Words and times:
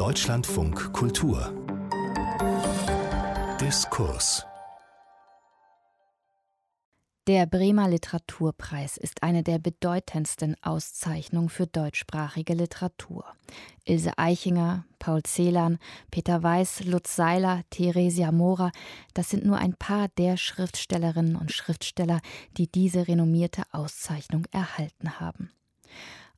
Deutschlandfunk 0.00 0.94
Kultur 0.94 1.52
Diskurs 3.60 4.46
der 7.26 7.44
Bremer 7.44 7.86
Literaturpreis 7.86 8.96
ist 8.96 9.22
eine 9.22 9.42
der 9.42 9.58
bedeutendsten 9.58 10.56
Auszeichnungen 10.62 11.50
für 11.50 11.66
deutschsprachige 11.66 12.54
Literatur. 12.54 13.26
Ilse 13.84 14.16
Eichinger, 14.16 14.86
Paul 14.98 15.22
Celan, 15.22 15.78
Peter 16.10 16.42
Weiß, 16.42 16.82
Lutz 16.84 17.14
Seiler, 17.14 17.60
Theresia 17.68 18.32
Mora, 18.32 18.72
das 19.12 19.28
sind 19.28 19.44
nur 19.44 19.58
ein 19.58 19.74
paar 19.74 20.08
der 20.16 20.38
Schriftstellerinnen 20.38 21.36
und 21.36 21.52
Schriftsteller, 21.52 22.22
die 22.56 22.72
diese 22.72 23.06
renommierte 23.06 23.64
Auszeichnung 23.70 24.46
erhalten 24.50 25.20
haben. 25.20 25.50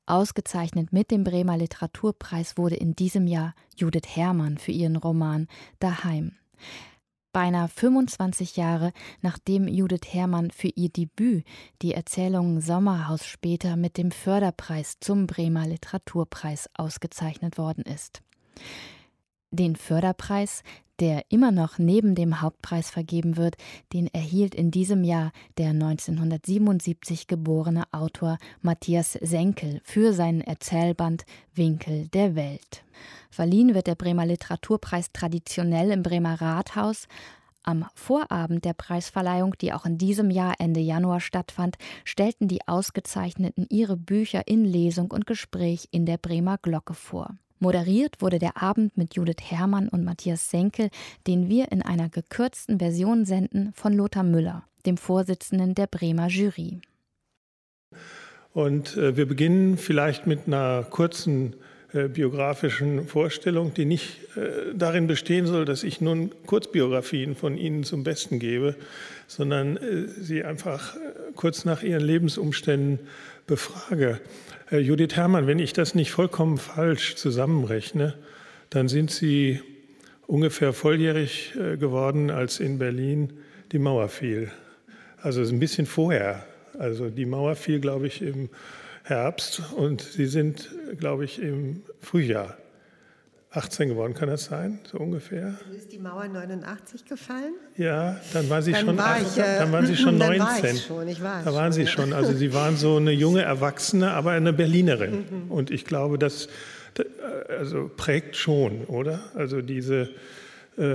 Ausgezeichnet 0.07 0.93
mit 0.93 1.11
dem 1.11 1.25
Bremer 1.25 1.57
Literaturpreis 1.57 2.57
wurde 2.57 2.77
in 2.77 2.95
diesem 2.95 3.27
Jahr 3.27 3.55
Judith 3.77 4.09
Herrmann 4.17 4.59
für 4.59 4.73
ihren 4.73 4.97
Roman 4.97 5.47
Daheim. 5.79 6.37
Beinahe 7.33 7.69
25 7.69 8.57
Jahre 8.57 8.93
nachdem 9.23 9.67
Judith 9.67 10.13
Herrmann 10.13 10.51
für 10.51 10.69
ihr 10.69 10.91
Debüt 10.91 11.45
die 11.81 11.95
Erzählung 11.95 12.61
Sommerhaus 12.61 13.27
später 13.27 13.77
mit 13.77 13.97
dem 13.97 14.11
Förderpreis 14.11 14.99
zum 15.01 15.27
Bremer 15.27 15.67
Literaturpreis 15.67 16.69
ausgezeichnet 16.75 17.57
worden 17.57 17.85
ist. 17.85 18.23
Den 19.55 19.77
Förderpreis, 19.77 20.63
der 20.99 21.25
immer 21.29 21.53
noch 21.53 21.77
neben 21.77 22.15
dem 22.15 22.41
Hauptpreis 22.41 22.89
vergeben 22.89 23.37
wird, 23.37 23.57
den 23.93 24.07
erhielt 24.07 24.55
in 24.55 24.71
diesem 24.71 25.05
Jahr 25.05 25.31
der 25.59 25.71
1977 25.71 27.27
geborene 27.27 27.85
Autor 27.93 28.39
Matthias 28.63 29.13
Senkel 29.21 29.83
für 29.85 30.15
seinen 30.15 30.41
Erzählband 30.41 31.27
Winkel 31.55 32.09
der 32.09 32.35
Welt. 32.35 32.83
Verliehen 33.31 33.75
wird 33.75 33.89
der 33.89 33.95
Bremer 33.95 34.25
Literaturpreis 34.25 35.13
traditionell 35.13 35.91
im 35.91 36.03
Bremer 36.03 36.41
Rathaus. 36.41 37.07
Am 37.63 37.85
Vorabend 37.95 38.65
der 38.65 38.73
Preisverleihung, 38.73 39.55
die 39.61 39.75
auch 39.75 39.85
in 39.85 39.99
diesem 39.99 40.31
Jahr 40.31 40.55
Ende 40.61 40.81
Januar 40.81 41.21
stattfand, 41.21 41.77
stellten 42.07 42.49
die 42.49 42.67
Ausgezeichneten 42.67 43.67
ihre 43.69 43.99
Bücher 43.99 44.49
in 44.49 44.65
Lesung 44.65 45.11
und 45.11 45.27
Gespräch 45.27 45.89
in 45.91 46.07
der 46.07 46.17
Bremer 46.17 46.57
Glocke 46.57 46.95
vor. 46.95 47.37
Moderiert 47.63 48.21
wurde 48.21 48.41
der 48.41 48.61
Abend 48.61 48.99
mit 48.99 49.15
Judith 49.15 49.37
Herrmann 49.41 49.89
und 49.89 50.05
Matthias 50.05 50.51
Senkel, 50.51 50.91
den 51.29 51.49
wir 51.49 51.71
in 51.71 51.81
einer 51.81 52.09
gekürzten 52.09 52.81
Version 52.81 53.25
senden, 53.25 53.73
von 53.73 53.93
Lothar 53.93 54.25
Müller, 54.25 54.65
dem 54.85 54.97
Vorsitzenden 54.97 55.77
der 55.77 55.87
Bremer 55.87 56.27
Jury. 56.27 56.81
Und 58.53 58.97
äh, 58.97 59.17
wir 59.17 59.27
beginnen 59.27 59.79
vielleicht 59.79 60.27
mit 60.27 60.49
einer 60.49 60.83
kurzen 60.91 61.55
äh, 61.93 62.09
biografischen 62.09 63.07
Vorstellung, 63.07 63.73
die 63.75 63.85
nicht 63.85 64.19
äh, 64.37 64.75
darin 64.75 65.07
bestehen 65.07 65.47
soll, 65.47 65.65
dass 65.65 65.85
ich 65.85 66.01
nun 66.01 66.33
Kurzbiografien 66.47 67.37
von 67.37 67.57
Ihnen 67.57 67.85
zum 67.85 68.03
Besten 68.03 68.41
gebe, 68.41 68.75
sondern 69.29 69.77
äh, 69.77 70.09
sie 70.09 70.43
einfach 70.43 70.97
äh, 70.97 70.99
kurz 71.37 71.65
nach 71.65 71.85
Ihren 71.85 72.03
Lebensumständen 72.03 72.99
befrage. 73.47 74.21
Herr 74.73 74.81
Judith 74.81 75.17
Herrmann, 75.17 75.47
wenn 75.47 75.59
ich 75.59 75.75
das 75.75 75.95
nicht 75.95 76.13
vollkommen 76.13 76.57
falsch 76.57 77.17
zusammenrechne, 77.17 78.15
dann 78.71 78.89
sind 78.89 79.11
Sie 79.11 79.61
ungefähr 80.27 80.73
volljährig 80.73 81.53
äh, 81.57 81.77
geworden, 81.77 82.31
als 82.31 82.59
in 82.59 82.79
Berlin 82.79 83.35
die 83.73 83.79
Mauer 83.79 84.09
fiel. 84.09 84.51
Also 85.21 85.43
ein 85.43 85.59
bisschen 85.59 85.85
vorher. 85.85 86.47
Also 86.79 87.11
die 87.11 87.27
Mauer 87.27 87.55
fiel, 87.55 87.81
glaube 87.81 88.07
ich, 88.07 88.23
im 88.23 88.49
Herbst 89.03 89.61
und 89.77 90.01
Sie 90.01 90.25
sind, 90.25 90.71
glaube 90.99 91.27
ich, 91.27 91.39
im 91.43 91.83
Frühjahr 92.01 92.57
18 93.53 93.91
geworden, 93.91 94.15
kann 94.15 94.29
das 94.29 94.45
sein, 94.45 94.79
so 94.91 94.99
ungefähr? 94.99 95.55
Ist 95.77 95.93
die 95.93 95.99
Mauer 95.99 96.27
89 96.27 97.05
gefallen? 97.05 97.55
Ja, 97.77 98.17
dann 98.33 98.49
waren 98.49 98.63
Sie 98.63 98.73
dann 98.73 98.87
schon, 98.87 98.99
war 98.99 99.21
ich, 99.21 99.37
äh, 99.37 99.59
dann 99.59 99.73
waren 99.73 99.87
Sie 99.87 99.97
schon 99.97 100.17
19. 100.19 100.41
War 100.41 100.65
ich 100.65 100.83
schon, 100.85 101.09
ich 101.09 101.23
war 101.23 101.43
da 101.43 101.53
waren 101.53 101.73
schon, 101.73 101.85
Sie 101.85 101.87
schon. 101.87 102.13
Also 102.13 102.33
Sie 102.33 102.55
waren 102.55 102.77
so 102.77 102.97
eine 102.97 103.13
junge 103.13 103.43
Erwachsene, 103.43 104.13
aber 104.13 104.31
eine 104.31 104.53
Berlinerin. 104.53 105.25
Mhm. 105.31 105.51
Und 105.51 105.71
ich 105.71 105.85
glaube, 105.85 106.19
das 106.19 106.49
also 107.59 107.91
prägt 107.97 108.37
schon, 108.37 108.85
oder? 108.85 109.21
Also 109.35 109.63
diese 109.63 110.11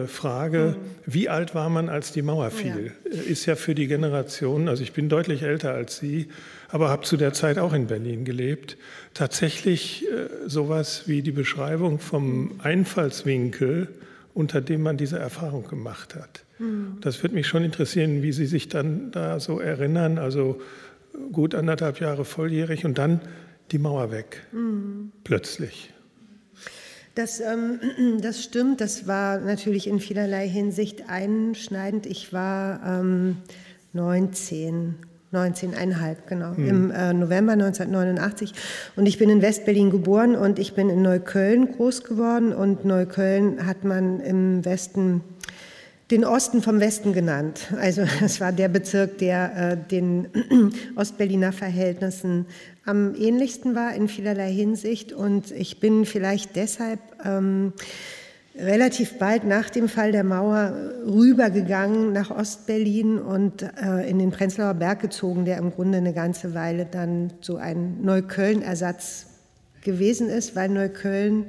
Frage, 0.07 0.75
mhm. 0.75 0.85
wie 1.05 1.29
alt 1.29 1.53
war 1.53 1.69
man, 1.69 1.87
als 1.87 2.11
die 2.11 2.23
Mauer 2.23 2.49
fiel, 2.49 2.93
ja. 3.05 3.21
ist 3.21 3.45
ja 3.45 3.55
für 3.55 3.75
die 3.75 3.85
Generation, 3.85 4.69
also 4.69 4.81
ich 4.81 4.91
bin 4.91 5.07
deutlich 5.07 5.43
älter 5.43 5.71
als 5.71 5.97
Sie, 5.97 6.29
aber 6.69 6.89
habe 6.89 7.03
zu 7.03 7.15
der 7.15 7.33
Zeit 7.33 7.59
auch 7.59 7.73
in 7.73 7.85
Berlin 7.85 8.25
gelebt, 8.25 8.75
tatsächlich 9.13 10.07
äh, 10.07 10.49
sowas 10.49 11.03
wie 11.05 11.21
die 11.21 11.31
Beschreibung 11.31 11.99
vom 11.99 12.59
Einfallswinkel, 12.63 13.87
unter 14.33 14.61
dem 14.61 14.81
man 14.81 14.97
diese 14.97 15.19
Erfahrung 15.19 15.67
gemacht 15.67 16.15
hat. 16.15 16.43
Mhm. 16.57 16.97
Das 17.01 17.21
würde 17.21 17.35
mich 17.35 17.45
schon 17.45 17.63
interessieren, 17.63 18.23
wie 18.23 18.31
Sie 18.31 18.47
sich 18.47 18.69
dann 18.69 19.11
da 19.11 19.39
so 19.39 19.59
erinnern, 19.59 20.17
also 20.17 20.59
gut 21.31 21.53
anderthalb 21.53 21.99
Jahre 21.99 22.25
volljährig 22.25 22.83
und 22.83 22.97
dann 22.97 23.21
die 23.71 23.79
Mauer 23.79 24.11
weg, 24.11 24.43
mhm. 24.51 25.11
plötzlich. 25.23 25.93
Das, 27.17 27.39
ähm, 27.39 27.79
das 28.21 28.43
stimmt, 28.43 28.79
das 28.79 29.07
war 29.07 29.39
natürlich 29.39 29.87
in 29.87 29.99
vielerlei 29.99 30.47
Hinsicht 30.47 31.09
einschneidend. 31.09 32.05
Ich 32.05 32.31
war 32.31 32.79
ähm, 32.85 33.37
19 33.93 34.95
19,5, 35.33 36.15
genau, 36.29 36.55
hm. 36.55 36.69
im 36.69 36.91
äh, 36.91 37.11
November 37.13 37.51
1989. 37.51 38.53
Und 38.95 39.07
ich 39.07 39.17
bin 39.17 39.29
in 39.29 39.41
Westberlin 39.41 39.89
geboren 39.89 40.35
und 40.37 40.57
ich 40.57 40.73
bin 40.73 40.89
in 40.89 41.01
Neukölln 41.01 41.73
groß 41.73 42.05
geworden. 42.05 42.53
Und 42.53 42.85
Neukölln 42.85 43.65
hat 43.65 43.83
man 43.83 44.21
im 44.21 44.63
Westen 44.63 45.21
den 46.11 46.23
Osten 46.23 46.61
vom 46.61 46.79
Westen 46.79 47.13
genannt. 47.13 47.67
Also 47.79 48.01
es 48.23 48.39
war 48.39 48.51
der 48.51 48.69
Bezirk, 48.69 49.17
der 49.17 49.71
äh, 49.71 49.77
den 49.77 50.27
Ostberliner 50.95 51.51
Verhältnissen 51.51 52.45
am 52.85 53.15
ähnlichsten 53.15 53.75
war 53.75 53.93
in 53.93 54.07
vielerlei 54.07 54.51
Hinsicht. 54.51 55.11
Und 55.11 55.51
ich 55.51 55.79
bin 55.79 56.05
vielleicht 56.05 56.55
deshalb 56.55 56.99
ähm, 57.25 57.73
relativ 58.55 59.19
bald 59.19 59.43
nach 59.43 59.69
dem 59.69 59.89
Fall 59.89 60.11
der 60.11 60.23
Mauer 60.23 60.73
rübergegangen 61.05 62.13
nach 62.13 62.31
Ostberlin 62.31 63.19
und 63.19 63.61
äh, 63.61 64.09
in 64.09 64.19
den 64.19 64.31
Prenzlauer 64.31 64.73
Berg 64.73 65.01
gezogen, 65.01 65.45
der 65.45 65.57
im 65.57 65.71
Grunde 65.71 65.97
eine 65.97 66.13
ganze 66.13 66.53
Weile 66.53 66.85
dann 66.85 67.33
so 67.41 67.57
ein 67.57 68.01
Neukölln-Ersatz 68.01 69.27
gewesen 69.81 70.29
ist, 70.29 70.55
weil 70.55 70.69
Neukölln 70.69 71.45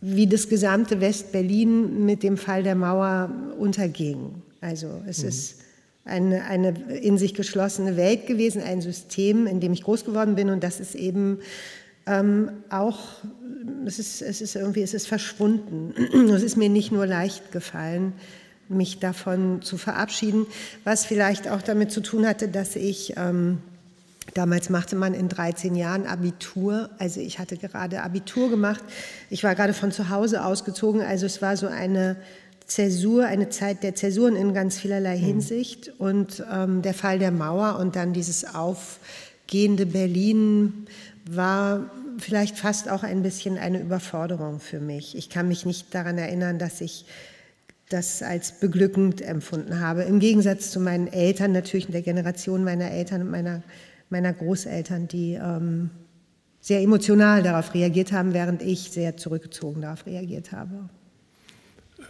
wie 0.00 0.26
das 0.26 0.48
gesamte 0.48 1.00
Westberlin 1.00 2.04
mit 2.04 2.22
dem 2.22 2.36
Fall 2.36 2.62
der 2.62 2.74
Mauer 2.74 3.30
unterging. 3.58 4.42
Also 4.60 5.02
es 5.06 5.22
mhm. 5.22 5.28
ist 5.28 5.56
eine, 6.04 6.44
eine 6.44 6.70
in 7.00 7.18
sich 7.18 7.34
geschlossene 7.34 7.96
Welt 7.96 8.26
gewesen, 8.26 8.62
ein 8.62 8.80
System, 8.80 9.46
in 9.46 9.60
dem 9.60 9.72
ich 9.72 9.82
groß 9.82 10.04
geworden 10.04 10.34
bin 10.34 10.50
und 10.50 10.62
das 10.62 10.80
ist 10.80 10.94
eben 10.94 11.38
ähm, 12.06 12.50
auch, 12.70 12.98
es 13.84 13.98
ist, 13.98 14.22
es 14.22 14.40
ist 14.40 14.56
irgendwie, 14.56 14.82
es 14.82 14.94
ist 14.94 15.06
verschwunden. 15.06 15.92
Es 16.32 16.42
ist 16.42 16.56
mir 16.56 16.70
nicht 16.70 16.90
nur 16.90 17.06
leicht 17.06 17.52
gefallen, 17.52 18.14
mich 18.68 18.98
davon 18.98 19.62
zu 19.62 19.76
verabschieden, 19.76 20.46
was 20.84 21.04
vielleicht 21.04 21.48
auch 21.48 21.62
damit 21.62 21.90
zu 21.90 22.00
tun 22.00 22.26
hatte, 22.26 22.48
dass 22.48 22.76
ich, 22.76 23.14
ähm, 23.16 23.58
damals 24.34 24.70
machte 24.70 24.96
man 24.96 25.14
in 25.14 25.28
13 25.28 25.74
Jahren 25.74 26.06
Abitur, 26.06 26.90
also 26.98 27.20
ich 27.20 27.38
hatte 27.38 27.56
gerade 27.56 28.02
Abitur 28.02 28.50
gemacht, 28.50 28.82
ich 29.30 29.44
war 29.44 29.54
gerade 29.54 29.74
von 29.74 29.92
zu 29.92 30.10
Hause 30.10 30.44
ausgezogen, 30.44 31.00
also 31.00 31.26
es 31.26 31.42
war 31.42 31.56
so 31.56 31.66
eine 31.66 32.16
Zäsur, 32.66 33.24
eine 33.24 33.48
Zeit 33.48 33.82
der 33.82 33.94
Zäsuren 33.94 34.36
in 34.36 34.52
ganz 34.52 34.78
vielerlei 34.78 35.16
mhm. 35.16 35.24
Hinsicht 35.24 35.92
und 35.98 36.44
ähm, 36.52 36.82
der 36.82 36.94
Fall 36.94 37.18
der 37.18 37.30
Mauer 37.30 37.78
und 37.78 37.96
dann 37.96 38.12
dieses 38.12 38.54
aufgehende 38.54 39.86
Berlin 39.86 40.86
war 41.30 41.90
vielleicht 42.18 42.58
fast 42.58 42.88
auch 42.88 43.02
ein 43.02 43.22
bisschen 43.22 43.58
eine 43.58 43.80
Überforderung 43.80 44.60
für 44.60 44.80
mich. 44.80 45.16
Ich 45.16 45.30
kann 45.30 45.48
mich 45.48 45.64
nicht 45.64 45.94
daran 45.94 46.18
erinnern, 46.18 46.58
dass 46.58 46.80
ich 46.80 47.06
das 47.88 48.22
als 48.22 48.52
beglückend 48.52 49.22
empfunden 49.22 49.80
habe. 49.80 50.02
Im 50.02 50.18
Gegensatz 50.18 50.70
zu 50.70 50.80
meinen 50.80 51.06
Eltern, 51.06 51.52
natürlich 51.52 51.86
in 51.86 51.92
der 51.92 52.02
Generation 52.02 52.64
meiner 52.64 52.90
Eltern 52.90 53.22
und 53.22 53.30
meiner, 53.30 53.62
meiner 54.10 54.32
Großeltern, 54.32 55.08
die 55.08 55.34
ähm, 55.34 55.90
sehr 56.60 56.80
emotional 56.80 57.42
darauf 57.42 57.74
reagiert 57.74 58.12
haben, 58.12 58.34
während 58.34 58.62
ich 58.62 58.90
sehr 58.90 59.16
zurückgezogen 59.16 59.82
darauf 59.82 60.06
reagiert 60.06 60.52
habe. 60.52 60.88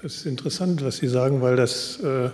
Es 0.02 0.16
ist 0.16 0.26
interessant, 0.26 0.84
was 0.84 0.98
Sie 0.98 1.08
sagen, 1.08 1.40
weil 1.42 1.56
das 1.56 2.00
äh, 2.00 2.30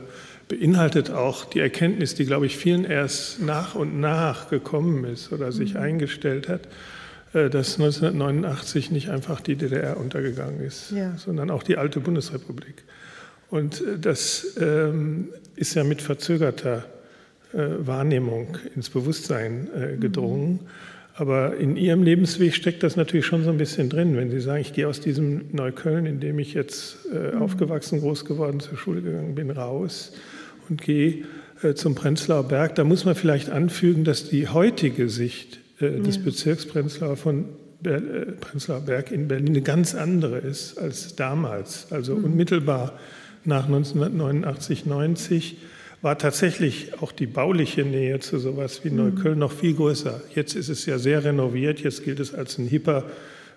beinhaltet 0.49 1.11
auch 1.11 1.45
die 1.45 1.61
Erkenntnis, 1.61 2.15
die, 2.15 2.27
glaube 2.27 2.47
ich, 2.47 2.57
vielen 2.57 2.85
erst 2.85 3.41
nach 3.41 3.75
und 3.75 4.01
nach 4.01 4.51
gekommen 4.51 5.05
ist 5.05 5.33
oder 5.33 5.53
sich 5.53 5.75
mhm. 5.75 5.81
eingestellt 5.81 6.49
hat, 6.49 6.63
äh, 7.33 7.49
dass 7.49 7.75
1989 7.75 8.91
nicht 8.91 9.11
einfach 9.11 9.41
die 9.41 9.57
DDR 9.57 9.97
untergegangen 9.97 10.61
ist, 10.61 10.91
ja. 10.91 11.17
sondern 11.17 11.51
auch 11.51 11.63
die 11.63 11.77
alte 11.77 12.01
Bundesrepublik. 12.01 12.85
Und 13.51 13.81
äh, 13.81 13.99
das 13.99 14.57
ähm, 14.61 15.29
ist 15.57 15.75
ja 15.75 15.85
mit 15.85 16.03
verzögerter 16.03 16.85
Wahrnehmung 17.87 18.59
ins 18.75 18.91
Bewusstsein 18.91 19.69
äh, 19.75 19.97
gedrungen. 19.97 20.61
Aber 21.17 21.57
in 21.57 21.77
Ihrem 21.77 22.03
Lebensweg 22.03 22.55
steckt 22.55 22.83
das 22.83 22.97
natürlich 22.97 23.25
schon 23.25 23.45
so 23.45 23.51
ein 23.51 23.59
bisschen 23.59 23.89
drin, 23.89 24.17
wenn 24.17 24.31
Sie 24.31 24.41
sagen, 24.41 24.61
ich 24.61 24.73
gehe 24.73 24.89
aus 24.89 25.01
diesem 25.01 25.43
Neukölln, 25.53 26.07
in 26.07 26.19
dem 26.19 26.41
ich 26.41 26.55
jetzt 26.55 27.07
äh, 27.13 27.37
mhm. 27.37 27.43
aufgewachsen, 27.43 28.01
groß 28.01 28.25
geworden, 28.25 28.59
zur 28.59 28.77
Schule 28.77 29.01
gegangen 29.01 29.35
bin, 29.35 29.51
raus 29.51 30.13
und 30.69 30.83
gehe 30.83 31.25
äh, 31.63 31.75
zum 31.75 31.95
Prenzlauer 31.95 32.49
Berg. 32.49 32.75
Da 32.75 32.83
muss 32.83 33.05
man 33.05 33.15
vielleicht 33.15 33.51
anfügen, 33.51 34.03
dass 34.03 34.29
die 34.29 34.49
heutige 34.49 35.09
Sicht 35.09 35.61
äh, 35.79 36.01
des. 36.01 36.19
Bezirks 36.19 36.67
Prenzlauer 36.67 37.17
von 37.17 37.45
äh, 37.85 38.01
Prenzlauer 38.41 38.81
Berg 38.81 39.13
in 39.13 39.29
Berlin 39.29 39.51
eine 39.51 39.63
ganz 39.63 39.95
andere 39.95 40.39
ist 40.39 40.79
als 40.79 41.15
damals. 41.15 41.93
Also 41.93 42.17
mhm. 42.17 42.25
unmittelbar 42.25 42.99
nach 43.45 43.67
1989, 43.67 44.87
90 44.87 45.59
war 46.05 46.19
tatsächlich 46.19 46.93
auch 47.01 47.13
die 47.13 47.27
bauliche 47.27 47.83
Nähe 47.83 48.21
zu 48.21 48.39
sowas 48.39 48.85
wie 48.85 48.91
Neukölln 48.91 49.39
noch 49.39 49.53
viel 49.53 49.75
größer. 49.75 50.21
Jetzt 50.35 50.55
ist 50.55 50.69
es 50.69 50.85
ja 50.85 50.99
sehr 50.99 51.25
renoviert, 51.25 51.81
jetzt 51.81 52.05
gilt 52.05 52.21
es 52.21 52.35
als 52.35 52.59
ein 52.59 52.67
hipper 52.67 53.05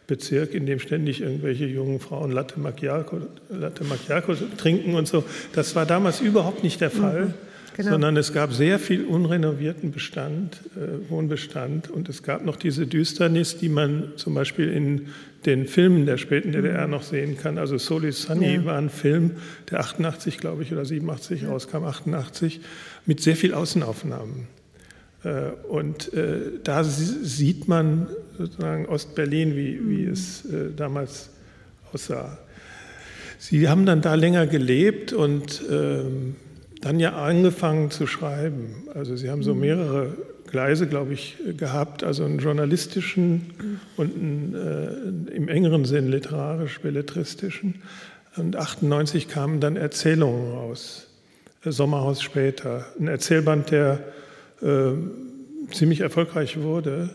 Bezirk, 0.08 0.54
in 0.54 0.66
dem 0.66 0.80
ständig 0.80 1.20
irgendwelche 1.20 1.66
jungen 1.66 2.00
Frauen 2.00 2.32
Latte 2.32 2.58
Macchiato, 2.58 3.20
Latte 3.50 3.84
Macchiato 3.84 4.34
trinken 4.56 4.96
und 4.96 5.10
so. 5.10 5.26
Das 5.52 5.76
war 5.76 5.86
damals 5.86 6.22
überhaupt 6.22 6.64
nicht 6.64 6.80
der 6.80 6.90
Fall. 6.90 7.26
Mhm. 7.26 7.34
Genau. 7.76 7.92
sondern 7.92 8.18
es 8.18 8.34
gab 8.34 8.54
sehr 8.54 8.80
viel 8.80 9.06
unrenovierten 9.06 9.92
Bestand, 9.92 10.62
äh, 10.76 11.12
Wohnbestand 11.12 11.92
und 11.92 12.10
es 12.10 12.24
gab 12.24 12.44
noch 12.44 12.56
diese 12.56 12.88
Düsternis, 12.88 13.56
die 13.60 13.70
man 13.70 14.14
zum 14.16 14.34
Beispiel 14.34 14.70
in 14.70 15.10
den 15.46 15.68
Filmen 15.68 16.06
der 16.06 16.18
späten 16.18 16.52
DDR 16.52 16.88
noch 16.88 17.04
sehen 17.04 17.38
kann. 17.38 17.58
Also 17.58 17.78
Soli 17.78 18.12
Sunny 18.12 18.56
ja. 18.56 18.66
war 18.66 18.78
ein 18.78 18.90
Film, 18.90 19.32
der 19.72 19.80
88, 19.80 20.38
glaube 20.38 20.64
ich, 20.64 20.72
oder 20.72 20.86
87 20.86 21.44
ja. 21.44 21.50
rauskam, 21.50 21.86
88, 21.86 22.62
mit 23.06 23.22
sehr 23.22 23.36
viel 23.36 23.54
Außenaufnahmen. 23.54 24.48
Äh, 25.24 25.52
und 25.68 26.14
äh, 26.14 26.60
da 26.64 26.84
sieht 26.84 27.68
man 27.68 28.08
sozusagen 28.38 28.86
Ostberlin, 28.88 29.56
wie, 29.56 29.80
wie 29.88 30.06
mhm. 30.06 30.12
es 30.12 30.46
äh, 30.46 30.72
damals 30.76 31.30
aussah. 31.94 32.38
Sie 33.40 33.70
haben 33.70 33.86
dann 33.86 34.02
da 34.02 34.16
länger 34.16 34.48
gelebt 34.48 35.14
und 35.14 35.62
ähm, 35.70 36.36
dann 36.82 37.00
ja 37.00 37.14
angefangen 37.14 37.92
zu 37.92 38.08
schreiben. 38.08 38.84
Also 38.94 39.16
Sie 39.16 39.30
haben 39.30 39.44
so 39.44 39.54
mhm. 39.54 39.62
mehrere 39.62 40.18
Gleise, 40.48 40.88
glaube 40.88 41.14
ich, 41.14 41.38
gehabt, 41.58 42.04
also 42.04 42.26
einen 42.26 42.40
journalistischen 42.40 43.80
und 43.96 44.16
einen, 44.16 44.56
äh, 45.30 45.36
im 45.36 45.48
engeren 45.48 45.86
Sinn 45.86 46.08
literarisch-belletristischen. 46.08 47.82
Und 48.36 48.56
98 48.56 49.28
kamen 49.28 49.60
dann 49.60 49.76
Erzählungen 49.76 50.52
raus, 50.52 51.08
äh, 51.64 51.72
Sommerhaus 51.72 52.22
später, 52.22 52.86
ein 53.00 53.08
Erzählband, 53.08 53.72
der 53.72 54.04
äh, 54.62 54.92
ziemlich 55.72 56.02
erfolgreich 56.02 56.62
wurde. 56.62 57.10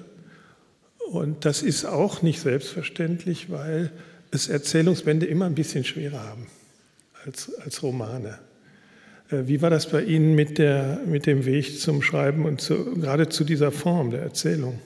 Und 1.11 1.45
das 1.45 1.63
ist 1.63 1.85
auch 1.85 2.23
nicht 2.23 2.41
selbstverständlich, 2.41 3.51
weil 3.51 3.91
es 4.31 4.49
Erzählungsbände 4.49 5.27
immer 5.27 5.47
ein 5.47 5.55
bisschen 5.55 5.85
schwerer 5.85 6.23
haben 6.23 6.47
als, 7.25 7.53
als 7.61 7.83
Romane. 7.83 8.39
Äh, 9.33 9.49
wie 9.49 9.63
war 9.63 9.71
das 9.71 9.89
bei 9.89 10.03
Ihnen 10.03 10.35
mit, 10.35 10.59
der, 10.59 11.01
mit 11.07 11.27
dem 11.27 11.45
Weg 11.45 11.81
zum 11.81 12.03
Schreiben 12.03 12.45
und 12.45 12.61
zu, 12.61 12.95
gerade 12.95 13.29
zu 13.29 13.45
dieser 13.45 13.73
Form 13.73 14.11
der 14.11 14.23
Erzählung? 14.23 14.79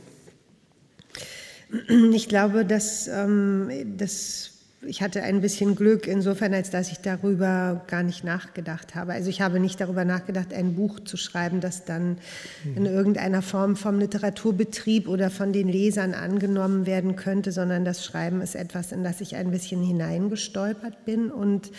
Ich 2.12 2.28
glaube, 2.28 2.64
dass, 2.64 3.08
ähm, 3.08 3.96
dass 3.96 4.55
ich 4.86 5.02
hatte 5.02 5.22
ein 5.22 5.40
bisschen 5.40 5.74
Glück 5.74 6.06
insofern, 6.06 6.54
als 6.54 6.70
dass 6.70 6.90
ich 6.90 6.98
darüber 6.98 7.84
gar 7.86 8.02
nicht 8.02 8.24
nachgedacht 8.24 8.94
habe. 8.94 9.12
Also 9.12 9.28
ich 9.30 9.40
habe 9.40 9.60
nicht 9.60 9.80
darüber 9.80 10.04
nachgedacht, 10.04 10.52
ein 10.52 10.74
Buch 10.74 11.00
zu 11.00 11.16
schreiben, 11.16 11.60
das 11.60 11.84
dann 11.84 12.18
in 12.64 12.82
mhm. 12.82 12.86
irgendeiner 12.86 13.42
Form 13.42 13.76
vom 13.76 13.98
Literaturbetrieb 13.98 15.08
oder 15.08 15.30
von 15.30 15.52
den 15.52 15.68
Lesern 15.68 16.14
angenommen 16.14 16.86
werden 16.86 17.16
könnte, 17.16 17.52
sondern 17.52 17.84
das 17.84 18.04
Schreiben 18.04 18.40
ist 18.40 18.54
etwas, 18.54 18.92
in 18.92 19.04
das 19.04 19.20
ich 19.20 19.36
ein 19.36 19.50
bisschen 19.50 19.82
hineingestolpert 19.82 21.04
bin. 21.04 21.30
Und 21.30 21.70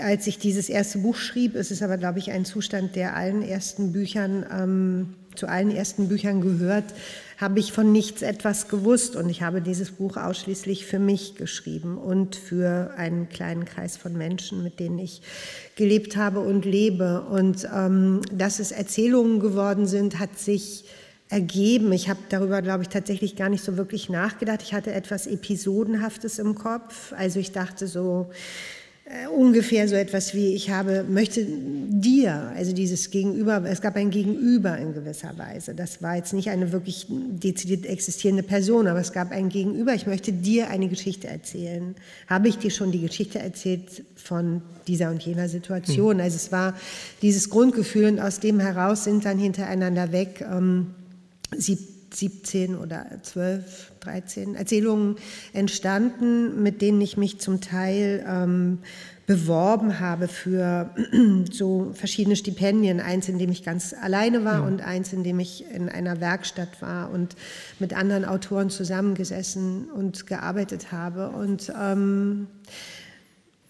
als 0.00 0.26
ich 0.26 0.38
dieses 0.38 0.68
erste 0.68 0.98
Buch 0.98 1.16
schrieb, 1.16 1.54
ist 1.54 1.70
es 1.70 1.82
aber, 1.82 1.98
glaube 1.98 2.18
ich, 2.18 2.30
ein 2.30 2.44
Zustand, 2.44 2.96
der 2.96 3.16
allen 3.16 3.42
ersten 3.42 3.92
Büchern 3.92 4.46
ähm, 4.50 5.14
zu 5.36 5.48
allen 5.48 5.70
ersten 5.70 6.08
Büchern 6.08 6.40
gehört, 6.40 6.84
habe 7.38 7.58
ich 7.58 7.72
von 7.72 7.92
nichts 7.92 8.22
etwas 8.22 8.68
gewusst 8.68 9.16
und 9.16 9.28
ich 9.28 9.42
habe 9.42 9.60
dieses 9.60 9.90
Buch 9.90 10.16
ausschließlich 10.16 10.86
für 10.86 10.98
mich 10.98 11.34
geschrieben 11.34 11.98
und 11.98 12.36
für 12.36 12.94
einen 12.96 13.28
kleinen 13.28 13.64
Kreis 13.64 13.96
von 13.96 14.16
Menschen, 14.16 14.62
mit 14.62 14.78
denen 14.80 14.98
ich 14.98 15.22
gelebt 15.76 16.16
habe 16.16 16.40
und 16.40 16.64
lebe. 16.64 17.22
Und 17.22 17.68
ähm, 17.74 18.20
dass 18.32 18.60
es 18.60 18.70
Erzählungen 18.72 19.40
geworden 19.40 19.86
sind, 19.86 20.18
hat 20.18 20.38
sich 20.38 20.84
ergeben. 21.28 21.92
Ich 21.92 22.08
habe 22.08 22.20
darüber, 22.28 22.62
glaube 22.62 22.82
ich, 22.82 22.88
tatsächlich 22.88 23.34
gar 23.34 23.48
nicht 23.48 23.64
so 23.64 23.76
wirklich 23.76 24.08
nachgedacht. 24.08 24.62
Ich 24.62 24.74
hatte 24.74 24.92
etwas 24.92 25.26
Episodenhaftes 25.26 26.38
im 26.38 26.54
Kopf. 26.54 27.12
Also 27.16 27.40
ich 27.40 27.50
dachte 27.50 27.86
so, 27.86 28.30
äh, 29.06 29.28
ungefähr 29.28 29.86
so 29.86 29.94
etwas 29.96 30.34
wie, 30.34 30.54
ich 30.54 30.70
habe, 30.70 31.04
möchte 31.04 31.44
dir, 31.46 32.52
also 32.56 32.72
dieses 32.72 33.10
Gegenüber, 33.10 33.62
es 33.64 33.82
gab 33.82 33.96
ein 33.96 34.10
Gegenüber 34.10 34.78
in 34.78 34.94
gewisser 34.94 35.36
Weise. 35.36 35.74
Das 35.74 36.02
war 36.02 36.16
jetzt 36.16 36.32
nicht 36.32 36.48
eine 36.48 36.72
wirklich 36.72 37.06
dezidiert 37.08 37.84
existierende 37.84 38.42
Person, 38.42 38.86
aber 38.86 39.00
es 39.00 39.12
gab 39.12 39.30
ein 39.30 39.50
Gegenüber, 39.50 39.94
ich 39.94 40.06
möchte 40.06 40.32
dir 40.32 40.70
eine 40.70 40.88
Geschichte 40.88 41.28
erzählen. 41.28 41.94
Habe 42.28 42.48
ich 42.48 42.56
dir 42.56 42.70
schon 42.70 42.92
die 42.92 43.00
Geschichte 43.02 43.38
erzählt 43.38 44.04
von 44.16 44.62
dieser 44.86 45.10
und 45.10 45.22
jener 45.22 45.50
Situation? 45.50 46.16
Mhm. 46.16 46.22
Also 46.22 46.36
es 46.36 46.50
war 46.50 46.74
dieses 47.20 47.50
Grundgefühl 47.50 48.06
und 48.06 48.20
aus 48.20 48.40
dem 48.40 48.58
heraus 48.58 49.04
sind 49.04 49.26
dann 49.26 49.38
hintereinander 49.38 50.12
weg 50.12 50.42
ähm, 50.50 50.94
sie 51.56 51.93
17 52.14 52.76
oder 52.76 53.06
12, 53.22 53.92
13 54.00 54.54
Erzählungen 54.54 55.16
entstanden, 55.52 56.62
mit 56.62 56.82
denen 56.82 57.00
ich 57.00 57.16
mich 57.16 57.40
zum 57.40 57.60
Teil 57.60 58.24
ähm, 58.28 58.78
beworben 59.26 60.00
habe 60.00 60.28
für 60.28 60.90
so 61.50 61.92
verschiedene 61.94 62.36
Stipendien. 62.36 63.00
Eins, 63.00 63.28
in 63.28 63.38
dem 63.38 63.50
ich 63.50 63.64
ganz 63.64 63.94
alleine 63.94 64.44
war 64.44 64.60
ja. 64.60 64.66
und 64.66 64.82
eins, 64.82 65.12
in 65.12 65.24
dem 65.24 65.40
ich 65.40 65.64
in 65.70 65.88
einer 65.88 66.20
Werkstatt 66.20 66.80
war 66.80 67.10
und 67.10 67.36
mit 67.78 67.94
anderen 67.94 68.24
Autoren 68.24 68.70
zusammengesessen 68.70 69.90
und 69.90 70.26
gearbeitet 70.26 70.92
habe. 70.92 71.30
Und 71.30 71.72
ähm, 71.80 72.48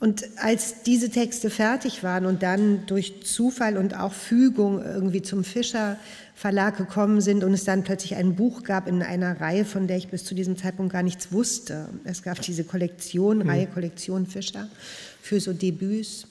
und 0.04 0.26
als 0.36 0.82
diese 0.82 1.08
Texte 1.08 1.48
fertig 1.48 2.02
waren 2.02 2.26
und 2.26 2.42
dann 2.42 2.84
durch 2.84 3.22
Zufall 3.24 3.78
und 3.78 3.98
auch 3.98 4.12
Fügung 4.12 4.84
irgendwie 4.84 5.22
zum 5.22 5.44
Fischer 5.44 5.96
Verlag 6.34 6.76
gekommen 6.76 7.22
sind 7.22 7.42
und 7.42 7.54
es 7.54 7.64
dann 7.64 7.84
plötzlich 7.84 8.14
ein 8.16 8.36
Buch 8.36 8.64
gab 8.64 8.86
in 8.86 9.02
einer 9.02 9.40
Reihe, 9.40 9.64
von 9.64 9.86
der 9.86 9.96
ich 9.96 10.08
bis 10.08 10.26
zu 10.26 10.34
diesem 10.34 10.58
Zeitpunkt 10.58 10.92
gar 10.92 11.02
nichts 11.02 11.32
wusste. 11.32 11.88
Es 12.04 12.22
gab 12.22 12.38
diese 12.42 12.64
Kollektion, 12.64 13.38
mhm. 13.38 13.48
Reihe 13.48 13.66
Kollektion 13.66 14.26
Fischer 14.26 14.68
für 15.22 15.40
so 15.40 15.54
Debüts. 15.54 16.26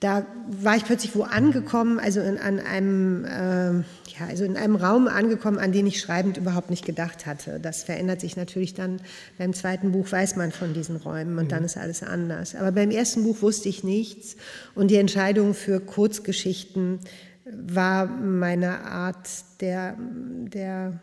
Da 0.00 0.26
war 0.48 0.76
ich 0.76 0.84
plötzlich 0.84 1.16
wo 1.16 1.22
angekommen, 1.22 1.98
also 1.98 2.20
in, 2.20 2.36
an 2.36 2.60
einem, 2.60 3.24
äh, 3.24 3.78
ja, 4.18 4.26
also 4.28 4.44
in 4.44 4.58
einem 4.58 4.76
Raum 4.76 5.08
angekommen, 5.08 5.58
an 5.58 5.72
den 5.72 5.86
ich 5.86 6.00
schreibend 6.00 6.36
überhaupt 6.36 6.68
nicht 6.68 6.84
gedacht 6.84 7.24
hatte. 7.24 7.58
Das 7.60 7.82
verändert 7.84 8.20
sich 8.20 8.36
natürlich 8.36 8.74
dann. 8.74 9.00
Beim 9.38 9.54
zweiten 9.54 9.92
Buch 9.92 10.12
weiß 10.12 10.36
man 10.36 10.52
von 10.52 10.74
diesen 10.74 10.96
Räumen 10.96 11.38
und 11.38 11.44
mhm. 11.46 11.48
dann 11.48 11.64
ist 11.64 11.78
alles 11.78 12.02
anders. 12.02 12.54
Aber 12.54 12.72
beim 12.72 12.90
ersten 12.90 13.24
Buch 13.24 13.40
wusste 13.40 13.70
ich 13.70 13.84
nichts 13.84 14.36
und 14.74 14.90
die 14.90 14.96
Entscheidung 14.96 15.54
für 15.54 15.80
Kurzgeschichten 15.80 17.00
war 17.46 18.06
meine 18.06 18.80
Art 18.80 19.28
der, 19.60 19.96
der, 19.98 21.00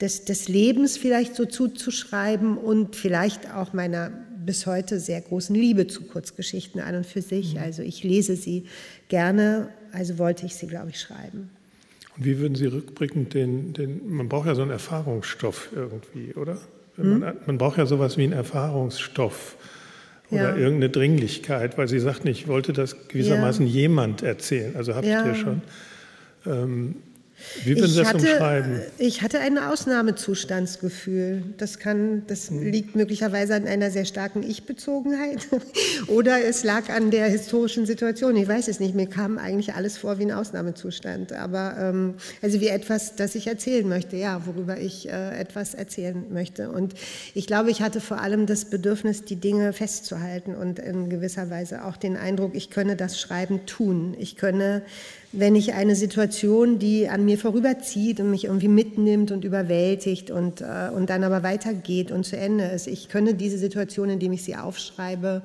des, 0.00 0.24
des 0.24 0.48
Lebens 0.48 0.96
vielleicht 0.96 1.36
so 1.36 1.44
zuzuschreiben 1.44 2.58
und 2.58 2.96
vielleicht 2.96 3.54
auch 3.54 3.72
meiner 3.72 4.10
bis 4.46 4.66
heute 4.66 5.00
sehr 5.00 5.20
großen 5.20 5.54
Liebe 5.54 5.86
zu 5.86 6.02
Kurzgeschichten 6.04 6.80
an 6.80 6.94
und 6.94 7.06
für 7.06 7.20
sich. 7.20 7.54
Mhm. 7.54 7.60
Also 7.60 7.82
ich 7.82 8.02
lese 8.04 8.36
sie 8.36 8.64
gerne, 9.08 9.68
also 9.92 10.18
wollte 10.18 10.46
ich 10.46 10.54
sie, 10.54 10.66
glaube 10.66 10.90
ich, 10.90 11.00
schreiben. 11.00 11.50
Und 12.16 12.24
wie 12.24 12.38
würden 12.38 12.54
Sie 12.54 12.66
rückblickend 12.66 13.34
den, 13.34 13.74
den 13.74 14.08
man 14.08 14.28
braucht 14.28 14.46
ja 14.46 14.54
so 14.54 14.62
einen 14.62 14.70
Erfahrungsstoff 14.70 15.70
irgendwie, 15.74 16.32
oder? 16.34 16.58
Mhm. 16.96 17.18
Man, 17.18 17.36
man 17.44 17.58
braucht 17.58 17.76
ja 17.76 17.84
sowas 17.84 18.16
wie 18.16 18.22
einen 18.22 18.32
Erfahrungsstoff 18.32 19.56
oder 20.30 20.50
ja. 20.50 20.56
irgendeine 20.56 20.90
Dringlichkeit, 20.90 21.78
weil 21.78 21.88
sie 21.88 21.98
sagt 21.98 22.24
nicht, 22.24 22.40
ich 22.42 22.48
wollte 22.48 22.72
das 22.72 23.08
gewissermaßen 23.08 23.66
ja. 23.66 23.72
jemand 23.72 24.22
erzählen. 24.22 24.74
Also 24.76 24.94
habe 24.94 25.06
ja. 25.06 25.26
ich 25.26 25.32
dir 25.32 25.38
schon. 25.38 25.62
Ähm, 26.46 26.96
wie 27.64 27.76
würden 27.76 27.90
Sie 27.90 28.02
das 28.02 28.14
umschreiben? 28.14 28.80
Ich 28.98 29.22
hatte 29.22 29.40
ein 29.40 29.58
Ausnahmezustandsgefühl. 29.58 31.42
Das, 31.58 31.78
kann, 31.78 32.22
das 32.26 32.48
hm. 32.48 32.62
liegt 32.62 32.96
möglicherweise 32.96 33.54
an 33.54 33.66
einer 33.66 33.90
sehr 33.90 34.04
starken 34.04 34.42
Ich-Bezogenheit 34.42 35.46
oder 36.06 36.42
es 36.42 36.64
lag 36.64 36.88
an 36.88 37.10
der 37.10 37.26
historischen 37.26 37.86
Situation. 37.86 38.36
Ich 38.36 38.48
weiß 38.48 38.68
es 38.68 38.80
nicht. 38.80 38.94
Mir 38.94 39.06
kam 39.06 39.38
eigentlich 39.38 39.74
alles 39.74 39.98
vor 39.98 40.18
wie 40.18 40.22
ein 40.22 40.32
Ausnahmezustand. 40.32 41.32
Aber 41.32 41.76
ähm, 41.78 42.14
also 42.40 42.60
wie 42.60 42.68
etwas, 42.68 43.16
das 43.16 43.34
ich 43.34 43.46
erzählen 43.46 43.86
möchte, 43.86 44.16
ja, 44.16 44.46
worüber 44.46 44.78
ich 44.78 45.08
äh, 45.08 45.38
etwas 45.38 45.74
erzählen 45.74 46.24
möchte. 46.30 46.70
Und 46.70 46.94
ich 47.34 47.46
glaube, 47.46 47.70
ich 47.70 47.82
hatte 47.82 48.00
vor 48.00 48.20
allem 48.20 48.46
das 48.46 48.64
Bedürfnis, 48.64 49.24
die 49.24 49.36
Dinge 49.36 49.72
festzuhalten 49.72 50.54
und 50.54 50.78
in 50.78 51.10
gewisser 51.10 51.50
Weise 51.50 51.84
auch 51.84 51.96
den 51.96 52.16
Eindruck, 52.16 52.54
ich 52.54 52.70
könne 52.70 52.96
das 52.96 53.20
Schreiben 53.20 53.66
tun. 53.66 54.16
Ich 54.18 54.36
könne 54.36 54.82
wenn 55.38 55.54
ich 55.54 55.74
eine 55.74 55.94
Situation, 55.94 56.78
die 56.78 57.08
an 57.08 57.24
mir 57.24 57.38
vorüberzieht 57.38 58.20
und 58.20 58.30
mich 58.30 58.44
irgendwie 58.44 58.68
mitnimmt 58.68 59.30
und 59.30 59.44
überwältigt 59.44 60.30
und, 60.30 60.60
äh, 60.60 60.90
und 60.94 61.10
dann 61.10 61.24
aber 61.24 61.42
weitergeht 61.42 62.10
und 62.10 62.24
zu 62.24 62.36
Ende 62.36 62.64
ist, 62.64 62.86
ich 62.86 63.08
könne 63.08 63.34
diese 63.34 63.58
Situation, 63.58 64.10
indem 64.10 64.32
ich 64.32 64.44
sie 64.44 64.56
aufschreibe, 64.56 65.42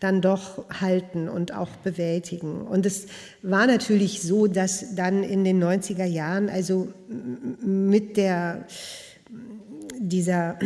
dann 0.00 0.20
doch 0.20 0.64
halten 0.80 1.28
und 1.28 1.54
auch 1.54 1.70
bewältigen. 1.82 2.62
Und 2.62 2.86
es 2.86 3.06
war 3.42 3.66
natürlich 3.66 4.22
so, 4.22 4.46
dass 4.46 4.94
dann 4.94 5.22
in 5.22 5.44
den 5.44 5.62
90er 5.62 6.04
Jahren, 6.04 6.48
also 6.48 6.88
mit 7.60 8.16
der 8.16 8.66
dieser 9.98 10.58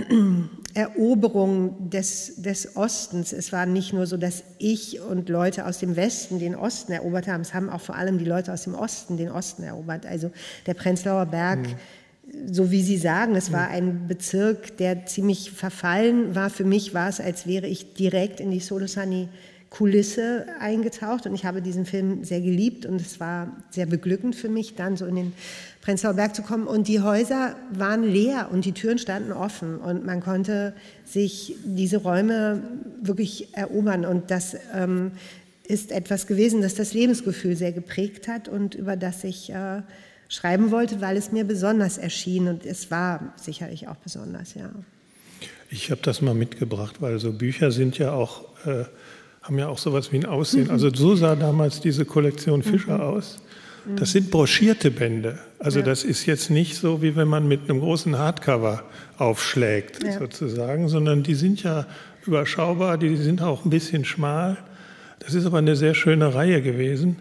Eroberung 0.75 1.91
des, 1.91 2.37
des 2.37 2.77
Ostens. 2.77 3.33
Es 3.33 3.53
war 3.53 3.67
nicht 3.67 3.93
nur 3.93 4.07
so, 4.07 4.17
dass 4.17 4.45
ich 4.59 5.01
und 5.01 5.29
Leute 5.29 5.67
aus 5.67 5.79
dem 5.79 5.97
Westen 5.97 6.39
den 6.39 6.55
Osten 6.55 6.93
erobert 6.93 7.27
haben, 7.27 7.41
es 7.41 7.55
haben 7.55 7.71
auch 7.71 7.81
vor 7.81 7.97
allem 7.97 8.19
die 8.19 8.25
Leute 8.25 8.53
aus 8.53 8.65
dem 8.65 8.75
Osten 8.75 9.17
den 9.17 9.31
Osten 9.31 9.63
erobert. 9.63 10.07
Also 10.07 10.31
der 10.67 10.75
Prenzlauer 10.75 11.27
Berg, 11.27 11.61
mhm. 11.61 12.53
so 12.53 12.71
wie 12.71 12.83
Sie 12.83 12.99
sagen, 12.99 13.35
es 13.35 13.51
war 13.53 13.69
ein 13.69 14.07
Bezirk, 14.07 14.77
der 14.77 15.07
ziemlich 15.07 15.51
verfallen 15.51 16.35
war. 16.35 16.51
Für 16.51 16.65
mich 16.65 16.95
war 16.95 17.09
es, 17.09 17.21
als 17.21 17.47
wäre 17.47 17.67
ich 17.67 17.95
direkt 17.95 18.39
in 18.39 18.51
die 18.51 18.61
Solosani 18.61 19.29
Kulisse 19.71 20.47
eingetaucht 20.61 21.27
und 21.27 21.35
ich 21.35 21.45
habe 21.45 21.61
diesen 21.61 21.85
Film 21.85 22.25
sehr 22.25 22.41
geliebt 22.41 22.87
und 22.87 23.01
es 23.01 23.21
war 23.21 23.57
sehr 23.71 23.87
beglückend 23.87 24.35
für 24.35 24.49
mich, 24.49 24.75
dann 24.77 24.97
so 24.97 25.05
in 25.05 25.17
den 25.17 25.33
Prenzlauer 25.83 26.15
Berg 26.15 26.35
zu 26.35 26.43
kommen. 26.43 26.67
Und 26.67 26.89
die 26.89 27.01
Häuser 27.01 27.55
waren 27.73 28.03
leer 28.03 28.49
und 28.51 28.65
die 28.65 28.73
Türen 28.73 28.99
standen 28.99 29.33
offen 29.33 29.79
und 29.79 30.07
man 30.07 30.21
konnte 30.21 30.75
sich 31.05 31.55
diese 31.65 31.99
Räume 31.99 32.63
wirklich 33.03 33.55
erobern. 33.55 34.07
Und 34.07 34.31
das 34.31 34.57
ähm, 34.75 35.13
ist 35.65 35.93
etwas 35.93 36.27
gewesen, 36.27 36.63
das 36.63 36.75
das 36.75 36.95
Lebensgefühl 36.95 37.55
sehr 37.55 37.73
geprägt 37.73 38.27
hat 38.27 38.49
und 38.49 38.75
über 38.75 38.97
das 38.97 39.23
ich 39.23 39.51
äh, 39.51 39.83
schreiben 40.29 40.71
wollte, 40.71 41.01
weil 41.03 41.17
es 41.17 41.31
mir 41.31 41.45
besonders 41.45 41.99
erschien 41.99 42.49
und 42.49 42.65
es 42.65 42.91
war 42.91 43.35
sicherlich 43.37 43.87
auch 43.89 43.97
besonders, 43.97 44.55
ja. 44.55 44.71
Ich 45.71 45.91
habe 45.91 46.01
das 46.03 46.23
mal 46.23 46.35
mitgebracht, 46.35 46.97
weil 47.01 47.19
so 47.19 47.33
Bücher 47.33 47.71
sind 47.71 47.99
ja 47.99 48.13
auch 48.13 48.45
äh, 48.67 48.85
haben 49.49 49.59
ja 49.59 49.69
auch 49.69 49.79
sowas 49.79 50.13
wie 50.13 50.19
ein 50.19 50.27
Aussehen. 50.27 50.65
Mhm. 50.65 50.73
Also 50.73 50.91
so 50.93 51.17
sah 51.17 51.35
damals 51.35 51.81
diese 51.81 52.05
Kollektion 52.05 52.63
Fischer 52.63 52.99
mhm. 52.99 53.01
aus. 53.01 53.39
Das 53.97 54.13
sind 54.13 54.31
broschierte 54.31 54.91
Bände. 54.91 55.39
Also 55.59 55.79
ja. 55.79 55.87
das 55.87 56.05
ist 56.05 56.27
jetzt 56.27 56.51
nicht 56.51 56.77
so, 56.77 57.01
wie 57.01 57.17
wenn 57.17 57.27
man 57.27 57.49
mit 57.49 57.71
einem 57.71 57.81
großen 57.81 58.19
Hardcover 58.19 58.83
aufschlägt, 59.17 60.05
ja. 60.05 60.19
sozusagen, 60.19 60.91
sondern 60.91 61.23
die 61.23 61.35
sind 61.35 61.63
ja 61.63 61.87
überschaubar, 62.27 62.99
die 62.99 63.17
sind 63.17 63.41
auch 63.41 63.65
ein 63.65 63.71
bisschen 63.71 64.05
schmal. 64.05 64.59
Das 65.21 65.33
ist 65.33 65.47
aber 65.47 65.57
eine 65.57 65.75
sehr 65.75 65.95
schöne 65.95 66.35
Reihe 66.35 66.61
gewesen. 66.61 67.17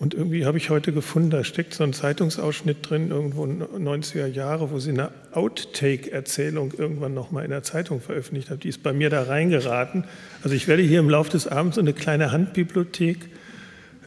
Und 0.00 0.14
irgendwie 0.14 0.46
habe 0.46 0.56
ich 0.56 0.70
heute 0.70 0.94
gefunden, 0.94 1.28
da 1.28 1.44
steckt 1.44 1.74
so 1.74 1.84
ein 1.84 1.92
Zeitungsausschnitt 1.92 2.88
drin, 2.88 3.10
irgendwo 3.10 3.44
90er 3.44 4.26
Jahre, 4.26 4.70
wo 4.70 4.78
sie 4.78 4.92
eine 4.92 5.10
Outtake-Erzählung 5.32 6.72
irgendwann 6.74 7.12
nochmal 7.12 7.44
in 7.44 7.50
der 7.50 7.62
Zeitung 7.62 8.00
veröffentlicht 8.00 8.48
hat. 8.48 8.64
Die 8.64 8.70
ist 8.70 8.82
bei 8.82 8.94
mir 8.94 9.10
da 9.10 9.24
reingeraten. 9.24 10.04
Also 10.42 10.56
ich 10.56 10.68
werde 10.68 10.82
hier 10.82 11.00
im 11.00 11.10
Laufe 11.10 11.30
des 11.30 11.46
Abends 11.46 11.74
so 11.74 11.82
eine 11.82 11.92
kleine 11.92 12.32
Handbibliothek 12.32 13.28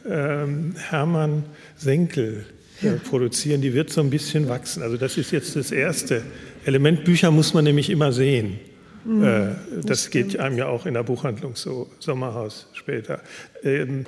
ähm, 0.10 0.74
Hermann 0.80 1.44
Senkel 1.78 2.48
äh, 2.82 2.94
produzieren. 2.94 3.62
Die 3.62 3.76
wird 3.76 3.92
so 3.92 4.02
ein 4.02 4.10
bisschen 4.10 4.50
wachsen. 4.50 4.82
Also 4.82 4.98
das 4.98 5.16
ist 5.18 5.32
jetzt 5.32 5.56
das 5.56 5.72
erste 5.72 6.24
Element. 6.66 7.04
Bücher 7.04 7.30
muss 7.30 7.54
man 7.54 7.66
nämlich 7.66 7.92
immer 7.92 8.12
sehen. 8.12 8.60
Mhm, 9.06 9.24
äh, 9.24 9.48
das, 9.76 9.86
das 9.86 10.10
geht 10.10 10.40
einem 10.40 10.58
ja 10.58 10.66
auch 10.66 10.88
in 10.88 10.96
der 10.96 11.04
Buchhandlung 11.04 11.56
so, 11.56 11.92
Sommerhaus 12.00 12.68
später. 12.74 13.22
Ähm, 13.64 14.08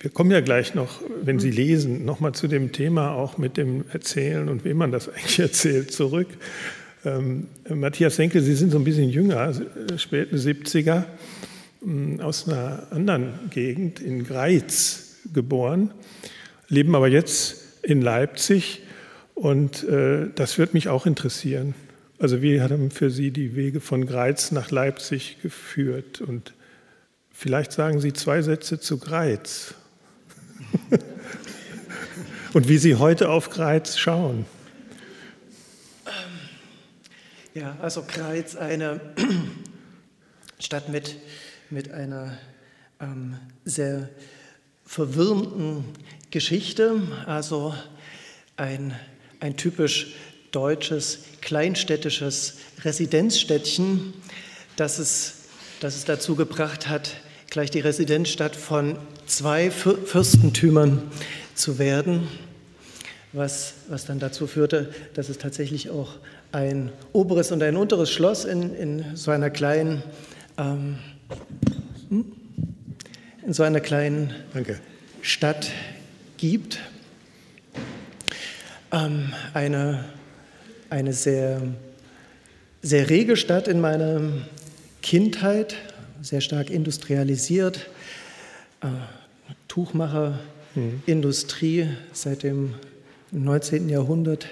wir 0.00 0.10
kommen 0.10 0.30
ja 0.30 0.40
gleich 0.40 0.74
noch, 0.74 1.00
wenn 1.22 1.38
Sie 1.38 1.50
lesen, 1.50 2.04
nochmal 2.04 2.32
zu 2.32 2.46
dem 2.46 2.72
Thema 2.72 3.12
auch 3.12 3.38
mit 3.38 3.56
dem 3.56 3.84
Erzählen 3.92 4.48
und 4.48 4.64
wie 4.64 4.74
man 4.74 4.92
das 4.92 5.08
eigentlich 5.14 5.38
erzählt 5.38 5.92
zurück. 5.92 6.28
Ähm, 7.04 7.48
Matthias 7.68 8.16
Senkel, 8.16 8.42
Sie 8.42 8.54
sind 8.54 8.70
so 8.70 8.78
ein 8.78 8.84
bisschen 8.84 9.08
jünger, 9.08 9.48
äh, 9.50 9.98
späten 9.98 10.36
70er, 10.36 11.04
äh, 11.84 12.20
aus 12.20 12.48
einer 12.48 12.86
anderen 12.90 13.50
Gegend 13.50 14.00
in 14.00 14.24
Greiz 14.24 15.20
geboren, 15.32 15.92
leben 16.68 16.94
aber 16.94 17.08
jetzt 17.08 17.82
in 17.82 18.00
Leipzig 18.00 18.82
und 19.34 19.84
äh, 19.84 20.28
das 20.34 20.58
wird 20.58 20.74
mich 20.74 20.88
auch 20.88 21.06
interessieren. 21.06 21.74
Also 22.18 22.40
wie 22.40 22.60
haben 22.60 22.90
für 22.90 23.10
Sie 23.10 23.30
die 23.30 23.56
Wege 23.56 23.80
von 23.80 24.06
Greiz 24.06 24.52
nach 24.52 24.70
Leipzig 24.70 25.38
geführt? 25.42 26.20
Und 26.20 26.54
vielleicht 27.32 27.72
sagen 27.72 28.00
Sie 28.00 28.12
zwei 28.12 28.40
Sätze 28.40 28.78
zu 28.78 28.98
Greiz. 28.98 29.74
Und 32.52 32.68
wie 32.68 32.78
Sie 32.78 32.96
heute 32.96 33.30
auf 33.30 33.50
Greiz 33.50 33.96
schauen. 33.96 34.46
Ja, 37.54 37.76
also 37.80 38.02
Greiz, 38.02 38.56
eine 38.56 39.00
Stadt 40.58 40.88
mit, 40.88 41.16
mit 41.70 41.92
einer 41.92 42.36
ähm, 43.00 43.36
sehr 43.64 44.08
verwirrenden 44.84 45.84
Geschichte, 46.30 47.00
also 47.26 47.74
ein, 48.56 48.94
ein 49.40 49.56
typisch 49.56 50.14
deutsches, 50.50 51.20
kleinstädtisches 51.40 52.58
Residenzstädtchen, 52.82 54.14
das 54.76 54.98
es, 54.98 55.34
das 55.80 55.96
es 55.96 56.04
dazu 56.04 56.36
gebracht 56.36 56.88
hat, 56.88 57.10
gleich 57.50 57.70
die 57.70 57.80
Residenzstadt 57.80 58.56
von 58.56 58.98
zwei 59.26 59.70
Fürstentümern 59.70 61.02
zu 61.54 61.78
werden, 61.78 62.28
was, 63.32 63.74
was 63.88 64.06
dann 64.06 64.18
dazu 64.18 64.46
führte, 64.46 64.92
dass 65.14 65.28
es 65.28 65.38
tatsächlich 65.38 65.90
auch 65.90 66.14
ein 66.52 66.92
oberes 67.12 67.50
und 67.52 67.62
ein 67.62 67.76
unteres 67.76 68.10
Schloss 68.10 68.44
in, 68.44 68.74
in 68.74 69.16
so 69.16 69.30
einer 69.30 69.50
kleinen 69.50 70.02
ähm, 70.56 70.98
hm? 72.08 72.32
in 73.46 73.52
so 73.52 73.62
einer 73.62 73.80
kleinen 73.80 74.32
Danke. 74.52 74.78
Stadt 75.20 75.70
gibt. 76.36 76.78
Ähm, 78.92 79.32
eine, 79.52 80.04
eine 80.90 81.12
sehr, 81.12 81.60
sehr 82.82 83.10
rege 83.10 83.36
Stadt 83.36 83.68
in 83.68 83.80
meiner 83.80 84.20
Kindheit, 85.02 85.76
sehr 86.22 86.40
stark 86.40 86.70
industrialisiert. 86.70 87.86
Äh, 88.84 88.88
Tuchmacherindustrie 89.68 91.84
mhm. 91.84 91.96
seit 92.12 92.42
dem 92.42 92.74
19. 93.32 93.88
Jahrhundert 93.88 94.46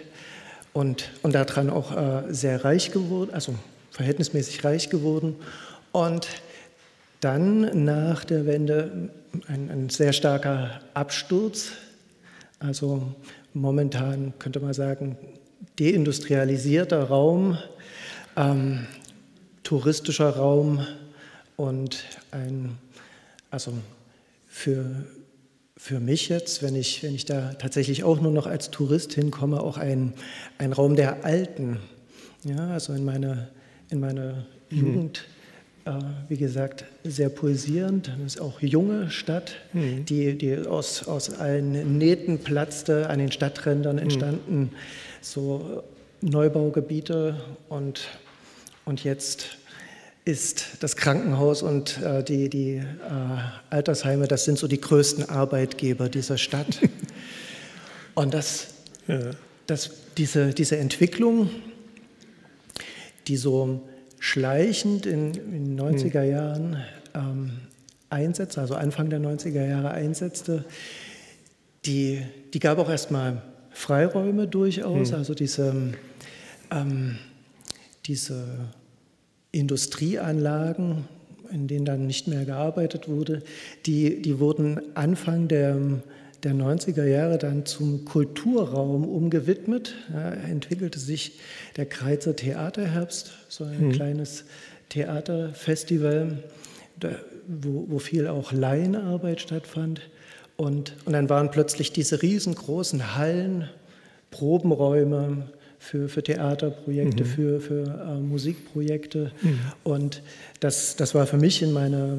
und, 0.73 1.11
und 1.23 1.35
daran 1.35 1.69
auch 1.71 1.97
äh, 1.97 2.23
sehr 2.33 2.65
reich 2.65 2.91
geworden, 2.91 3.31
also 3.33 3.55
verhältnismäßig 3.91 4.65
reich 4.65 4.91
geworden. 4.91 5.37
Und 5.93 6.27
dann 7.21 7.85
nach 7.85 8.25
der 8.25 8.47
Wende 8.47 9.11
ein, 9.47 9.71
ein 9.71 9.89
sehr 9.91 10.13
starker 10.13 10.81
Absturz. 10.95 11.73
Also 12.59 13.15
momentan 13.55 14.35
könnte 14.39 14.61
man 14.61 14.75
sagen, 14.75 15.17
deindustrialisierter 15.79 17.05
Raum, 17.05 17.59
ähm, 18.37 18.87
touristischer 19.63 20.31
Raum, 20.31 20.85
und 21.57 22.05
ein, 22.31 22.79
also 23.51 23.73
für, 24.53 24.85
für 25.79 25.99
mich 25.99 26.29
jetzt, 26.29 26.63
wenn 26.63 26.77
ich, 26.77 27.03
wenn 27.03 27.15
ich 27.15 27.25
da 27.25 27.55
tatsächlich 27.55 28.05
auch 28.05 28.21
nur 28.21 28.31
noch 28.31 28.47
als 28.47 28.71
Tourist 28.71 29.15
hinkomme, 29.15 29.61
auch 29.61 29.79
ein, 29.79 30.13
ein 30.59 30.75
Raum 30.75 30.95
der 30.95 31.25
Alten. 31.25 31.79
Ja, 32.45 32.69
also 32.69 32.93
in 32.93 33.03
meiner, 33.03 33.49
in 33.89 33.99
meiner 33.99 34.45
mhm. 34.69 34.79
Jugend, 34.79 35.25
äh, 35.87 35.93
wie 36.29 36.37
gesagt, 36.37 36.85
sehr 37.03 37.31
pulsierend. 37.31 38.09
Das 38.09 38.35
ist 38.35 38.41
auch 38.43 38.61
junge 38.61 39.11
Stadt, 39.11 39.57
mhm. 39.73 40.05
die, 40.05 40.37
die 40.37 40.59
aus, 40.59 41.09
aus 41.09 41.31
allen 41.31 41.97
Nähten 41.97 42.39
platzte, 42.39 43.09
an 43.09 43.21
den 43.21 43.33
Stadträndern 43.33 43.97
mhm. 43.97 44.03
entstanden 44.03 44.59
mhm. 44.59 44.71
so 45.23 45.83
Neubaugebiete 46.21 47.43
und, 47.71 48.03
und 48.85 49.03
jetzt 49.03 49.57
ist 50.25 50.77
das 50.81 50.97
Krankenhaus 50.97 51.63
und 51.63 52.01
äh, 52.01 52.23
die, 52.23 52.49
die 52.49 52.77
äh, 52.77 52.85
Altersheime, 53.71 54.29
das 54.29 54.45
sind 54.45 54.59
so 54.59 54.69
die 54.69 54.81
größten 54.81 55.29
Arbeitgeber 55.29 56.09
dieser 56.09 56.39
Stadt. 56.39 56.79
und 58.15 58.33
das, 58.33 58.69
ja. 59.09 59.31
das, 59.67 59.91
diese, 60.17 60.55
diese 60.55 60.77
Entwicklung, 60.77 61.51
die 63.27 63.37
so 63.37 63.89
schleichend 64.21 65.07
in 65.07 65.33
den 65.33 65.81
90er 65.81 66.23
hm. 66.23 66.31
Jahren 66.31 66.83
ähm, 67.15 67.51
einsetzt, 68.09 68.59
also 68.59 68.75
Anfang 68.75 69.11
der 69.11 69.19
90er 69.19 69.67
Jahre 69.67 69.91
einsetzte, 69.91 70.65
die, 71.85 72.23
die 72.55 72.61
gab 72.61 72.79
auch 72.79 72.89
erstmal 72.89 73.43
Freiräume 73.71 74.47
durchaus, 74.47 75.11
hm. 75.11 75.19
also 75.19 75.35
diese, 75.35 75.95
ähm, 76.71 77.19
diese 78.07 78.69
Industrieanlagen, 79.53 81.05
in 81.51 81.69
denen 81.69 81.85
dann 81.85 82.07
nicht 82.07 82.27
mehr 82.27 82.45
gearbeitet 82.45 83.09
wurde, 83.09 83.43
die, 83.85 84.23
die 84.23 84.41
wurden 84.41 84.81
Anfang 84.97 85.49
der, 85.49 85.77
der 86.43 86.55
90er 86.55 87.05
Jahre 87.05 87.39
dann 87.39 87.67
zum 87.67 88.07
Kulturraum 88.07 89.05
umgewidmet. 89.05 89.95
Ja, 90.13 90.31
entwickelte 90.31 90.99
sich 90.99 91.39
der 91.77 91.87
Kreizer 91.87 92.35
Theaterherbst, 92.35 93.33
so 93.49 93.65
ein 93.65 93.89
mhm. 93.89 93.93
kleines 93.93 94.45
Theaterfestival, 94.89 96.39
wo, 97.47 97.85
wo 97.89 97.99
viel 97.99 98.29
auch 98.29 98.53
Laienarbeit 98.53 99.41
stattfand. 99.43 100.01
Und, 100.57 100.97
und 101.05 101.13
dann 101.13 101.29
waren 101.29 101.51
plötzlich 101.51 101.93
diese 101.93 102.23
riesengroßen 102.23 103.17
Hallen, 103.17 103.69
Probenräume 104.31 105.49
für, 105.83 106.09
für 106.09 106.23
Theaterprojekte, 106.23 107.25
mhm. 107.25 107.29
für, 107.29 107.61
für 107.61 107.85
äh, 107.85 108.21
Musikprojekte. 108.21 109.33
Mhm. 109.43 109.59
Und 109.83 110.23
das, 110.61 110.95
das 110.95 111.13
war 111.15 111.27
für 111.27 111.39
mich 111.39 111.61
in 111.61 111.73
meiner, 111.73 112.19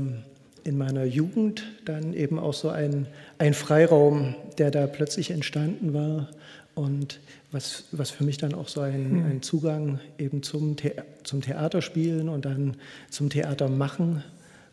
in 0.65 0.77
meiner 0.77 1.05
Jugend 1.05 1.63
dann 1.85 2.13
eben 2.13 2.39
auch 2.39 2.53
so 2.53 2.69
ein, 2.69 3.07
ein 3.37 3.53
Freiraum, 3.53 4.35
der 4.57 4.69
da 4.69 4.85
plötzlich 4.85 5.31
entstanden 5.31 5.93
war. 5.93 6.29
Und 6.75 7.21
was, 7.53 7.85
was 7.93 8.09
für 8.11 8.25
mich 8.25 8.37
dann 8.37 8.53
auch 8.53 8.67
so 8.67 8.81
ein, 8.81 9.13
mhm. 9.13 9.25
ein 9.25 9.41
Zugang 9.41 9.99
eben 10.17 10.43
zum, 10.43 10.75
The 10.77 10.91
zum 11.23 11.41
Theaterspielen 11.41 12.27
und 12.27 12.43
dann 12.43 12.75
zum 13.09 13.29
Theatermachen 13.29 14.23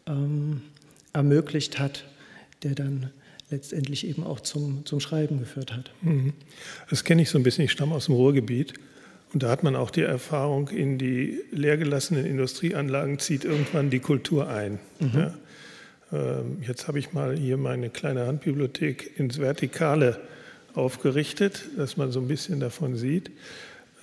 ähm, 0.09 0.63
ermöglicht 1.13 1.79
hat, 1.79 2.05
der 2.65 2.75
dann 2.75 3.11
letztendlich 3.51 4.07
eben 4.07 4.25
auch 4.25 4.41
zum, 4.41 4.85
zum 4.87 5.01
Schreiben 5.01 5.39
geführt 5.39 5.73
hat. 5.73 5.91
Mhm. 6.03 6.33
Das 6.89 7.05
kenne 7.05 7.23
ich 7.23 7.31
so 7.31 7.39
ein 7.39 7.43
bisschen. 7.43 7.65
Ich 7.65 7.73
stamme 7.73 7.95
aus 7.95 8.07
dem 8.07 8.15
Ruhrgebiet. 8.15 8.75
Und 9.33 9.43
da 9.45 9.51
hat 9.51 9.63
man 9.63 9.77
auch 9.77 9.91
die 9.91 10.03
Erfahrung, 10.03 10.69
in 10.69 10.99
die 10.99 11.41
leergelassenen 11.53 12.27
Industrieanlagen 12.27 13.19
zieht 13.19 13.45
irgendwann 13.45 13.91
die 13.91 14.01
Kultur 14.01 14.49
ein. 14.49 14.81
Mhm. 14.99 15.11
Ja. 15.15 15.35
Ähm, 16.13 16.63
jetzt 16.67 16.89
habe 16.89 16.99
ich 16.99 17.13
mal 17.13 17.37
hier 17.37 17.57
meine 17.57 17.91
kleine 17.91 18.27
Handbibliothek 18.27 19.19
ins 19.19 19.39
Vertikale 19.39 20.21
aufgerichtet, 20.75 21.65
dass 21.77 21.97
man 21.97 22.11
so 22.11 22.21
ein 22.21 22.29
bisschen 22.29 22.61
davon 22.61 22.97
sieht. 22.97 23.31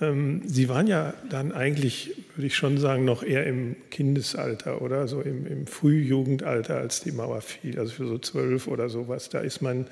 Ähm, 0.00 0.42
Sie 0.44 0.68
waren 0.68 0.86
ja 0.86 1.14
dann 1.28 1.52
eigentlich, 1.52 2.14
würde 2.36 2.46
ich 2.46 2.56
schon 2.56 2.78
sagen, 2.78 3.04
noch 3.04 3.22
eher 3.22 3.46
im 3.46 3.76
Kindesalter 3.90 4.82
oder 4.82 5.08
so 5.08 5.20
im, 5.20 5.46
im 5.46 5.66
Frühjugendalter, 5.66 6.76
als 6.76 7.00
die 7.00 7.12
Mauer 7.12 7.40
fiel, 7.40 7.78
also 7.78 7.92
für 7.92 8.06
so 8.06 8.18
zwölf 8.18 8.68
oder 8.68 8.88
sowas. 8.88 9.28
Da 9.28 9.40
ist 9.40 9.60
man 9.60 9.86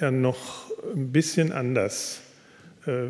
ja 0.00 0.10
noch 0.10 0.70
ein 0.94 1.12
bisschen 1.12 1.52
anders. 1.52 2.20
Äh, 2.86 3.08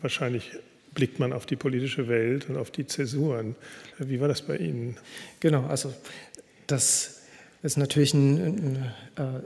wahrscheinlich 0.00 0.52
blickt 0.94 1.18
man 1.18 1.32
auf 1.32 1.46
die 1.46 1.56
politische 1.56 2.08
Welt 2.08 2.48
und 2.48 2.56
auf 2.56 2.70
die 2.70 2.86
Zäsuren. 2.86 3.56
Wie 3.98 4.20
war 4.20 4.28
das 4.28 4.42
bei 4.42 4.56
Ihnen? 4.56 4.96
Genau, 5.40 5.66
also 5.66 5.92
das 6.66 7.22
ist 7.62 7.76
natürlich 7.76 8.14
ein, 8.14 8.38
ein 8.38 8.76
äh, 9.16 9.40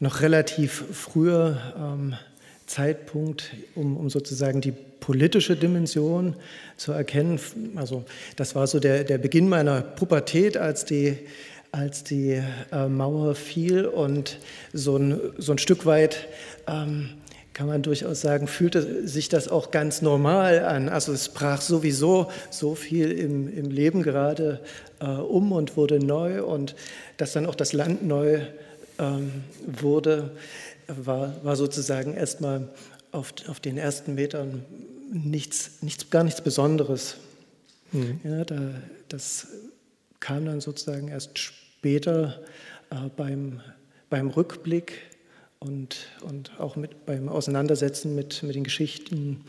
noch 0.00 0.20
relativ 0.20 0.84
früher 0.92 1.74
ähm, 1.76 2.14
Zeitpunkt, 2.66 3.54
um, 3.74 3.96
um 3.96 4.10
sozusagen 4.10 4.60
die 4.60 4.72
politische 5.04 5.54
Dimension 5.54 6.34
zu 6.78 6.92
erkennen. 6.92 7.38
Also 7.76 8.04
das 8.36 8.54
war 8.54 8.66
so 8.66 8.80
der, 8.80 9.04
der 9.04 9.18
Beginn 9.18 9.50
meiner 9.50 9.82
Pubertät, 9.82 10.56
als 10.56 10.86
die, 10.86 11.18
als 11.72 12.04
die 12.04 12.42
äh, 12.72 12.88
Mauer 12.88 13.34
fiel 13.34 13.84
und 13.84 14.38
so 14.72 14.96
ein, 14.96 15.20
so 15.36 15.52
ein 15.52 15.58
Stück 15.58 15.84
weit 15.84 16.26
ähm, 16.66 17.10
kann 17.52 17.66
man 17.66 17.82
durchaus 17.82 18.22
sagen, 18.22 18.48
fühlte 18.48 19.06
sich 19.06 19.28
das 19.28 19.46
auch 19.46 19.70
ganz 19.70 20.00
normal 20.00 20.64
an. 20.64 20.88
Also 20.88 21.12
es 21.12 21.28
brach 21.28 21.60
sowieso 21.60 22.30
so 22.50 22.74
viel 22.74 23.12
im, 23.12 23.46
im 23.54 23.70
Leben 23.70 24.02
gerade 24.02 24.60
äh, 25.00 25.06
um 25.06 25.52
und 25.52 25.76
wurde 25.76 25.98
neu 25.98 26.42
und 26.42 26.74
dass 27.18 27.34
dann 27.34 27.44
auch 27.44 27.54
das 27.54 27.74
Land 27.74 28.04
neu 28.04 28.40
ähm, 28.98 29.44
wurde, 29.66 30.30
war, 30.88 31.34
war 31.42 31.56
sozusagen 31.56 32.14
erstmal 32.14 32.68
auf, 33.12 33.34
auf 33.48 33.60
den 33.60 33.78
ersten 33.78 34.14
Metern 34.14 34.64
nichts, 35.12 35.82
nichts, 35.82 36.10
gar 36.10 36.24
nichts 36.24 36.42
Besonderes. 36.42 37.16
Mhm. 37.92 38.20
Ja, 38.24 38.44
da, 38.44 38.74
das 39.08 39.48
kam 40.20 40.46
dann 40.46 40.60
sozusagen 40.60 41.08
erst 41.08 41.38
später 41.38 42.40
äh, 42.90 43.08
beim, 43.16 43.60
beim 44.10 44.28
Rückblick 44.28 45.02
und, 45.60 46.08
und 46.22 46.58
auch 46.58 46.76
mit, 46.76 47.06
beim 47.06 47.28
Auseinandersetzen 47.28 48.14
mit, 48.14 48.42
mit 48.42 48.54
den 48.54 48.64
Geschichten 48.64 49.44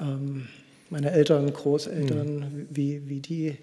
ähm, 0.00 0.48
meiner 0.88 1.12
Eltern, 1.12 1.52
Großeltern, 1.52 2.38
mhm. 2.38 2.66
wie, 2.70 3.08
wie 3.08 3.20
die 3.20 3.56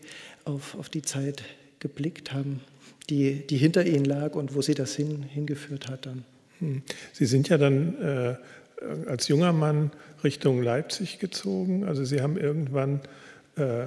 auf, 0.46 0.76
auf 0.76 0.90
die 0.90 1.02
Zeit 1.02 1.44
geblickt 1.80 2.34
haben, 2.34 2.62
die, 3.10 3.46
die 3.48 3.58
hinter 3.58 3.86
ihnen 3.86 4.06
lag 4.06 4.36
und 4.36 4.56
wo 4.56 4.62
sie 4.62 4.74
das 4.74 4.96
hin, 4.96 5.24
hingeführt 5.24 5.90
hat 5.90 6.06
dann. 6.06 6.24
Mhm. 6.60 6.82
Sie 7.14 7.26
sind 7.26 7.50
ja 7.50 7.58
dann 7.58 8.02
äh, 8.02 8.36
als 9.08 9.28
junger 9.28 9.54
Mann 9.54 9.92
Richtung 10.24 10.62
Leipzig 10.62 11.20
gezogen. 11.20 11.86
Also 11.86 12.06
Sie 12.06 12.22
haben 12.22 12.38
irgendwann 12.38 13.02
äh, 13.58 13.86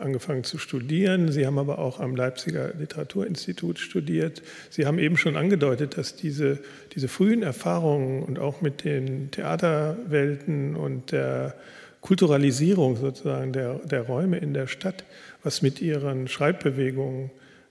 angefangen 0.00 0.44
zu 0.44 0.58
studieren. 0.58 1.32
Sie 1.32 1.46
haben 1.46 1.58
aber 1.58 1.78
auch 1.78 1.98
am 2.00 2.14
Leipziger 2.14 2.72
Literaturinstitut 2.74 3.78
studiert. 3.78 4.42
Sie 4.70 4.86
haben 4.86 4.98
eben 4.98 5.16
schon 5.16 5.36
angedeutet, 5.36 5.96
dass 5.96 6.14
diese, 6.14 6.58
diese 6.94 7.08
frühen 7.08 7.42
Erfahrungen 7.42 8.22
und 8.22 8.38
auch 8.38 8.60
mit 8.60 8.84
den 8.84 9.30
Theaterwelten 9.30 10.76
und 10.76 11.12
der 11.12 11.54
Kulturalisierung 12.00 12.96
sozusagen 12.96 13.52
der, 13.52 13.74
der 13.80 14.02
Räume 14.02 14.38
in 14.38 14.54
der 14.54 14.68
Stadt, 14.68 15.04
was 15.42 15.62
mit 15.62 15.80
ihren 15.80 16.28
Schreibbewegungen 16.28 17.30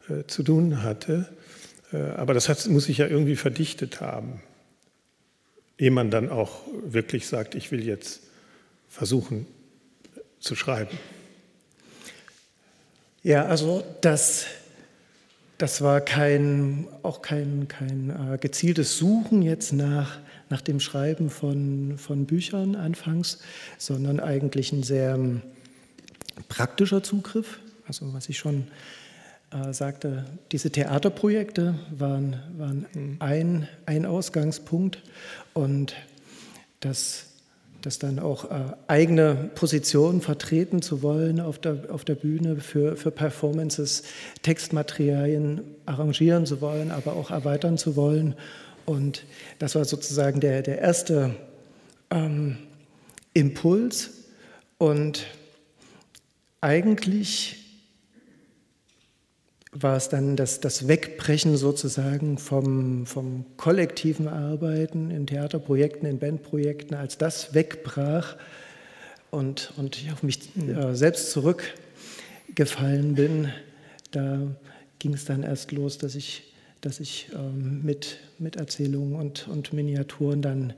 äh, 0.09 0.25
zu 0.27 0.43
tun 0.43 0.83
hatte. 0.83 1.27
Äh, 1.93 1.97
aber 1.97 2.33
das 2.33 2.49
hat, 2.49 2.67
muss 2.67 2.85
sich 2.85 2.97
ja 2.97 3.07
irgendwie 3.07 3.37
verdichtet 3.37 4.01
haben, 4.01 4.41
ehe 5.77 5.91
man 5.91 6.11
dann 6.11 6.29
auch 6.29 6.61
wirklich 6.83 7.27
sagt, 7.27 7.55
ich 7.55 7.71
will 7.71 7.85
jetzt 7.85 8.21
versuchen 8.89 9.45
zu 10.39 10.55
schreiben. 10.55 10.97
Ja, 13.23 13.45
also 13.45 13.83
das, 14.01 14.45
das 15.57 15.81
war 15.81 16.01
kein, 16.01 16.87
auch 17.03 17.21
kein, 17.21 17.67
kein 17.67 18.09
äh, 18.09 18.37
gezieltes 18.37 18.97
Suchen 18.97 19.41
jetzt 19.41 19.73
nach, 19.73 20.19
nach 20.49 20.61
dem 20.61 20.79
Schreiben 20.79 21.29
von, 21.29 21.97
von 21.97 22.25
Büchern 22.25 22.75
anfangs, 22.75 23.39
sondern 23.77 24.19
eigentlich 24.19 24.71
ein 24.71 24.83
sehr 24.83 25.15
ähm, 25.15 25.41
praktischer 26.47 27.03
Zugriff. 27.03 27.59
Also 27.87 28.13
was 28.13 28.29
ich 28.29 28.37
schon 28.37 28.67
äh, 29.51 29.73
sagte, 29.73 30.25
diese 30.51 30.71
Theaterprojekte 30.71 31.75
waren, 31.91 32.41
waren 32.57 32.85
mhm. 32.93 33.15
ein, 33.19 33.67
ein 33.85 34.05
Ausgangspunkt 34.05 35.01
und 35.53 35.95
das 36.79 37.27
das 37.81 37.99
dann 37.99 38.19
auch 38.19 38.51
äh, 38.51 38.73
eigene 38.87 39.49
Positionen 39.55 40.19
vertreten 40.19 40.81
zu 40.81 41.01
wollen 41.03 41.39
auf 41.39 41.59
der, 41.59 41.85
auf 41.89 42.03
der 42.03 42.15
Bühne 42.15 42.57
für, 42.57 42.97
für 42.97 43.11
Performances, 43.11 44.03
Textmaterialien 44.41 45.61
arrangieren 45.85 46.45
zu 46.45 46.59
wollen, 46.59 46.91
aber 46.91 47.13
auch 47.13 47.31
erweitern 47.31 47.77
zu 47.77 47.95
wollen. 47.95 48.35
Und 48.85 49.23
das 49.59 49.75
war 49.75 49.85
sozusagen 49.85 50.39
der, 50.39 50.63
der 50.63 50.79
erste 50.79 51.35
ähm, 52.09 52.57
Impuls. 53.33 54.11
Und 54.77 55.25
eigentlich 56.59 57.66
war 59.81 59.95
es 59.95 60.09
dann 60.09 60.35
das, 60.35 60.59
das 60.59 60.87
Wegbrechen 60.87 61.55
sozusagen 61.57 62.37
vom, 62.37 63.05
vom 63.05 63.45
kollektiven 63.57 64.27
Arbeiten 64.27 65.11
in 65.11 65.27
Theaterprojekten, 65.27 66.07
in 66.09 66.19
Bandprojekten, 66.19 66.95
als 66.95 67.17
das 67.17 67.53
wegbrach 67.53 68.35
und, 69.29 69.73
und 69.77 69.97
ich 69.97 70.11
auf 70.11 70.23
mich 70.23 70.39
äh, 70.57 70.95
selbst 70.95 71.31
zurückgefallen 71.31 73.15
bin, 73.15 73.49
da 74.11 74.39
ging 74.99 75.13
es 75.13 75.25
dann 75.25 75.43
erst 75.43 75.71
los, 75.71 75.97
dass 75.97 76.15
ich, 76.15 76.53
dass 76.81 76.99
ich 76.99 77.29
ähm, 77.35 77.83
mit, 77.83 78.17
mit 78.39 78.55
Erzählungen 78.55 79.15
und, 79.15 79.47
und 79.47 79.73
Miniaturen 79.73 80.41
dann 80.41 80.73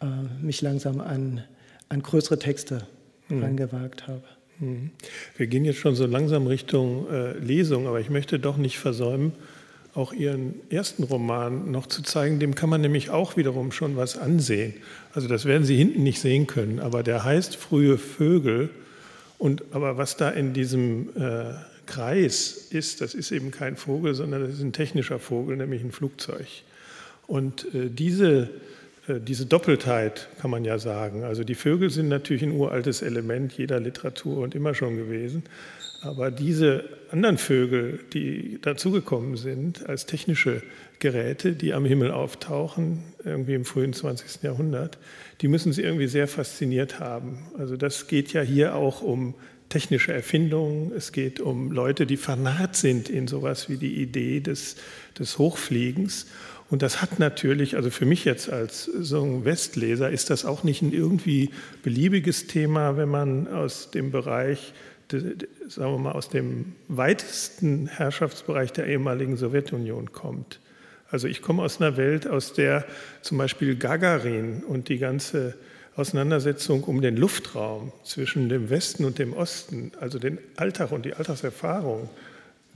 äh, 0.00 0.06
mich 0.40 0.62
langsam 0.62 1.00
an, 1.00 1.42
an 1.88 2.02
größere 2.02 2.38
Texte 2.38 2.86
mhm. 3.28 3.42
rangewagt 3.42 4.06
habe. 4.06 4.22
Mhm. 4.60 4.90
Wir 5.36 5.46
gehen 5.46 5.64
jetzt 5.64 5.78
schon 5.78 5.94
so 5.94 6.06
langsam 6.06 6.46
Richtung 6.46 7.10
äh, 7.10 7.38
Lesung, 7.38 7.86
aber 7.86 8.00
ich 8.00 8.10
möchte 8.10 8.38
doch 8.38 8.56
nicht 8.56 8.78
versäumen, 8.78 9.32
auch 9.94 10.12
Ihren 10.12 10.54
ersten 10.70 11.04
Roman 11.04 11.70
noch 11.70 11.86
zu 11.86 12.02
zeigen. 12.02 12.40
Dem 12.40 12.54
kann 12.54 12.68
man 12.68 12.80
nämlich 12.80 13.10
auch 13.10 13.36
wiederum 13.36 13.70
schon 13.70 13.96
was 13.96 14.16
ansehen. 14.16 14.74
Also 15.12 15.28
das 15.28 15.44
werden 15.44 15.64
Sie 15.64 15.76
hinten 15.76 16.02
nicht 16.02 16.20
sehen 16.20 16.46
können, 16.46 16.80
aber 16.80 17.02
der 17.02 17.24
heißt 17.24 17.56
Frühe 17.56 17.96
Vögel. 17.98 18.70
Und 19.38 19.62
aber 19.72 19.96
was 19.96 20.16
da 20.16 20.30
in 20.30 20.52
diesem 20.52 21.10
äh, 21.16 21.54
Kreis 21.86 22.68
ist, 22.70 23.00
das 23.00 23.14
ist 23.14 23.30
eben 23.30 23.50
kein 23.50 23.76
Vogel, 23.76 24.14
sondern 24.14 24.42
das 24.42 24.54
ist 24.54 24.62
ein 24.62 24.72
technischer 24.72 25.18
Vogel, 25.18 25.56
nämlich 25.56 25.82
ein 25.82 25.92
Flugzeug. 25.92 26.46
Und 27.26 27.66
äh, 27.74 27.88
diese 27.88 28.50
diese 29.08 29.46
Doppeltheit 29.46 30.28
kann 30.40 30.50
man 30.50 30.64
ja 30.64 30.78
sagen. 30.78 31.24
Also 31.24 31.44
die 31.44 31.54
Vögel 31.54 31.90
sind 31.90 32.08
natürlich 32.08 32.42
ein 32.42 32.52
uraltes 32.52 33.02
Element 33.02 33.52
jeder 33.52 33.78
Literatur 33.80 34.38
und 34.38 34.54
immer 34.54 34.74
schon 34.74 34.96
gewesen. 34.96 35.42
Aber 36.00 36.30
diese 36.30 36.84
anderen 37.10 37.38
Vögel, 37.38 38.00
die 38.12 38.58
dazugekommen 38.60 39.36
sind 39.36 39.88
als 39.88 40.06
technische 40.06 40.62
Geräte, 40.98 41.52
die 41.52 41.72
am 41.72 41.84
Himmel 41.84 42.10
auftauchen, 42.10 43.02
irgendwie 43.24 43.54
im 43.54 43.64
frühen 43.64 43.92
20. 43.92 44.42
Jahrhundert, 44.42 44.98
die 45.40 45.48
müssen 45.48 45.72
sie 45.72 45.82
irgendwie 45.82 46.06
sehr 46.06 46.28
fasziniert 46.28 47.00
haben. 47.00 47.38
Also 47.58 47.76
das 47.76 48.06
geht 48.06 48.32
ja 48.32 48.42
hier 48.42 48.74
auch 48.74 49.00
um 49.00 49.34
technische 49.70 50.12
Erfindungen, 50.12 50.92
es 50.94 51.12
geht 51.12 51.40
um 51.40 51.72
Leute, 51.72 52.06
die 52.06 52.16
vernarrt 52.16 52.76
sind 52.76 53.08
in 53.08 53.26
sowas 53.26 53.68
wie 53.68 53.76
die 53.76 54.00
Idee 54.00 54.40
des, 54.40 54.76
des 55.18 55.38
Hochfliegens. 55.38 56.26
Und 56.74 56.82
das 56.82 57.00
hat 57.00 57.20
natürlich, 57.20 57.76
also 57.76 57.88
für 57.88 58.04
mich 58.04 58.24
jetzt 58.24 58.50
als 58.50 58.86
so 58.86 59.22
ein 59.22 59.44
Westleser, 59.44 60.10
ist 60.10 60.28
das 60.28 60.44
auch 60.44 60.64
nicht 60.64 60.82
ein 60.82 60.92
irgendwie 60.92 61.50
beliebiges 61.84 62.48
Thema, 62.48 62.96
wenn 62.96 63.08
man 63.08 63.46
aus 63.46 63.92
dem 63.92 64.10
Bereich, 64.10 64.72
sagen 65.08 65.92
wir 65.92 65.98
mal, 65.98 66.10
aus 66.10 66.30
dem 66.30 66.72
weitesten 66.88 67.86
Herrschaftsbereich 67.86 68.72
der 68.72 68.88
ehemaligen 68.88 69.36
Sowjetunion 69.36 70.10
kommt. 70.10 70.58
Also 71.12 71.28
ich 71.28 71.42
komme 71.42 71.62
aus 71.62 71.80
einer 71.80 71.96
Welt, 71.96 72.26
aus 72.26 72.54
der 72.54 72.84
zum 73.22 73.38
Beispiel 73.38 73.76
Gagarin 73.76 74.64
und 74.64 74.88
die 74.88 74.98
ganze 74.98 75.54
Auseinandersetzung 75.94 76.82
um 76.82 77.00
den 77.00 77.16
Luftraum 77.16 77.92
zwischen 78.02 78.48
dem 78.48 78.68
Westen 78.68 79.04
und 79.04 79.20
dem 79.20 79.32
Osten, 79.32 79.92
also 80.00 80.18
den 80.18 80.38
Alltag 80.56 80.90
und 80.90 81.04
die 81.04 81.14
Alltagserfahrung 81.14 82.08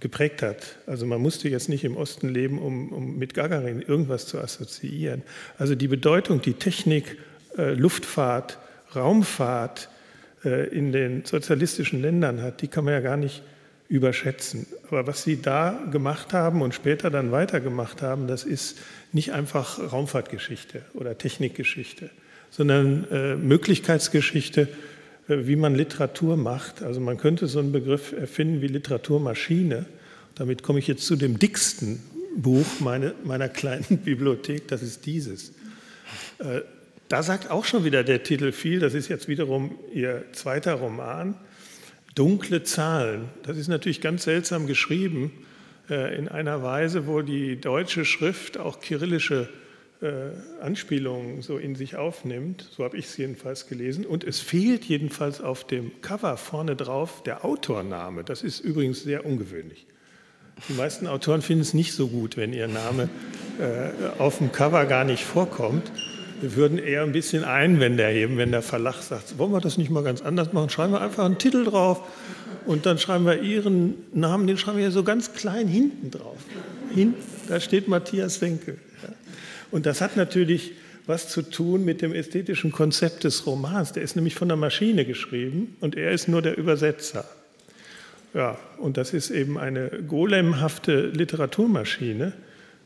geprägt 0.01 0.43
hat. 0.43 0.77
Also 0.87 1.07
man 1.07 1.21
musste 1.21 1.49
jetzt 1.49 1.69
nicht 1.69 1.85
im 1.85 1.97
Osten 1.97 2.29
leben, 2.29 2.59
um, 2.59 2.93
um 2.93 3.19
mit 3.19 3.35
Gagarin 3.35 3.83
irgendwas 3.83 4.27
zu 4.27 4.39
assoziieren. 4.39 5.23
Also 5.59 5.75
die 5.75 5.89
Bedeutung, 5.89 6.41
die 6.41 6.55
Technik, 6.55 7.19
äh, 7.57 7.73
Luftfahrt, 7.75 8.59
Raumfahrt 8.95 9.89
äh, 10.45 10.69
in 10.69 10.93
den 10.93 11.25
sozialistischen 11.25 12.01
Ländern 12.01 12.43
hat, 12.43 12.63
die 12.63 12.69
kann 12.69 12.85
man 12.85 12.95
ja 12.95 13.01
gar 13.01 13.17
nicht 13.17 13.43
überschätzen. 13.89 14.67
Aber 14.89 15.07
was 15.07 15.23
sie 15.25 15.41
da 15.41 15.81
gemacht 15.91 16.33
haben 16.33 16.63
und 16.63 16.75
später 16.75 17.11
dann 17.11 17.33
weitergemacht 17.33 18.03
haben, 18.03 18.29
das 18.29 18.45
ist 18.45 18.79
nicht 19.13 19.33
einfach 19.33 19.93
Raumfahrtgeschichte 19.93 20.83
oder 20.95 21.17
Technikgeschichte, 21.17 22.11
sondern 22.51 23.07
äh, 23.11 23.35
Möglichkeitsgeschichte, 23.35 24.69
wie 25.29 25.57
man 25.57 25.75
Literatur 25.75 26.37
macht. 26.37 26.83
Also 26.83 27.01
man 27.01 27.19
könnte 27.19 27.47
so 27.47 27.59
einen 27.59 27.73
Begriff 27.73 28.13
erfinden 28.13 28.63
wie 28.63 28.69
Literaturmaschine. 28.69 29.87
Damit 30.35 30.63
komme 30.63 30.79
ich 30.79 30.89
jetzt 30.89 31.07
zu 31.07 31.17
dem 31.17 31.39
dicksten 31.39 32.03
Buch 32.37 32.67
meine, 32.81 33.15
meiner 33.25 33.49
kleinen 33.49 33.99
Bibliothek, 34.05 34.69
das 34.69 34.83
ist 34.83 35.07
dieses. 35.07 35.51
Äh, 36.39 36.63
da 37.09 37.23
sagt 37.23 37.51
auch 37.51 37.65
schon 37.65 37.85
wieder 37.85 38.05
der 38.05 38.23
Titel 38.23 38.53
viel, 38.53 38.81
das 38.81 38.95
ist 38.95 39.09
jetzt 39.09 39.29
wiederum 39.29 39.79
ihr 39.93 40.25
zweiter 40.33 40.75
Roman. 40.75 41.35
Dunkle 42.15 42.65
Zahlen. 42.65 43.29
Das 43.45 43.57
ist 43.57 43.69
natürlich 43.69 44.01
ganz 44.01 44.25
seltsam 44.25 44.67
geschrieben, 44.67 45.31
äh, 45.89 46.17
in 46.17 46.29
einer 46.29 46.63
Weise, 46.63 47.07
wo 47.07 47.23
die 47.23 47.61
deutsche 47.61 48.05
Schrift 48.05 48.59
auch 48.59 48.81
kyrillische 48.81 49.49
äh, 50.01 50.63
Anspielungen 50.63 51.43
so 51.43 51.59
in 51.59 51.75
sich 51.75 51.97
aufnimmt. 51.97 52.69
So 52.77 52.85
habe 52.85 52.97
ich 52.97 53.07
es 53.07 53.17
jedenfalls 53.17 53.67
gelesen. 53.67 54.07
Und 54.07 54.25
es 54.25 54.41
fehlt 54.41 54.85
jedenfalls 54.85 55.41
auf 55.41 55.67
dem 55.67 55.91
Cover 56.03 56.37
vorne 56.37 56.77
drauf 56.77 57.23
der 57.25 57.45
Autorname. 57.45 58.25
Das 58.25 58.43
ist 58.43 58.61
übrigens 58.61 59.03
sehr 59.03 59.27
ungewöhnlich. 59.27 59.87
Die 60.69 60.73
meisten 60.73 61.07
Autoren 61.07 61.43
finden 61.43 61.63
es 61.63 61.75
nicht 61.75 61.93
so 61.95 62.09
gut, 62.09 62.37
wenn 62.37 62.53
ihr 62.53 62.67
Name 62.67 63.09
äh, 63.61 64.21
auf 64.21 64.39
dem 64.39 64.51
Cover 64.51 64.87
gar 64.87 65.05
nicht 65.05 65.25
vorkommt. 65.25 65.91
Wir 66.41 66.55
würden 66.55 66.79
eher 66.79 67.03
ein 67.03 67.13
bisschen 67.13 67.45
Einwände 67.45 68.03
erheben, 68.05 68.37
wenn 68.37 68.53
der 68.53 68.63
Verlag 68.63 69.03
sagt, 69.03 69.39
wollen 69.39 69.53
wir 69.53 69.61
das 69.61 69.79
nicht 69.79 69.91
mal 69.91 70.05
ganz 70.05 70.23
anders 70.23 70.53
machen? 70.53 70.71
Schreiben 70.71 70.93
wir 70.93 71.01
einfach 71.01 71.25
einen 71.25 71.39
Titel 71.39 71.65
drauf 71.65 72.03
und 72.67 72.87
dann 72.87 72.99
schreiben 72.99 73.25
wir 73.25 73.43
Ihren 73.43 73.95
Namen, 74.13 74.47
den 74.47 74.59
schreiben 74.59 74.79
wir 74.79 74.91
so 74.93 75.03
ganz 75.03 75.33
klein 75.33 75.67
hinten 75.67 76.11
drauf. 76.13 76.39
Hinten, 76.95 77.21
da 77.49 77.59
steht 77.61 77.89
Matthias 77.89 78.41
Wenkel. 78.41 78.79
Und 79.71 79.87
das 79.87 80.01
hat 80.01 80.17
natürlich 80.17 80.73
was 81.07 81.29
zu 81.29 81.43
tun 81.43 81.85
mit 81.85 82.03
dem 82.03 82.13
ästhetischen 82.13 82.71
Konzept 82.71 83.25
des 83.25 83.47
Romans. 83.47 83.93
Der 83.93 84.03
ist 84.03 84.15
nämlich 84.15 84.35
von 84.35 84.49
der 84.49 84.57
Maschine 84.57 85.05
geschrieben 85.05 85.77
und 85.81 85.97
er 85.97 86.11
ist 86.11 86.29
nur 86.29 86.43
der 86.43 86.59
Übersetzer. 86.59 87.25
Ja, 88.35 88.59
und 88.77 88.99
das 88.99 89.15
ist 89.15 89.31
eben 89.31 89.57
eine 89.57 89.89
golemhafte 90.07 91.07
Literaturmaschine, 91.07 92.35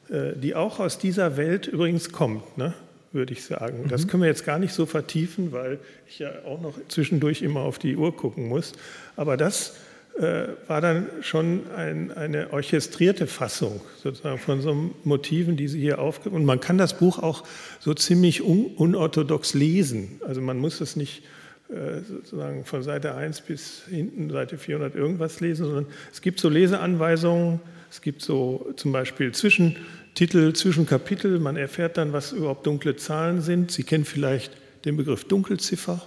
äh, 0.09 0.33
die 0.37 0.55
auch 0.55 0.79
aus 0.79 0.99
dieser 0.99 1.37
Welt 1.37 1.66
übrigens 1.66 2.12
kommt. 2.12 2.57
Ne? 2.57 2.75
würde 3.12 3.33
ich 3.33 3.45
sagen. 3.45 3.87
Das 3.88 4.05
mhm. 4.05 4.09
können 4.09 4.23
wir 4.23 4.29
jetzt 4.29 4.45
gar 4.45 4.59
nicht 4.59 4.73
so 4.73 4.87
vertiefen, 4.87 5.53
weil 5.53 5.79
ich 6.09 6.18
ja 6.18 6.31
auch 6.47 6.61
noch 6.61 6.75
zwischendurch 6.88 7.42
immer 7.42 7.61
auf 7.61 7.79
die 7.79 7.97
Uhr 7.97 8.16
gucken 8.16 8.49
muss. 8.49 8.73
Aber 9.16 9.37
das 9.37 9.77
war 10.66 10.81
dann 10.81 11.07
schon 11.22 11.62
ein, 11.75 12.12
eine 12.12 12.53
orchestrierte 12.53 13.27
Fassung 13.27 13.81
sozusagen 14.03 14.38
von 14.38 14.61
so 14.61 14.90
Motiven, 15.05 15.57
die 15.57 15.68
sie 15.68 15.81
hier 15.81 15.98
aufgeben. 15.98 16.37
Und 16.37 16.44
man 16.44 16.61
kann 16.61 16.77
das 16.77 16.98
Buch 16.98 17.18
auch 17.18 17.44
so 17.81 17.94
ziemlich 17.94 18.42
un 18.42 18.66
unorthodox 18.77 19.55
lesen. 19.55 20.20
Also 20.27 20.42
man 20.42 20.59
muss 20.59 20.81
es 20.83 20.96
nicht 20.96 21.22
äh, 21.70 22.03
sozusagen 22.07 22.66
von 22.66 22.83
Seite 22.83 23.14
1 23.14 23.40
bis 23.42 23.85
hinten 23.88 24.29
Seite 24.29 24.59
400 24.59 24.94
irgendwas 24.94 25.40
lesen, 25.40 25.64
sondern 25.64 25.87
es 26.12 26.20
gibt 26.20 26.40
so 26.40 26.51
Leseanweisungen, 26.51 27.61
es 27.90 28.03
gibt 28.03 28.20
so 28.20 28.70
zum 28.77 28.92
Beispiel 28.92 29.33
zwischen 29.33 29.77
Titel 30.14 30.53
zwischen 30.53 30.85
Kapitel. 30.85 31.38
Man 31.38 31.57
erfährt 31.57 31.96
dann, 31.96 32.12
was 32.12 32.33
überhaupt 32.33 32.66
dunkle 32.66 32.96
Zahlen 32.96 33.40
sind. 33.40 33.70
Sie 33.70 33.83
kennen 33.83 34.05
vielleicht 34.05 34.53
den 34.85 34.98
Begriff 34.98 35.25
Dunkelziffer. 35.25 36.03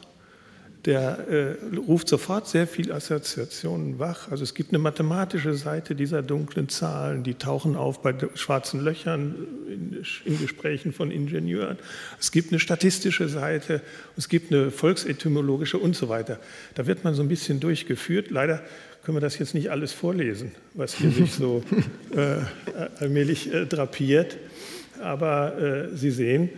Der 0.85 1.27
äh, 1.27 1.75
ruft 1.75 2.07
sofort 2.07 2.47
sehr 2.47 2.67
viele 2.67 2.93
Assoziationen 2.93 3.97
wach. 3.97 4.29
Also 4.29 4.43
es 4.43 4.53
gibt 4.53 4.69
eine 4.69 4.77
mathematische 4.77 5.55
Seite 5.55 5.95
dieser 5.95 6.21
dunklen 6.21 6.69
Zahlen, 6.69 7.23
die 7.23 7.33
tauchen 7.33 7.75
auf 7.75 8.03
bei 8.03 8.13
schwarzen 8.35 8.83
Löchern 8.83 9.35
in, 9.67 10.05
in 10.25 10.39
Gesprächen 10.39 10.93
von 10.93 11.09
Ingenieuren. 11.09 11.77
Es 12.19 12.31
gibt 12.31 12.51
eine 12.51 12.59
statistische 12.59 13.27
Seite, 13.27 13.81
es 14.15 14.29
gibt 14.29 14.53
eine 14.53 14.69
volksetymologische 14.69 15.79
und 15.79 15.95
so 15.95 16.07
weiter. 16.07 16.39
Da 16.75 16.85
wird 16.85 17.03
man 17.03 17.15
so 17.15 17.23
ein 17.23 17.29
bisschen 17.29 17.59
durchgeführt. 17.59 18.29
Leider 18.29 18.61
können 19.03 19.17
wir 19.17 19.21
das 19.21 19.39
jetzt 19.39 19.55
nicht 19.55 19.71
alles 19.71 19.91
vorlesen, 19.91 20.51
was 20.75 20.93
hier 20.93 21.09
sich 21.09 21.31
so 21.31 21.63
äh, 22.15 22.37
allmählich 22.99 23.51
äh, 23.51 23.65
drapiert. 23.65 24.37
Aber 25.01 25.57
äh, 25.57 25.97
Sie 25.97 26.11
sehen, 26.11 26.49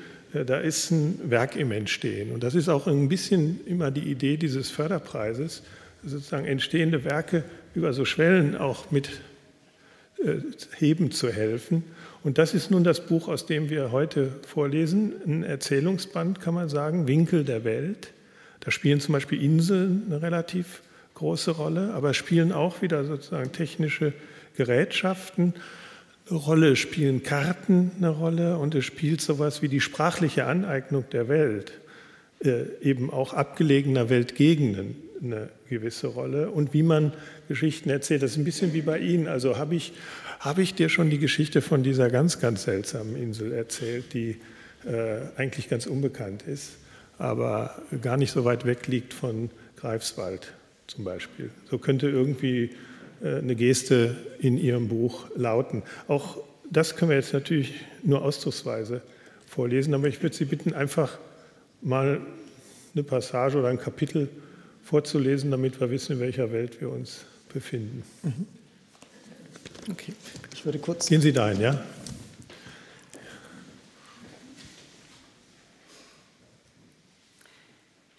da 0.45 0.57
ist 0.57 0.91
ein 0.91 1.19
Werk 1.29 1.55
im 1.55 1.71
Entstehen. 1.71 2.31
Und 2.31 2.43
das 2.43 2.55
ist 2.55 2.69
auch 2.69 2.87
ein 2.87 3.09
bisschen 3.09 3.65
immer 3.65 3.91
die 3.91 4.11
Idee 4.11 4.37
dieses 4.37 4.69
Förderpreises, 4.69 5.63
sozusagen 6.03 6.45
entstehende 6.45 7.03
Werke 7.03 7.43
über 7.75 7.93
so 7.93 8.05
Schwellen 8.05 8.55
auch 8.55 8.91
mit 8.91 9.21
äh, 10.23 10.35
heben 10.77 11.11
zu 11.11 11.31
helfen. 11.31 11.83
Und 12.23 12.37
das 12.37 12.53
ist 12.53 12.71
nun 12.71 12.83
das 12.83 13.01
Buch, 13.01 13.27
aus 13.27 13.45
dem 13.45 13.69
wir 13.69 13.91
heute 13.91 14.31
vorlesen, 14.45 15.13
ein 15.25 15.43
Erzählungsband, 15.43 16.41
kann 16.41 16.53
man 16.53 16.69
sagen, 16.69 17.07
Winkel 17.07 17.43
der 17.43 17.63
Welt. 17.63 18.11
Da 18.59 18.71
spielen 18.71 18.99
zum 18.99 19.13
Beispiel 19.13 19.41
Inseln 19.41 20.03
eine 20.07 20.21
relativ 20.21 20.81
große 21.13 21.51
Rolle, 21.51 21.93
aber 21.93 22.13
spielen 22.13 22.51
auch 22.51 22.81
wieder 22.81 23.05
sozusagen 23.05 23.51
technische 23.51 24.13
Gerätschaften 24.55 25.53
eine 26.29 26.39
Rolle, 26.39 26.75
spielen 26.75 27.23
Karten 27.23 27.91
eine 27.97 28.09
Rolle 28.09 28.57
und 28.57 28.75
es 28.75 28.85
spielt 28.85 29.21
sowas 29.21 29.61
wie 29.61 29.69
die 29.69 29.81
sprachliche 29.81 30.45
Aneignung 30.45 31.05
der 31.11 31.27
Welt, 31.27 31.73
äh, 32.43 32.63
eben 32.81 33.11
auch 33.11 33.33
abgelegener 33.33 34.09
Weltgegenden 34.09 34.95
eine 35.21 35.49
gewisse 35.69 36.07
Rolle 36.07 36.51
und 36.51 36.73
wie 36.73 36.83
man 36.83 37.13
Geschichten 37.47 37.89
erzählt. 37.89 38.21
Das 38.21 38.31
ist 38.31 38.37
ein 38.37 38.43
bisschen 38.43 38.73
wie 38.73 38.81
bei 38.81 38.99
Ihnen. 38.99 39.27
Also 39.27 39.57
habe 39.57 39.75
ich, 39.75 39.93
habe 40.39 40.61
ich 40.61 40.75
dir 40.75 40.89
schon 40.89 41.09
die 41.09 41.17
Geschichte 41.17 41.61
von 41.61 41.83
dieser 41.83 42.09
ganz, 42.09 42.39
ganz 42.39 42.63
seltsamen 42.63 43.15
Insel 43.15 43.51
erzählt, 43.51 44.13
die 44.13 44.37
äh, 44.85 45.19
eigentlich 45.35 45.69
ganz 45.69 45.87
unbekannt 45.87 46.43
ist, 46.43 46.77
aber 47.17 47.81
gar 48.01 48.17
nicht 48.17 48.31
so 48.31 48.45
weit 48.45 48.65
weg 48.65 48.87
liegt 48.87 49.13
von 49.13 49.49
Greifswald 49.77 50.53
zum 50.87 51.03
Beispiel. 51.03 51.49
So 51.69 51.77
könnte 51.77 52.07
irgendwie 52.09 52.71
eine 53.21 53.55
Geste 53.55 54.15
in 54.39 54.57
Ihrem 54.57 54.87
Buch 54.87 55.25
lauten. 55.35 55.83
Auch 56.07 56.37
das 56.69 56.95
können 56.95 57.09
wir 57.09 57.17
jetzt 57.17 57.33
natürlich 57.33 57.73
nur 58.03 58.23
ausdrucksweise 58.23 59.01
vorlesen, 59.47 59.93
aber 59.93 60.07
ich 60.07 60.21
würde 60.21 60.35
Sie 60.35 60.45
bitten, 60.45 60.73
einfach 60.73 61.17
mal 61.81 62.21
eine 62.93 63.03
Passage 63.03 63.57
oder 63.57 63.69
ein 63.69 63.79
Kapitel 63.79 64.29
vorzulesen, 64.83 65.51
damit 65.51 65.79
wir 65.79 65.89
wissen, 65.89 66.13
in 66.13 66.19
welcher 66.19 66.51
Welt 66.51 66.81
wir 66.81 66.89
uns 66.89 67.25
befinden. 67.53 68.03
Mhm. 68.23 68.47
Okay, 69.91 70.13
ich 70.53 70.65
würde 70.65 70.79
kurz. 70.79 71.07
Gehen 71.07 71.21
Sie 71.21 71.31
dahin, 71.31 71.61
ja? 71.61 71.81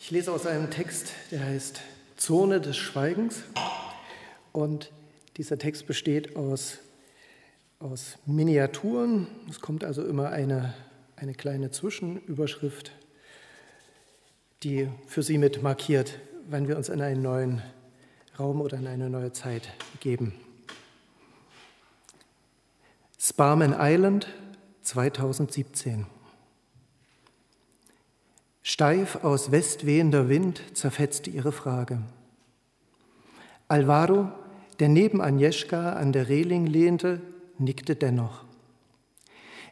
Ich 0.00 0.10
lese 0.10 0.32
aus 0.32 0.46
einem 0.46 0.70
Text, 0.70 1.08
der 1.30 1.44
heißt 1.44 1.80
Zone 2.16 2.62
des 2.62 2.78
Schweigens. 2.78 3.42
Und 4.52 4.92
dieser 5.36 5.58
Text 5.58 5.86
besteht 5.86 6.36
aus, 6.36 6.78
aus 7.78 8.18
Miniaturen. 8.26 9.26
Es 9.48 9.60
kommt 9.60 9.84
also 9.84 10.04
immer 10.04 10.30
eine, 10.30 10.74
eine 11.16 11.34
kleine 11.34 11.70
Zwischenüberschrift, 11.70 12.92
die 14.62 14.88
für 15.06 15.22
Sie 15.22 15.38
mit 15.38 15.62
markiert, 15.62 16.18
wenn 16.48 16.68
wir 16.68 16.76
uns 16.76 16.88
in 16.88 17.00
einen 17.00 17.22
neuen 17.22 17.62
Raum 18.38 18.60
oder 18.60 18.78
in 18.78 18.86
eine 18.86 19.10
neue 19.10 19.32
Zeit 19.32 19.68
begeben. 19.92 20.32
Sparman 23.18 23.74
Island 23.78 24.28
2017. 24.82 26.06
Steif 28.62 29.24
aus 29.24 29.50
West 29.50 29.86
wehender 29.86 30.28
Wind 30.28 30.62
zerfetzte 30.74 31.30
ihre 31.30 31.52
Frage. 31.52 32.02
Alvaro, 33.68 34.32
der 34.80 34.88
neben 34.88 35.20
Agnieszka 35.20 35.92
an 35.92 36.12
der 36.12 36.30
Reling 36.30 36.66
lehnte, 36.66 37.20
nickte 37.58 37.96
dennoch. 37.96 38.44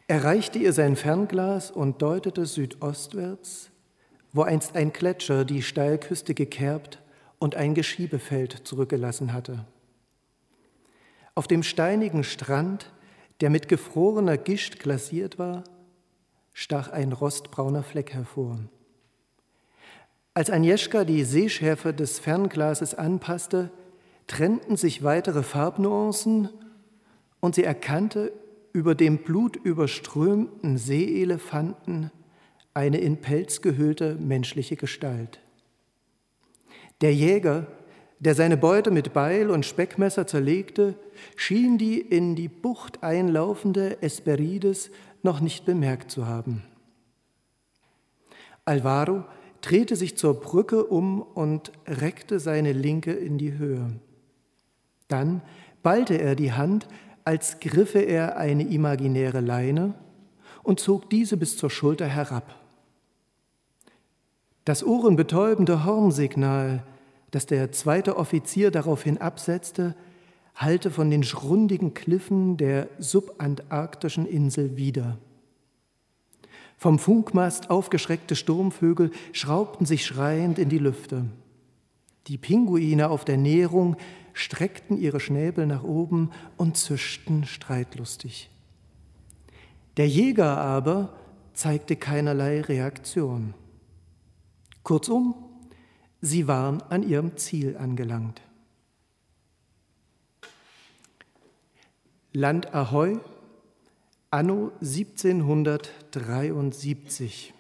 Er 0.07 0.23
reichte 0.23 0.59
ihr 0.59 0.75
sein 0.75 0.97
Fernglas 0.97 1.71
und 1.71 2.03
deutete 2.03 2.45
südostwärts, 2.45 3.71
wo 4.33 4.43
einst 4.43 4.77
ein 4.77 4.93
Gletscher 4.93 5.47
die 5.47 5.63
Steilküste 5.63 6.35
gekerbt 6.35 7.03
und 7.39 7.55
ein 7.55 7.75
Geschiebefeld 7.75 8.53
zurückgelassen 8.65 9.33
hatte. 9.33 9.65
Auf 11.35 11.47
dem 11.47 11.63
steinigen 11.63 12.23
Strand, 12.23 12.93
der 13.41 13.49
mit 13.49 13.67
gefrorener 13.69 14.37
Gischt 14.37 14.79
glasiert 14.79 15.39
war, 15.39 15.65
stach 16.53 16.91
ein 16.91 17.13
rostbrauner 17.13 17.83
Fleck 17.83 18.13
hervor. 18.13 18.59
Als 20.35 20.51
Agnieszka 20.51 21.05
die 21.05 21.25
Sehschärfe 21.25 21.95
des 21.95 22.19
Fernglases 22.19 22.95
anpasste, 22.95 23.71
trennten 24.27 24.77
sich 24.77 25.03
weitere 25.03 25.43
Farbnuancen 25.43 26.49
und 27.41 27.55
sie 27.55 27.65
erkannte 27.65 28.33
über 28.73 28.95
dem 28.95 29.19
blutüberströmten 29.19 30.79
Seeelefanten 30.79 32.11
eine 32.75 32.99
in 32.99 33.23
Pelz 33.23 33.63
gehüllte 33.63 34.17
menschliche 34.17 34.77
Gestalt. 34.77 35.41
Der 37.01 37.15
Jäger, 37.15 37.67
der 38.19 38.35
seine 38.35 38.57
Beute 38.57 38.91
mit 38.91 39.13
Beil 39.13 39.51
und 39.51 39.65
Speckmesser 39.65 40.27
zerlegte, 40.27 40.95
schien 41.37 41.79
die 41.79 42.01
in 42.01 42.35
die 42.35 42.49
Bucht 42.49 43.03
einlaufende 43.03 44.03
Esperides 44.03 44.91
noch 45.23 45.41
nicht 45.41 45.65
bemerkt 45.65 46.11
zu 46.11 46.27
haben. 46.27 46.65
Alvaro 48.65 49.25
drehte 49.63 49.97
sich 49.97 50.17
zur 50.17 50.41
Brücke 50.41 50.85
um 50.85 51.23
und 51.23 51.73
reckte 51.87 52.41
seine 52.41 52.73
Linke 52.73 53.13
in 53.13 53.39
die 53.39 53.57
Höhe. 53.57 54.01
Dann 55.09 55.43
ballte 55.83 56.15
er 56.15 56.35
die 56.35 56.53
Hand, 56.53 56.89
als 57.25 57.61
griffe 57.61 58.01
er 58.01 58.37
eine 58.37 58.65
imaginäre 58.65 59.41
Leine 59.41 59.95
und 60.63 60.81
zog 60.81 61.11
diese 61.11 61.37
bis 61.37 61.57
zur 61.57 61.71
Schulter 61.71 62.07
herab. 62.07 62.55
Das 64.65 64.85
ohrenbetäubende 64.85 65.85
Hornsignal, 65.85 66.83
das 67.31 67.47
der 67.47 67.71
zweite 67.71 68.17
Offizier 68.17 68.71
daraufhin 68.71 69.19
absetzte, 69.19 69.95
hallte 70.57 70.91
von 70.91 71.11
den 71.11 71.23
schrundigen 71.23 71.95
Kliffen 71.95 72.57
der 72.57 72.89
subantarktischen 72.99 74.27
Insel 74.27 74.77
wieder. 74.77 75.19
Vom 76.79 76.99
Funkmast 76.99 77.71
aufgeschreckte 77.71 78.37
Sturmvögel 78.37 79.11
schraubten 79.33 79.87
sich 79.87 80.05
schreiend 80.05 80.59
in 80.59 80.69
die 80.69 80.79
Lüfte. 80.79 81.27
Die 82.27 82.39
Pinguine 82.39 83.11
auf 83.11 83.25
der 83.25 83.37
Näherung 83.37 83.97
streckten 84.33 84.99
ihre 84.99 85.21
Schnäbel 85.21 85.67
nach 85.67 85.85
oben 85.85 86.33
und 86.57 86.77
zischten 86.77 87.45
streitlustig. 87.45 88.51
Der 89.97 90.09
Jäger 90.09 90.59
aber 90.59 91.13
zeigte 91.55 91.95
keinerlei 91.97 92.61
Reaktion. 92.61 93.55
Kurzum, 94.83 95.35
sie 96.21 96.49
waren 96.49 96.83
an 96.83 97.03
ihrem 97.03 97.37
Ziel 97.37 97.77
angelangt. 97.77 98.43
Land 102.33 102.75
Ahoi, 102.75 103.21
anno 104.31 104.73
1773. 104.83 107.55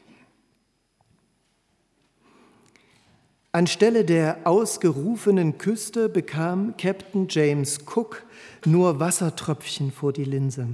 Anstelle 3.56 4.04
der 4.04 4.40
ausgerufenen 4.44 5.56
Küste 5.56 6.10
bekam 6.10 6.76
Captain 6.76 7.26
James 7.30 7.78
Cook 7.86 8.22
nur 8.66 9.00
Wassertröpfchen 9.00 9.92
vor 9.92 10.12
die 10.12 10.24
Linse. 10.24 10.68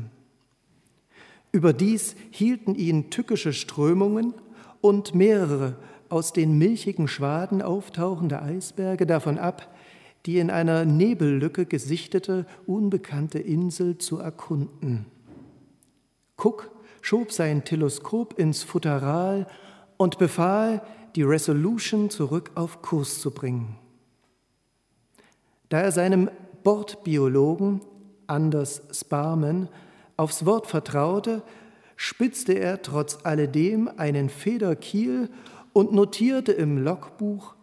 Überdies 1.52 2.16
hielten 2.32 2.74
ihn 2.74 3.08
tückische 3.08 3.52
Strömungen 3.52 4.34
und 4.80 5.14
mehrere 5.14 5.76
aus 6.08 6.32
den 6.32 6.58
milchigen 6.58 7.06
Schwaden 7.06 7.62
auftauchende 7.62 8.42
Eisberge 8.42 9.06
davon 9.06 9.38
ab, 9.38 9.72
die 10.26 10.38
in 10.38 10.50
einer 10.50 10.84
Nebellücke 10.84 11.66
gesichtete, 11.66 12.46
unbekannte 12.66 13.38
Insel 13.38 13.98
zu 13.98 14.18
erkunden. 14.18 15.06
Cook 16.36 16.68
schob 17.00 17.30
sein 17.30 17.62
Teleskop 17.62 18.36
ins 18.40 18.64
Futteral 18.64 19.46
und 19.98 20.18
befahl, 20.18 20.82
die 21.16 21.22
Resolution 21.22 22.10
zurück 22.10 22.50
auf 22.54 22.82
Kurs 22.82 23.20
zu 23.20 23.30
bringen. 23.30 23.76
Da 25.68 25.80
er 25.80 25.92
seinem 25.92 26.30
Bordbiologen 26.62 27.80
Anders 28.26 28.82
Sparman 28.92 29.68
aufs 30.16 30.46
Wort 30.46 30.66
vertraute, 30.66 31.42
spitzte 31.96 32.52
er 32.52 32.82
trotz 32.82 33.18
alledem 33.24 33.90
einen 33.96 34.28
Federkiel 34.28 35.28
und 35.72 35.92
notierte 35.92 36.52
im 36.52 36.78
Logbuch, 36.78 37.54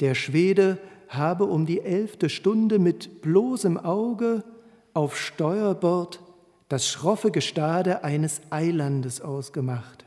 der 0.00 0.14
Schwede 0.14 0.78
habe 1.08 1.44
um 1.44 1.66
die 1.66 1.80
elfte 1.80 2.28
Stunde 2.28 2.78
mit 2.78 3.22
bloßem 3.22 3.78
Auge 3.78 4.44
auf 4.94 5.16
Steuerbord 5.16 6.20
das 6.68 6.88
schroffe 6.88 7.30
Gestade 7.30 8.02
eines 8.02 8.40
Eilandes 8.50 9.20
ausgemacht. 9.20 10.05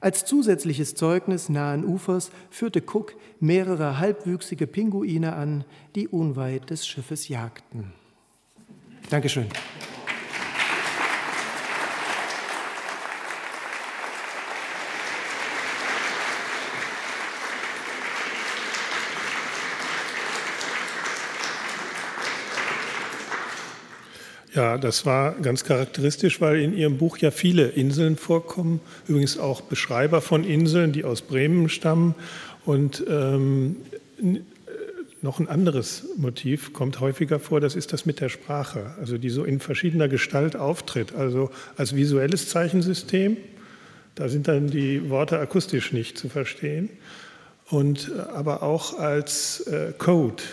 Als 0.00 0.24
zusätzliches 0.24 0.94
Zeugnis 0.94 1.48
nahen 1.48 1.84
Ufers 1.84 2.30
führte 2.50 2.82
Cook 2.82 3.14
mehrere 3.40 3.98
halbwüchsige 3.98 4.66
Pinguine 4.66 5.34
an, 5.34 5.64
die 5.94 6.08
unweit 6.08 6.70
des 6.70 6.86
Schiffes 6.86 7.28
jagten. 7.28 7.92
Dankeschön. 9.10 9.46
Ja, 24.54 24.78
das 24.78 25.04
war 25.04 25.32
ganz 25.32 25.64
charakteristisch, 25.64 26.40
weil 26.40 26.60
in 26.60 26.76
Ihrem 26.76 26.96
Buch 26.96 27.18
ja 27.18 27.32
viele 27.32 27.66
Inseln 27.70 28.16
vorkommen, 28.16 28.80
übrigens 29.08 29.36
auch 29.36 29.62
Beschreiber 29.62 30.20
von 30.20 30.44
Inseln, 30.44 30.92
die 30.92 31.02
aus 31.02 31.22
Bremen 31.22 31.68
stammen. 31.68 32.14
Und 32.64 33.02
ähm, 33.08 33.76
noch 35.22 35.40
ein 35.40 35.48
anderes 35.48 36.04
Motiv 36.16 36.72
kommt 36.72 37.00
häufiger 37.00 37.40
vor, 37.40 37.60
das 37.60 37.74
ist 37.74 37.92
das 37.92 38.06
mit 38.06 38.20
der 38.20 38.28
Sprache, 38.28 38.94
also 39.00 39.18
die 39.18 39.28
so 39.28 39.42
in 39.42 39.58
verschiedener 39.58 40.06
Gestalt 40.06 40.54
auftritt, 40.54 41.16
also 41.16 41.50
als 41.76 41.96
visuelles 41.96 42.48
Zeichensystem. 42.48 43.36
Da 44.14 44.28
sind 44.28 44.46
dann 44.46 44.68
die 44.68 45.10
Worte 45.10 45.40
akustisch 45.40 45.92
nicht 45.92 46.16
zu 46.16 46.28
verstehen. 46.28 46.90
Und 47.70 48.12
äh, 48.14 48.20
aber 48.20 48.62
auch 48.62 49.00
als 49.00 49.60
äh, 49.66 49.92
Code, 49.98 50.44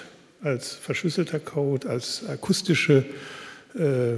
als 0.41 0.73
verschlüsselter 0.73 1.39
Code, 1.39 1.87
als 1.87 2.27
akustische 2.27 3.05
äh, 3.75 4.17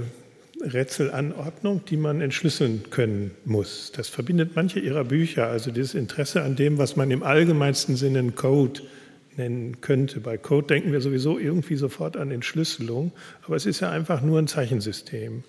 Rätselanordnung, 0.60 1.84
die 1.84 1.96
man 1.96 2.20
entschlüsseln 2.20 2.84
können 2.90 3.32
muss. 3.44 3.92
Das 3.94 4.08
verbindet 4.08 4.52
manche 4.54 4.78
ihrer 4.78 5.04
Bücher, 5.04 5.48
also 5.48 5.70
dieses 5.70 5.94
Interesse 5.94 6.42
an 6.42 6.56
dem, 6.56 6.78
was 6.78 6.96
man 6.96 7.10
im 7.10 7.22
allgemeinsten 7.22 7.96
Sinne 7.96 8.32
Code 8.32 8.82
nennen 9.36 9.80
könnte. 9.80 10.20
Bei 10.20 10.38
Code 10.38 10.68
denken 10.68 10.92
wir 10.92 11.00
sowieso 11.00 11.38
irgendwie 11.38 11.76
sofort 11.76 12.16
an 12.16 12.30
Entschlüsselung, 12.30 13.12
aber 13.42 13.56
es 13.56 13.66
ist 13.66 13.80
ja 13.80 13.90
einfach 13.90 14.22
nur 14.22 14.38
ein 14.38 14.46
Zeichensystem. 14.46 15.42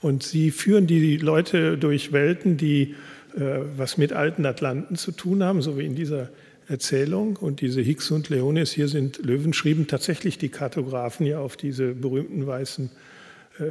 Und 0.00 0.22
sie 0.22 0.50
führen 0.50 0.86
die 0.86 1.18
Leute 1.18 1.78
durch 1.78 2.12
Welten, 2.12 2.56
die 2.56 2.96
äh, 3.36 3.60
was 3.76 3.98
mit 3.98 4.12
alten 4.12 4.46
Atlanten 4.46 4.96
zu 4.96 5.12
tun 5.12 5.44
haben, 5.44 5.62
so 5.62 5.78
wie 5.78 5.86
in 5.86 5.94
dieser 5.94 6.30
Erzählung. 6.66 7.36
Und 7.36 7.60
diese 7.60 7.82
Hicks 7.82 8.10
und 8.10 8.30
Leonis, 8.30 8.72
hier 8.72 8.88
sind 8.88 9.24
Löwen, 9.24 9.52
schrieben 9.52 9.86
tatsächlich 9.86 10.38
die 10.38 10.48
Kartografen 10.48 11.26
ja 11.26 11.38
auf 11.38 11.56
diese 11.56 11.94
berühmten 11.94 12.46
weißen 12.46 12.86
äh, 12.86 13.19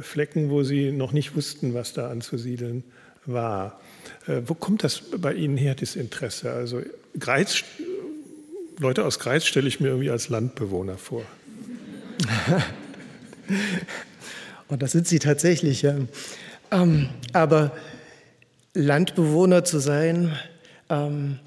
Flecken, 0.00 0.50
wo 0.50 0.62
sie 0.62 0.92
noch 0.92 1.12
nicht 1.12 1.36
wussten, 1.36 1.74
was 1.74 1.92
da 1.92 2.10
anzusiedeln 2.10 2.84
war. 3.26 3.80
Äh, 4.26 4.42
wo 4.46 4.54
kommt 4.54 4.84
das 4.84 5.02
bei 5.18 5.34
Ihnen 5.34 5.56
her, 5.56 5.74
das 5.74 5.96
Interesse? 5.96 6.52
Also 6.52 6.82
Greiz, 7.18 7.64
Leute 8.78 9.04
aus 9.04 9.18
Greiz 9.18 9.44
stelle 9.44 9.68
ich 9.68 9.80
mir 9.80 9.88
irgendwie 9.88 10.10
als 10.10 10.28
Landbewohner 10.28 10.96
vor. 10.98 11.22
Und 14.68 14.82
das 14.82 14.92
sind 14.92 15.08
sie 15.08 15.18
tatsächlich, 15.18 15.82
ja. 15.82 15.96
Ähm, 16.70 17.08
aber 17.32 17.72
Landbewohner 18.74 19.64
zu 19.64 19.80
sein, 19.80 20.38
ähm, 20.88 21.40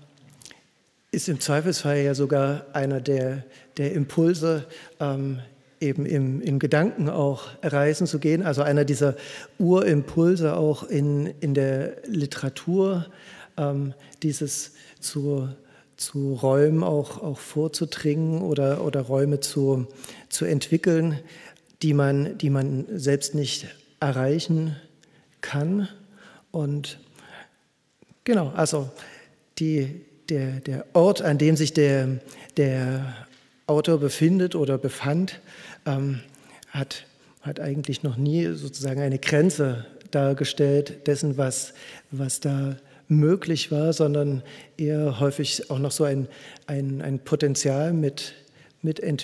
ist 1.12 1.30
im 1.30 1.40
Zweifelsfall 1.40 2.00
ja 2.00 2.16
sogar 2.16 2.66
einer 2.74 3.00
der, 3.00 3.46
der 3.78 3.94
Impulse, 3.94 4.66
ähm, 5.00 5.40
eben 5.84 6.06
im, 6.06 6.41
im 6.41 6.58
Gedanken 6.60 7.10
auch 7.10 7.50
reisen 7.62 8.08
zu 8.08 8.19
gehen. 8.19 8.41
Also 8.41 8.62
einer 8.62 8.86
dieser 8.86 9.15
Urimpulse 9.60 10.56
auch 10.56 10.84
in, 10.84 11.28
in 11.41 11.54
der 11.54 11.98
Literatur, 12.08 13.06
ähm, 13.58 13.93
dieses 14.24 14.74
zu, 15.00 15.50
zu 15.98 16.34
Räumen 16.34 16.84
auch, 16.84 17.22
auch 17.22 17.38
vorzudringen 17.38 18.41
oder, 18.41 18.84
oder 18.84 19.02
Räume 19.02 19.41
zu, 19.41 19.88
zu 20.30 20.46
entwickeln, 20.46 21.19
die 21.82 21.93
man, 21.93 22.38
die 22.38 22.50
man 22.50 22.86
selbst 22.93 23.36
nicht 23.36 23.67
erreichen 24.00 24.76
kann. 25.41 25.89
Und 26.52 27.00
genau, 28.24 28.52
also 28.56 28.89
die, 29.60 30.02
der, 30.30 30.62
der 30.62 30.86
Ort, 30.93 31.22
an 31.22 31.38
dem 31.38 31.58
sich 31.58 31.74
der, 31.74 32.19
der 32.58 33.15
Autor 33.67 34.00
befindet 34.00 34.56
oder 34.56 34.78
befand, 34.78 35.39
ähm, 35.86 36.22
hat, 36.69 37.06
hat 37.41 37.60
eigentlich 37.60 38.04
noch 38.04 38.17
nie 38.17 38.48
sozusagen 38.54 39.02
eine 39.02 39.19
Grenze 39.19 39.86
dargestellt 40.12 41.08
dessen, 41.08 41.38
was, 41.38 41.74
was 42.12 42.39
da 42.39 42.78
möglich 43.08 43.72
war, 43.72 43.93
sondern 43.93 44.43
eher 44.78 45.19
häufig 45.19 45.69
auch 45.69 45.80
noch 45.80 45.91
so 45.91 46.04
ein, 46.04 46.28
ein, 46.67 47.02
ein 47.02 47.19
Potenzial 47.19 47.93
mit, 47.93 48.34
mit 48.82 49.00
äh, 49.00 49.22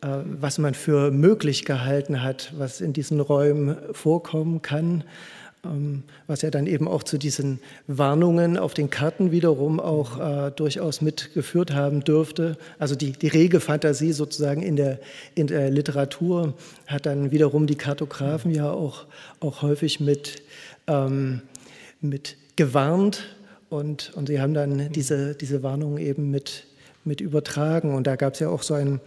was 0.00 0.58
man 0.58 0.74
für 0.74 1.10
möglich 1.10 1.64
gehalten 1.64 2.22
hat, 2.22 2.52
was 2.56 2.80
in 2.80 2.92
diesen 2.92 3.20
Räumen 3.20 3.76
vorkommen 3.92 4.62
kann 4.62 5.04
was 6.26 6.42
ja 6.42 6.50
dann 6.50 6.66
eben 6.66 6.88
auch 6.88 7.02
zu 7.02 7.18
diesen 7.18 7.60
Warnungen 7.86 8.56
auf 8.56 8.74
den 8.74 8.90
Karten 8.90 9.30
wiederum 9.30 9.80
auch 9.80 10.18
äh, 10.18 10.50
durchaus 10.50 11.00
mitgeführt 11.00 11.72
haben 11.72 12.04
dürfte. 12.04 12.56
Also 12.78 12.94
die, 12.94 13.12
die 13.12 13.28
rege 13.28 13.60
Fantasie 13.60 14.12
sozusagen 14.12 14.62
in 14.62 14.76
der, 14.76 14.98
in 15.34 15.46
der 15.46 15.70
Literatur 15.70 16.54
hat 16.86 17.06
dann 17.06 17.30
wiederum 17.30 17.66
die 17.66 17.76
Kartografen 17.76 18.50
ja 18.50 18.70
auch, 18.70 19.06
auch 19.40 19.62
häufig 19.62 20.00
mit, 20.00 20.42
ähm, 20.86 21.42
mit 22.00 22.36
gewarnt 22.56 23.36
und, 23.68 24.12
und 24.14 24.28
sie 24.28 24.40
haben 24.40 24.54
dann 24.54 24.92
diese, 24.92 25.34
diese 25.34 25.62
Warnungen 25.62 25.98
eben 25.98 26.30
mit, 26.30 26.64
mit 27.04 27.20
übertragen. 27.20 27.94
Und 27.94 28.06
da 28.06 28.16
gab 28.16 28.34
es 28.34 28.40
ja 28.40 28.48
auch 28.48 28.62
so 28.62 28.74
ein 28.74 29.00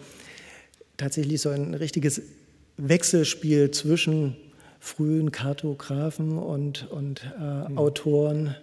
tatsächlich 0.98 1.42
so 1.42 1.50
ein 1.50 1.74
richtiges 1.74 2.22
Wechselspiel 2.78 3.72
zwischen 3.72 4.36
frühen 4.80 5.32
Kartografen 5.32 6.38
und, 6.38 6.90
und 6.90 7.22
äh, 7.38 7.70
mhm. 7.70 7.78
Autoren, 7.78 8.56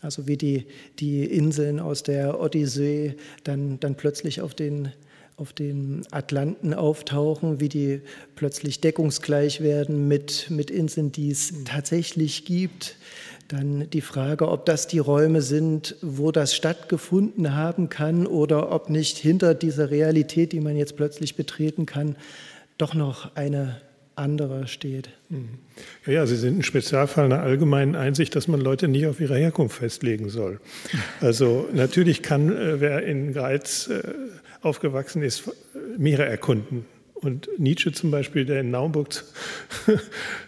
also 0.00 0.26
wie 0.26 0.36
die, 0.36 0.66
die 0.98 1.24
Inseln 1.24 1.78
aus 1.78 2.02
der 2.02 2.40
Odyssee 2.40 3.16
dann, 3.44 3.78
dann 3.80 3.94
plötzlich 3.94 4.40
auf 4.40 4.54
den, 4.54 4.92
auf 5.36 5.52
den 5.52 6.02
Atlanten 6.10 6.72
auftauchen, 6.72 7.60
wie 7.60 7.68
die 7.68 8.00
plötzlich 8.34 8.80
deckungsgleich 8.80 9.60
werden 9.60 10.08
mit, 10.08 10.50
mit 10.50 10.70
Inseln, 10.70 11.12
die 11.12 11.30
es 11.30 11.52
mhm. 11.52 11.64
tatsächlich 11.66 12.44
gibt. 12.44 12.96
Dann 13.48 13.88
die 13.90 14.02
Frage, 14.02 14.48
ob 14.48 14.66
das 14.66 14.88
die 14.88 14.98
Räume 14.98 15.40
sind, 15.42 15.96
wo 16.02 16.32
das 16.32 16.54
stattgefunden 16.54 17.54
haben 17.54 17.88
kann 17.88 18.26
oder 18.26 18.72
ob 18.72 18.90
nicht 18.90 19.16
hinter 19.16 19.54
dieser 19.54 19.90
Realität, 19.90 20.52
die 20.52 20.60
man 20.60 20.76
jetzt 20.76 20.96
plötzlich 20.96 21.34
betreten 21.34 21.86
kann, 21.86 22.16
doch 22.76 22.94
noch 22.94 23.34
eine 23.36 23.80
andere 24.18 24.66
steht. 24.66 25.10
Mhm. 25.28 25.58
Ja, 26.06 26.12
ja, 26.12 26.26
Sie 26.26 26.36
sind 26.36 26.58
ein 26.58 26.62
Spezialfall 26.62 27.26
einer 27.26 27.40
allgemeinen 27.40 27.96
Einsicht, 27.96 28.34
dass 28.36 28.48
man 28.48 28.60
Leute 28.60 28.88
nicht 28.88 29.06
auf 29.06 29.20
ihre 29.20 29.36
Herkunft 29.36 29.78
festlegen 29.78 30.28
soll. 30.28 30.60
Also 31.20 31.68
natürlich 31.72 32.22
kann, 32.22 32.54
äh, 32.54 32.80
wer 32.80 33.02
in 33.02 33.32
Greiz 33.32 33.88
äh, 33.88 34.02
aufgewachsen 34.62 35.22
ist, 35.22 35.50
Meere 35.96 36.24
erkunden. 36.24 36.84
Und 37.20 37.48
Nietzsche 37.58 37.90
zum 37.90 38.12
Beispiel, 38.12 38.44
der 38.44 38.60
in 38.60 38.70
Naumburg 38.70 39.24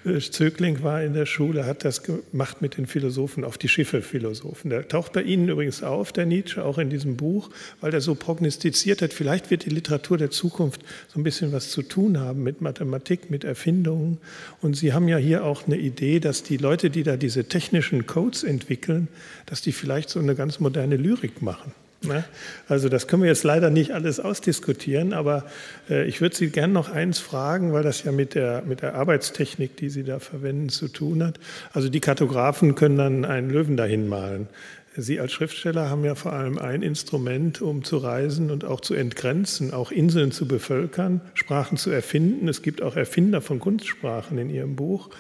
Zögling 0.31 0.83
war 0.83 1.03
in 1.03 1.15
der 1.15 1.27
Schule, 1.27 1.67
hat 1.67 1.85
das 1.85 2.03
gemacht 2.05 2.63
mit 2.63 2.77
den 2.77 2.87
Philosophen, 2.87 3.45
auf 3.45 3.59
die 3.59 3.69
Schiffe 3.69 4.03
Philosophen. 4.03 4.71
Der 4.71 4.87
taucht 4.87 5.13
bei 5.13 5.23
Ihnen 5.23 5.49
übrigens 5.49 5.83
auf, 5.83 6.13
der 6.13 6.27
Nietzsche, 6.27 6.65
auch 6.65 6.79
in 6.79 6.89
diesem 6.89 7.17
Buch, 7.17 7.51
weil 7.81 7.93
er 7.93 8.01
so 8.01 8.15
prognostiziert 8.15 9.03
hat, 9.03 9.13
vielleicht 9.13 9.51
wird 9.51 9.65
die 9.65 9.71
Literatur 9.71 10.17
der 10.17 10.31
Zukunft 10.31 10.83
so 11.09 11.19
ein 11.19 11.25
bisschen 11.25 11.53
was 11.53 11.71
zu 11.71 11.83
tun 11.83 12.21
haben 12.21 12.45
mit 12.45 12.61
Mathematik, 12.61 13.31
mit 13.31 13.43
Erfindungen. 13.43 14.19
Und 14.61 14.77
Sie 14.77 14.93
haben 14.93 15.09
ja 15.09 15.17
hier 15.17 15.45
auch 15.45 15.67
eine 15.67 15.77
Idee, 15.77 16.21
dass 16.21 16.45
die 16.45 16.57
Leute, 16.57 16.91
die 16.91 17.03
da 17.03 17.17
diese 17.17 17.45
technischen 17.45 18.07
Codes 18.07 18.45
entwickeln, 18.45 19.09
dass 19.47 19.61
die 19.61 19.73
vielleicht 19.73 20.09
so 20.09 20.21
eine 20.21 20.37
ganz 20.37 20.61
moderne 20.61 20.97
Lyrik 20.97 21.43
machen. 21.43 21.73
Ne? 22.03 22.25
Also 22.67 22.89
das 22.89 23.09
können 23.09 23.23
wir 23.23 23.29
jetzt 23.29 23.45
leider 23.45 23.69
nicht 23.69 23.93
alles 23.93 24.21
ausdiskutieren, 24.21 25.13
aber 25.13 25.45
äh, 25.91 26.07
ich 26.07 26.23
würde 26.23 26.35
Sie 26.35 26.49
gerne 26.49 26.73
noch 26.73 26.89
eins 26.91 27.19
fragen, 27.19 27.75
weil 27.75 27.83
das 27.83 28.05
ja 28.05 28.13
mit 28.13 28.35
der, 28.35 28.63
mit 28.63 28.81
der 28.81 28.95
Arbeitstechnik, 28.95 29.77
die 29.77 29.91
Sie 29.91 30.03
da 30.03 30.19
verwenden, 30.19 30.71
zu 30.71 30.89
tun 30.89 31.23
hat. 31.23 31.39
Also 31.73 31.91
die 31.91 32.01
Kartografen 32.01 32.75
können 32.75 32.97
dann 32.97 33.25
einen 33.27 33.51
Löwen 33.51 33.77
dahin 33.77 34.09
malen. 34.09 34.49
Sie 34.97 35.21
als 35.21 35.33
Schriftsteller 35.33 35.89
haben 35.89 36.05
ja 36.05 36.15
vor 36.15 36.33
allem 36.33 36.59
ein 36.59 36.83
Instrument, 36.83 37.63
um 37.63 37.85
zu 37.85 37.99
reisen 37.99 38.51
und 38.51 38.65
auch 38.65 38.81
zu 38.81 38.95
entgrenzen, 38.95 39.73
auch 39.73 39.93
Inseln 39.93 40.33
zu 40.33 40.49
bevölkern, 40.49 41.21
Sprachen 41.35 41.77
zu 41.77 41.91
erfinden. 41.91 42.49
Es 42.49 42.63
gibt 42.63 42.83
auch 42.83 42.97
Erfinder 42.97 43.41
von 43.41 43.61
Kunstsprachen 43.61 44.39
in 44.39 44.51
Ihrem 44.51 44.75
Buch 44.75 45.11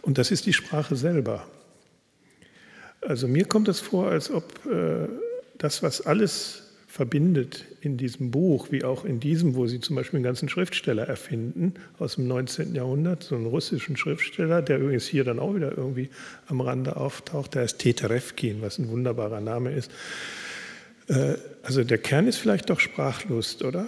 und 0.00 0.18
das 0.18 0.30
ist 0.30 0.46
die 0.46 0.52
Sprache 0.52 0.96
selber. 0.96 1.46
Also 3.00 3.28
mir 3.28 3.44
kommt 3.44 3.68
es 3.68 3.80
vor, 3.80 4.08
als 4.08 4.30
ob 4.30 4.44
äh, 4.66 5.08
das, 5.62 5.82
was 5.82 6.00
alles 6.00 6.62
verbindet 6.88 7.64
in 7.80 7.96
diesem 7.96 8.30
Buch, 8.30 8.70
wie 8.70 8.84
auch 8.84 9.06
in 9.06 9.18
diesem, 9.18 9.54
wo 9.54 9.66
Sie 9.66 9.80
zum 9.80 9.96
Beispiel 9.96 10.18
einen 10.18 10.24
ganzen 10.24 10.50
Schriftsteller 10.50 11.08
erfinden 11.08 11.72
aus 11.98 12.16
dem 12.16 12.28
19. 12.28 12.74
Jahrhundert, 12.74 13.22
so 13.22 13.34
einen 13.34 13.46
russischen 13.46 13.96
Schriftsteller, 13.96 14.60
der 14.60 14.78
übrigens 14.78 15.06
hier 15.06 15.24
dann 15.24 15.38
auch 15.38 15.54
wieder 15.54 15.76
irgendwie 15.76 16.10
am 16.48 16.60
Rande 16.60 16.96
auftaucht, 16.96 17.54
der 17.54 17.62
ist 17.62 17.78
Teterevkin, 17.78 18.60
was 18.60 18.78
ein 18.78 18.90
wunderbarer 18.90 19.40
Name 19.40 19.72
ist. 19.72 19.90
Äh, 21.08 21.36
also 21.62 21.82
der 21.82 21.98
Kern 21.98 22.26
ist 22.26 22.36
vielleicht 22.36 22.68
doch 22.68 22.80
Sprachlust, 22.80 23.64
oder? 23.64 23.86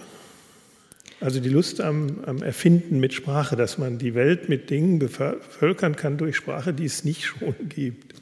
Also 1.21 1.41
die 1.41 1.51
Lust 1.51 1.81
am, 1.81 2.21
am, 2.25 2.43
Erfinden 2.43 3.01
mit 3.01 3.13
Sprache, 3.13 3.57
dass 3.57 3.79
man 3.79 3.99
die 3.99 4.15
Welt 4.15 4.49
mit 4.49 4.71
Dingen 4.71 4.99
bevölkern 4.99 5.97
kann 5.97 6.17
durch 6.17 6.37
Sprache, 6.37 6.73
die 6.73 6.87
es 6.87 7.05
nicht 7.05 7.25
schon 7.25 7.55
gibt. 7.69 8.15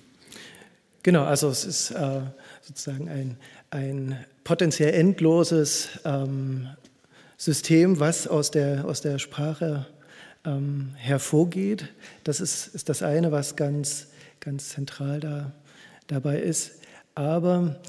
Genau, 1.02 1.24
also 1.24 1.48
es 1.48 1.64
ist 1.64 1.90
äh, 1.92 2.20
sozusagen 2.62 3.08
ein, 3.08 3.36
ein 3.70 4.24
potenziell 4.44 4.94
endloses 4.94 5.88
ähm, 6.04 6.68
System, 7.36 7.98
was 7.98 8.26
aus 8.28 8.50
der, 8.50 8.84
aus 8.84 9.00
der 9.00 9.18
Sprache 9.18 9.86
ähm, 10.44 10.92
hervorgeht. 10.96 11.88
Das 12.24 12.40
ist, 12.40 12.68
ist 12.68 12.88
das 12.88 13.02
eine, 13.02 13.32
was 13.32 13.56
ganz, 13.56 14.08
ganz 14.40 14.70
zentral 14.70 15.20
da, 15.20 15.52
dabei 16.06 16.38
ist. 16.40 16.80
Aber 17.14 17.80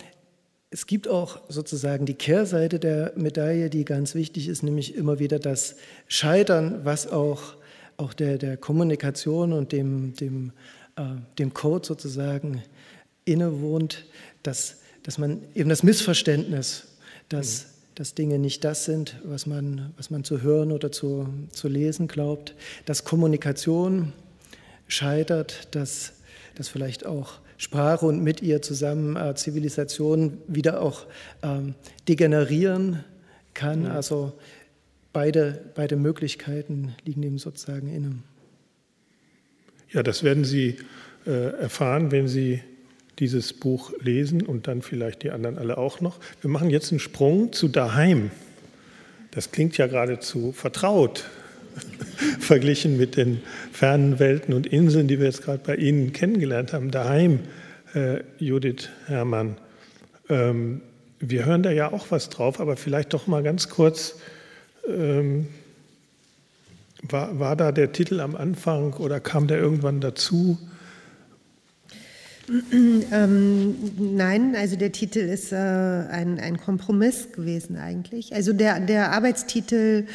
es 0.71 0.87
gibt 0.87 1.07
auch 1.07 1.39
sozusagen 1.49 2.07
die 2.07 2.15
Kehrseite 2.15 2.79
der 2.79 3.13
Medaille, 3.15 3.69
die 3.69 3.85
ganz 3.85 4.15
wichtig 4.15 4.47
ist, 4.47 4.63
nämlich 4.63 4.95
immer 4.95 5.19
wieder 5.19 5.37
das 5.37 5.75
Scheitern, 6.07 6.83
was 6.83 7.05
auch, 7.05 7.55
auch 7.97 8.13
der, 8.13 8.39
der 8.39 8.57
Kommunikation 8.57 9.53
und 9.53 9.71
dem, 9.71 10.15
dem, 10.15 10.51
äh, 10.95 11.03
dem 11.37 11.53
Code 11.53 11.85
sozusagen 11.85 12.63
innewohnt, 13.25 14.05
dass, 14.43 14.81
dass 15.03 15.17
man 15.17 15.41
eben 15.55 15.69
das 15.69 15.83
Missverständnis, 15.83 16.87
dass, 17.29 17.63
mhm. 17.63 17.67
dass 17.95 18.13
Dinge 18.13 18.39
nicht 18.39 18.63
das 18.63 18.85
sind, 18.85 19.19
was 19.23 19.45
man, 19.45 19.93
was 19.97 20.09
man 20.09 20.23
zu 20.23 20.41
hören 20.41 20.71
oder 20.71 20.91
zu, 20.91 21.27
zu 21.51 21.67
lesen 21.67 22.07
glaubt, 22.07 22.55
dass 22.85 23.03
Kommunikation 23.03 24.13
scheitert, 24.87 25.75
dass, 25.75 26.13
dass 26.55 26.67
vielleicht 26.67 27.05
auch 27.05 27.39
Sprache 27.57 28.05
und 28.05 28.21
mit 28.21 28.41
ihr 28.41 28.61
zusammen 28.61 29.15
äh, 29.15 29.35
Zivilisation 29.35 30.37
wieder 30.47 30.81
auch 30.81 31.05
ähm, 31.41 31.75
degenerieren 32.07 33.03
kann. 33.53 33.83
Mhm. 33.83 33.91
Also 33.91 34.33
beide, 35.13 35.71
beide 35.75 35.95
Möglichkeiten 35.95 36.95
liegen 37.05 37.23
ihm 37.23 37.37
sozusagen 37.37 37.87
inne. 37.87 38.15
Ja, 39.91 40.03
das 40.03 40.23
werden 40.23 40.43
Sie 40.43 40.77
äh, 41.25 41.53
erfahren, 41.61 42.11
wenn 42.11 42.27
Sie 42.27 42.61
dieses 43.23 43.53
Buch 43.53 43.93
lesen 44.01 44.41
und 44.41 44.67
dann 44.67 44.81
vielleicht 44.81 45.23
die 45.23 45.31
anderen 45.31 45.57
alle 45.57 45.77
auch 45.77 46.01
noch. 46.01 46.19
Wir 46.41 46.49
machen 46.49 46.69
jetzt 46.69 46.91
einen 46.91 46.99
Sprung 46.99 47.53
zu 47.53 47.69
daheim. 47.69 48.31
Das 49.31 49.51
klingt 49.51 49.77
ja 49.77 49.87
geradezu 49.87 50.51
vertraut, 50.51 51.23
verglichen 52.39 52.97
mit 52.97 53.15
den 53.15 53.41
fernen 53.71 54.19
Welten 54.19 54.53
und 54.53 54.67
Inseln, 54.67 55.07
die 55.07 55.19
wir 55.19 55.27
jetzt 55.27 55.41
gerade 55.41 55.61
bei 55.65 55.77
Ihnen 55.77 56.11
kennengelernt 56.11 56.73
haben. 56.73 56.91
Daheim, 56.91 57.39
äh, 57.93 58.19
Judith 58.39 58.89
Herrmann. 59.05 59.55
Ähm, 60.27 60.81
wir 61.21 61.45
hören 61.45 61.63
da 61.63 61.71
ja 61.71 61.93
auch 61.93 62.07
was 62.09 62.27
drauf, 62.27 62.59
aber 62.59 62.75
vielleicht 62.75 63.13
doch 63.13 63.27
mal 63.27 63.41
ganz 63.41 63.69
kurz. 63.69 64.19
Ähm, 64.85 65.47
war, 67.03 67.39
war 67.39 67.55
da 67.55 67.71
der 67.71 67.93
Titel 67.93 68.19
am 68.19 68.35
Anfang 68.35 68.91
oder 68.95 69.21
kam 69.21 69.47
der 69.47 69.59
irgendwann 69.59 70.01
dazu? 70.01 70.57
ähm, 73.11 73.75
nein, 73.97 74.55
also 74.55 74.75
der 74.75 74.91
Titel 74.91 75.19
ist 75.19 75.51
äh, 75.51 75.55
ein, 75.55 76.39
ein 76.39 76.57
Kompromiss 76.57 77.31
gewesen 77.31 77.77
eigentlich. 77.77 78.33
Also 78.33 78.53
der, 78.53 78.79
der 78.79 79.11
Arbeitstitel 79.11 80.05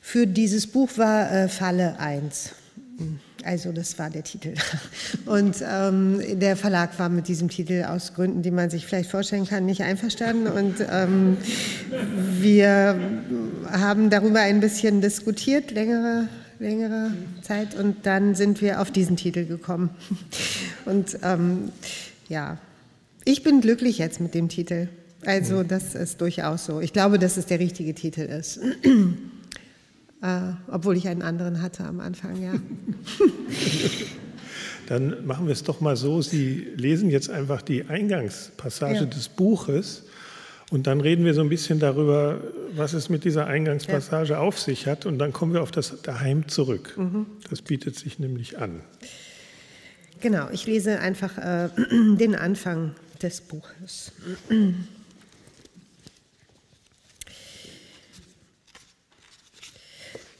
für 0.00 0.26
dieses 0.26 0.66
Buch 0.66 0.90
war 0.96 1.32
äh, 1.32 1.48
Falle 1.48 1.98
1. 1.98 2.50
Also 3.44 3.72
das 3.72 3.98
war 3.98 4.10
der 4.10 4.24
Titel. 4.24 4.54
Und 5.26 5.64
ähm, 5.68 6.20
der 6.38 6.56
Verlag 6.56 6.98
war 6.98 7.08
mit 7.08 7.28
diesem 7.28 7.48
Titel 7.48 7.84
aus 7.84 8.14
Gründen, 8.14 8.42
die 8.42 8.50
man 8.50 8.70
sich 8.70 8.86
vielleicht 8.86 9.10
vorstellen 9.10 9.46
kann, 9.46 9.66
nicht 9.66 9.82
einverstanden. 9.82 10.48
Und 10.48 10.74
ähm, 10.90 11.36
wir 12.40 12.98
haben 13.70 14.10
darüber 14.10 14.40
ein 14.40 14.60
bisschen 14.60 15.00
diskutiert, 15.00 15.70
längere, 15.70 16.28
längere 16.58 17.12
Zeit. 17.42 17.74
Und 17.74 18.06
dann 18.06 18.34
sind 18.34 18.60
wir 18.60 18.80
auf 18.80 18.90
diesen 18.90 19.16
Titel 19.16 19.46
gekommen. 19.46 19.90
Und 20.84 21.18
ähm, 21.22 21.70
ja, 22.28 22.58
ich 23.24 23.42
bin 23.42 23.60
glücklich 23.60 23.98
jetzt 23.98 24.20
mit 24.20 24.34
dem 24.34 24.48
Titel. 24.48 24.88
Also 25.24 25.62
das 25.62 25.94
ist 25.94 26.20
durchaus 26.20 26.66
so. 26.66 26.80
Ich 26.80 26.92
glaube, 26.92 27.18
dass 27.18 27.36
es 27.36 27.46
der 27.46 27.58
richtige 27.58 27.94
Titel 27.94 28.22
ist. 28.22 28.60
Äh, 30.22 30.54
obwohl 30.68 30.96
ich 30.96 31.06
einen 31.08 31.20
anderen 31.20 31.60
hatte 31.60 31.84
am 31.84 32.00
Anfang, 32.00 32.42
ja. 32.42 32.54
Dann 34.86 35.26
machen 35.26 35.46
wir 35.46 35.52
es 35.52 35.62
doch 35.62 35.82
mal 35.82 35.94
so, 35.94 36.22
Sie 36.22 36.68
lesen 36.74 37.10
jetzt 37.10 37.28
einfach 37.28 37.60
die 37.60 37.84
Eingangspassage 37.84 38.94
ja. 38.94 39.04
des 39.04 39.28
Buches 39.28 40.04
und 40.70 40.86
dann 40.88 41.00
reden 41.00 41.24
wir 41.24 41.32
so 41.34 41.42
ein 41.42 41.48
bisschen 41.48 41.78
darüber, 41.78 42.40
was 42.74 42.92
es 42.92 43.08
mit 43.08 43.24
dieser 43.24 43.46
Eingangspassage 43.46 44.30
ja. 44.30 44.38
auf 44.40 44.58
sich 44.58 44.86
hat 44.86 45.06
und 45.06 45.18
dann 45.18 45.32
kommen 45.32 45.54
wir 45.54 45.62
auf 45.62 45.70
das 45.70 46.02
Daheim 46.02 46.48
zurück. 46.48 46.94
Mhm. 46.96 47.26
Das 47.50 47.62
bietet 47.62 47.96
sich 47.96 48.18
nämlich 48.18 48.58
an. 48.58 48.80
Genau, 50.20 50.48
ich 50.50 50.66
lese 50.66 50.98
einfach 50.98 51.38
äh, 51.38 51.68
den 52.16 52.34
Anfang 52.34 52.94
des 53.22 53.42
Buches. 53.42 54.12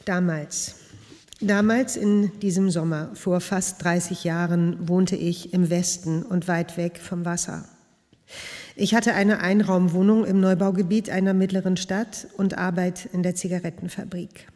Damals, 0.05 0.77
damals 1.41 1.97
in 1.97 2.39
diesem 2.41 2.70
Sommer, 2.70 3.11
vor 3.14 3.41
fast 3.41 3.83
30 3.85 4.24
Jahren, 4.24 4.89
wohnte 4.89 5.16
ich 5.16 5.53
im 5.53 5.70
Westen 5.70 6.22
und 6.22 6.49
weit 6.49 6.77
weg 6.77 6.99
vom 6.99 7.24
Wasser. 7.24 7.68
Ich 8.79 8.95
hatte 8.95 9.14
eine 9.14 9.41
Einraumwohnung 9.41 10.27
im 10.27 10.39
Neubaugebiet 10.39 11.09
einer 11.09 11.33
mittleren 11.33 11.79
Stadt 11.79 12.29
und 12.37 12.59
Arbeit 12.59 13.09
in 13.11 13.22
der 13.22 13.35
Zigarettenfabrik. 13.35 14.49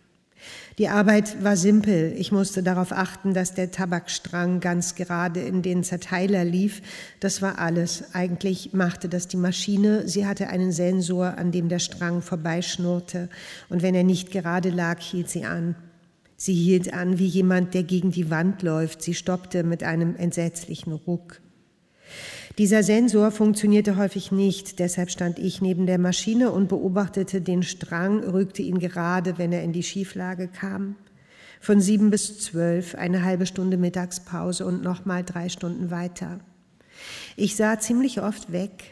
Die 0.76 0.88
Arbeit 0.88 1.42
war 1.42 1.56
simpel. 1.56 2.12
Ich 2.18 2.30
musste 2.30 2.62
darauf 2.62 2.92
achten, 2.92 3.32
dass 3.32 3.54
der 3.54 3.70
Tabakstrang 3.70 4.60
ganz 4.60 4.94
gerade 4.94 5.40
in 5.40 5.62
den 5.62 5.84
Zerteiler 5.84 6.44
lief. 6.44 6.82
Das 7.20 7.40
war 7.40 7.58
alles. 7.58 8.14
Eigentlich 8.14 8.74
machte 8.74 9.08
das 9.08 9.26
die 9.26 9.38
Maschine. 9.38 10.06
Sie 10.06 10.26
hatte 10.26 10.48
einen 10.48 10.72
Sensor, 10.72 11.38
an 11.38 11.50
dem 11.50 11.70
der 11.70 11.78
Strang 11.78 12.20
vorbeischnurrte. 12.20 13.30
Und 13.70 13.80
wenn 13.80 13.94
er 13.94 14.04
nicht 14.04 14.30
gerade 14.30 14.68
lag, 14.68 15.00
hielt 15.00 15.30
sie 15.30 15.46
an. 15.46 15.76
Sie 16.36 16.54
hielt 16.54 16.92
an 16.92 17.18
wie 17.18 17.26
jemand, 17.26 17.72
der 17.72 17.84
gegen 17.84 18.10
die 18.10 18.28
Wand 18.28 18.60
läuft. 18.60 19.00
Sie 19.00 19.14
stoppte 19.14 19.62
mit 19.62 19.82
einem 19.82 20.14
entsetzlichen 20.16 20.92
Ruck. 20.92 21.40
Dieser 22.58 22.82
Sensor 22.82 23.30
funktionierte 23.30 23.96
häufig 23.96 24.32
nicht, 24.32 24.80
deshalb 24.80 25.10
stand 25.10 25.38
ich 25.38 25.62
neben 25.62 25.86
der 25.86 25.98
Maschine 25.98 26.50
und 26.50 26.68
beobachtete 26.68 27.40
den 27.40 27.62
Strang, 27.62 28.22
rückte 28.22 28.60
ihn 28.60 28.78
gerade, 28.78 29.38
wenn 29.38 29.52
er 29.52 29.62
in 29.62 29.72
die 29.72 29.82
Schieflage 29.82 30.48
kam. 30.48 30.96
Von 31.60 31.80
sieben 31.80 32.10
bis 32.10 32.38
zwölf, 32.38 32.94
eine 32.96 33.24
halbe 33.24 33.46
Stunde 33.46 33.76
Mittagspause 33.76 34.66
und 34.66 34.82
nochmal 34.82 35.24
drei 35.24 35.48
Stunden 35.48 35.90
weiter. 35.90 36.40
Ich 37.36 37.56
sah 37.56 37.78
ziemlich 37.78 38.20
oft 38.20 38.52
weg. 38.52 38.84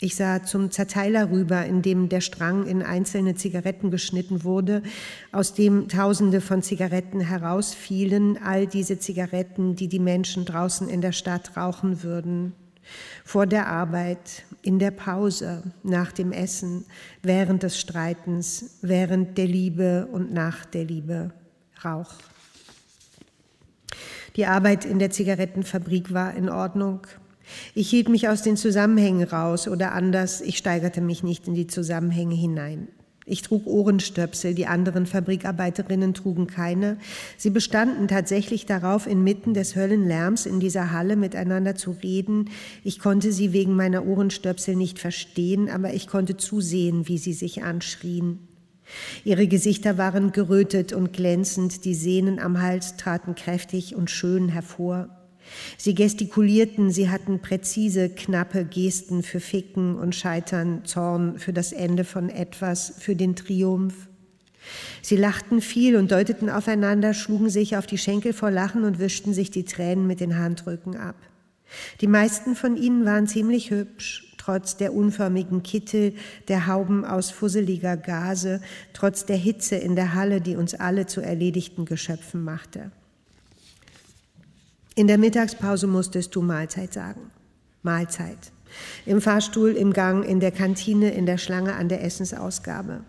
Ich 0.00 0.16
sah 0.16 0.42
zum 0.42 0.70
Zerteiler 0.70 1.30
rüber, 1.30 1.64
in 1.64 1.80
dem 1.80 2.08
der 2.08 2.20
Strang 2.20 2.66
in 2.66 2.82
einzelne 2.82 3.36
Zigaretten 3.36 3.90
geschnitten 3.90 4.44
wurde, 4.44 4.82
aus 5.32 5.54
dem 5.54 5.88
Tausende 5.88 6.40
von 6.42 6.62
Zigaretten 6.62 7.20
herausfielen, 7.20 8.38
all 8.42 8.66
diese 8.66 8.98
Zigaretten, 8.98 9.76
die 9.76 9.88
die 9.88 10.00
Menschen 10.00 10.44
draußen 10.44 10.88
in 10.88 11.00
der 11.00 11.12
Stadt 11.12 11.56
rauchen 11.56 12.02
würden 12.02 12.52
vor 13.24 13.46
der 13.46 13.68
Arbeit, 13.68 14.44
in 14.62 14.78
der 14.78 14.90
Pause, 14.90 15.62
nach 15.82 16.12
dem 16.12 16.32
Essen, 16.32 16.84
während 17.22 17.62
des 17.62 17.78
Streitens, 17.78 18.78
während 18.82 19.36
der 19.38 19.46
Liebe 19.46 20.08
und 20.10 20.32
nach 20.32 20.64
der 20.64 20.84
Liebe. 20.84 21.32
Rauch. 21.84 22.14
Die 24.36 24.46
Arbeit 24.46 24.84
in 24.84 24.98
der 24.98 25.10
Zigarettenfabrik 25.10 26.12
war 26.12 26.34
in 26.34 26.48
Ordnung. 26.48 27.06
Ich 27.74 27.90
hielt 27.90 28.08
mich 28.08 28.28
aus 28.28 28.42
den 28.42 28.56
Zusammenhängen 28.56 29.28
raus 29.28 29.68
oder 29.68 29.92
anders, 29.92 30.40
ich 30.40 30.56
steigerte 30.56 31.00
mich 31.00 31.22
nicht 31.22 31.46
in 31.46 31.54
die 31.54 31.66
Zusammenhänge 31.66 32.34
hinein. 32.34 32.88
Ich 33.26 33.40
trug 33.40 33.66
Ohrenstöpsel, 33.66 34.54
die 34.54 34.66
anderen 34.66 35.06
Fabrikarbeiterinnen 35.06 36.12
trugen 36.12 36.46
keine. 36.46 36.98
Sie 37.38 37.48
bestanden 37.48 38.06
tatsächlich 38.06 38.66
darauf, 38.66 39.06
inmitten 39.06 39.54
des 39.54 39.76
Höllenlärms 39.76 40.44
in 40.44 40.60
dieser 40.60 40.92
Halle 40.92 41.16
miteinander 41.16 41.74
zu 41.74 41.92
reden. 41.92 42.50
Ich 42.82 42.98
konnte 42.98 43.32
sie 43.32 43.54
wegen 43.54 43.76
meiner 43.76 44.06
Ohrenstöpsel 44.06 44.76
nicht 44.76 44.98
verstehen, 44.98 45.70
aber 45.70 45.94
ich 45.94 46.06
konnte 46.06 46.36
zusehen, 46.36 47.08
wie 47.08 47.16
sie 47.16 47.32
sich 47.32 47.62
anschrien. 47.62 48.40
Ihre 49.24 49.46
Gesichter 49.46 49.96
waren 49.96 50.32
gerötet 50.32 50.92
und 50.92 51.14
glänzend, 51.14 51.86
die 51.86 51.94
Sehnen 51.94 52.38
am 52.38 52.60
Hals 52.60 52.96
traten 52.98 53.34
kräftig 53.34 53.96
und 53.96 54.10
schön 54.10 54.50
hervor. 54.50 55.23
Sie 55.76 55.94
gestikulierten, 55.94 56.90
sie 56.90 57.10
hatten 57.10 57.40
präzise, 57.40 58.08
knappe 58.08 58.64
Gesten 58.64 59.22
für 59.22 59.40
Ficken 59.40 59.96
und 59.96 60.14
Scheitern, 60.14 60.84
Zorn, 60.84 61.38
für 61.38 61.52
das 61.52 61.72
Ende 61.72 62.04
von 62.04 62.28
etwas, 62.28 62.94
für 62.98 63.16
den 63.16 63.36
Triumph. 63.36 64.08
Sie 65.02 65.16
lachten 65.16 65.60
viel 65.60 65.96
und 65.96 66.10
deuteten 66.10 66.48
aufeinander, 66.48 67.14
schlugen 67.14 67.50
sich 67.50 67.76
auf 67.76 67.86
die 67.86 67.98
Schenkel 67.98 68.32
vor 68.32 68.50
Lachen 68.50 68.84
und 68.84 68.98
wischten 68.98 69.34
sich 69.34 69.50
die 69.50 69.64
Tränen 69.64 70.06
mit 70.06 70.20
den 70.20 70.38
Handrücken 70.38 70.96
ab. 70.96 71.16
Die 72.00 72.06
meisten 72.06 72.54
von 72.54 72.76
ihnen 72.76 73.04
waren 73.04 73.26
ziemlich 73.26 73.70
hübsch, 73.70 74.34
trotz 74.38 74.76
der 74.76 74.94
unförmigen 74.94 75.62
Kittel, 75.62 76.14
der 76.48 76.66
Hauben 76.66 77.04
aus 77.04 77.30
fusseliger 77.30 77.96
Gase, 77.96 78.60
trotz 78.92 79.26
der 79.26 79.36
Hitze 79.36 79.76
in 79.76 79.96
der 79.96 80.14
Halle, 80.14 80.40
die 80.40 80.56
uns 80.56 80.74
alle 80.74 81.06
zu 81.06 81.20
erledigten 81.20 81.84
Geschöpfen 81.84 82.44
machte. 82.44 82.90
In 84.96 85.08
der 85.08 85.18
Mittagspause 85.18 85.88
musstest 85.88 86.36
du 86.36 86.40
Mahlzeit 86.40 86.92
sagen. 86.92 87.32
Mahlzeit. 87.82 88.38
Im 89.06 89.20
Fahrstuhl, 89.20 89.70
im 89.70 89.92
Gang, 89.92 90.24
in 90.24 90.38
der 90.38 90.52
Kantine, 90.52 91.10
in 91.10 91.26
der 91.26 91.36
Schlange 91.36 91.74
an 91.74 91.88
der 91.88 92.04
Essensausgabe. 92.04 93.00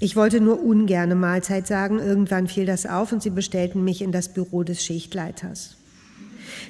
Ich 0.00 0.16
wollte 0.16 0.40
nur 0.40 0.62
ungerne 0.62 1.14
Mahlzeit 1.14 1.66
sagen, 1.66 1.98
irgendwann 1.98 2.48
fiel 2.48 2.64
das 2.64 2.86
auf 2.86 3.12
und 3.12 3.22
sie 3.22 3.30
bestellten 3.30 3.84
mich 3.84 4.00
in 4.00 4.10
das 4.10 4.32
Büro 4.32 4.62
des 4.62 4.82
Schichtleiters. 4.82 5.76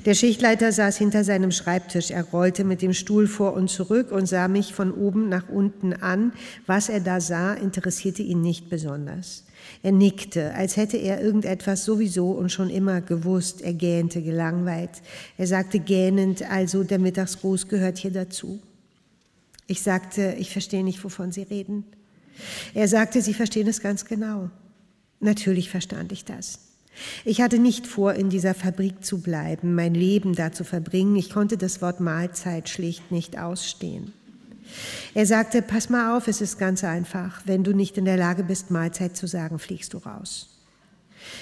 Der 0.05 0.15
Schichtleiter 0.15 0.73
saß 0.73 0.97
hinter 0.97 1.23
seinem 1.23 1.53
Schreibtisch. 1.53 2.11
Er 2.11 2.25
rollte 2.25 2.65
mit 2.65 2.83
dem 2.83 2.95
Stuhl 2.95 3.29
vor 3.29 3.55
und 3.55 3.69
zurück 3.69 4.11
und 4.11 4.27
sah 4.27 4.49
mich 4.49 4.75
von 4.75 4.93
oben 4.93 5.29
nach 5.29 5.49
unten 5.49 5.93
an. 5.93 6.33
Was 6.67 6.89
er 6.89 7.01
da 7.01 7.21
sah, 7.21 7.55
interessierte 7.55 8.23
ihn 8.23 8.41
nicht 8.41 8.69
besonders. 8.71 9.45
Er 9.83 9.93
nickte, 9.93 10.55
als 10.55 10.77
hätte 10.77 10.97
er 10.97 11.21
irgendetwas 11.21 11.85
sowieso 11.85 12.31
und 12.31 12.51
schon 12.51 12.71
immer 12.71 13.01
gewusst. 13.01 13.63
Er 13.63 13.75
gähnte 13.75 14.23
gelangweilt. 14.23 15.03
Er 15.39 15.47
sagte 15.47 15.79
gähnend, 15.79 16.43
also 16.51 16.83
der 16.85 16.99
Mittagsgruß 16.99 17.69
gehört 17.69 17.99
hier 17.99 18.11
dazu. 18.11 18.61
Ich 19.67 19.83
sagte, 19.83 20.37
ich 20.39 20.51
verstehe 20.51 20.85
nicht, 20.85 21.03
wovon 21.03 21.33
Sie 21.33 21.43
reden. 21.43 21.85
Er 22.75 22.89
sagte, 22.89 23.23
Sie 23.23 23.35
verstehen 23.35 23.67
es 23.67 23.81
ganz 23.81 24.05
genau. 24.05 24.51
Natürlich 25.21 25.71
verstand 25.71 26.13
ich 26.13 26.25
das. 26.25 26.61
Ich 27.25 27.41
hatte 27.41 27.59
nicht 27.59 27.87
vor, 27.87 28.15
in 28.15 28.31
dieser 28.31 28.55
Fabrik 28.55 29.05
zu 29.05 29.21
bleiben, 29.21 29.75
mein 29.75 29.95
Leben 29.95 30.35
da 30.35 30.53
zu 30.53 30.65
verbringen. 30.65 31.17
Ich 31.17 31.31
konnte 31.31 31.59
das 31.59 31.83
Wort 31.83 32.01
Mahlzeit 32.01 32.69
schlicht 32.69 33.11
nicht 33.11 33.39
ausstehen. 33.39 34.13
Er 35.15 35.27
sagte, 35.27 35.63
pass 35.63 35.89
mal 35.89 36.17
auf, 36.17 36.29
es 36.29 36.41
ist 36.41 36.59
ganz 36.59 36.85
einfach. 36.85 37.43
Wenn 37.45 37.65
du 37.65 37.73
nicht 37.73 37.99
in 37.99 38.05
der 38.05 38.17
Lage 38.17 38.43
bist, 38.43 38.71
Mahlzeit 38.71 39.17
zu 39.17 39.27
sagen, 39.27 39.59
fliegst 39.59 39.95
du 39.95 39.99
raus. 39.99 40.49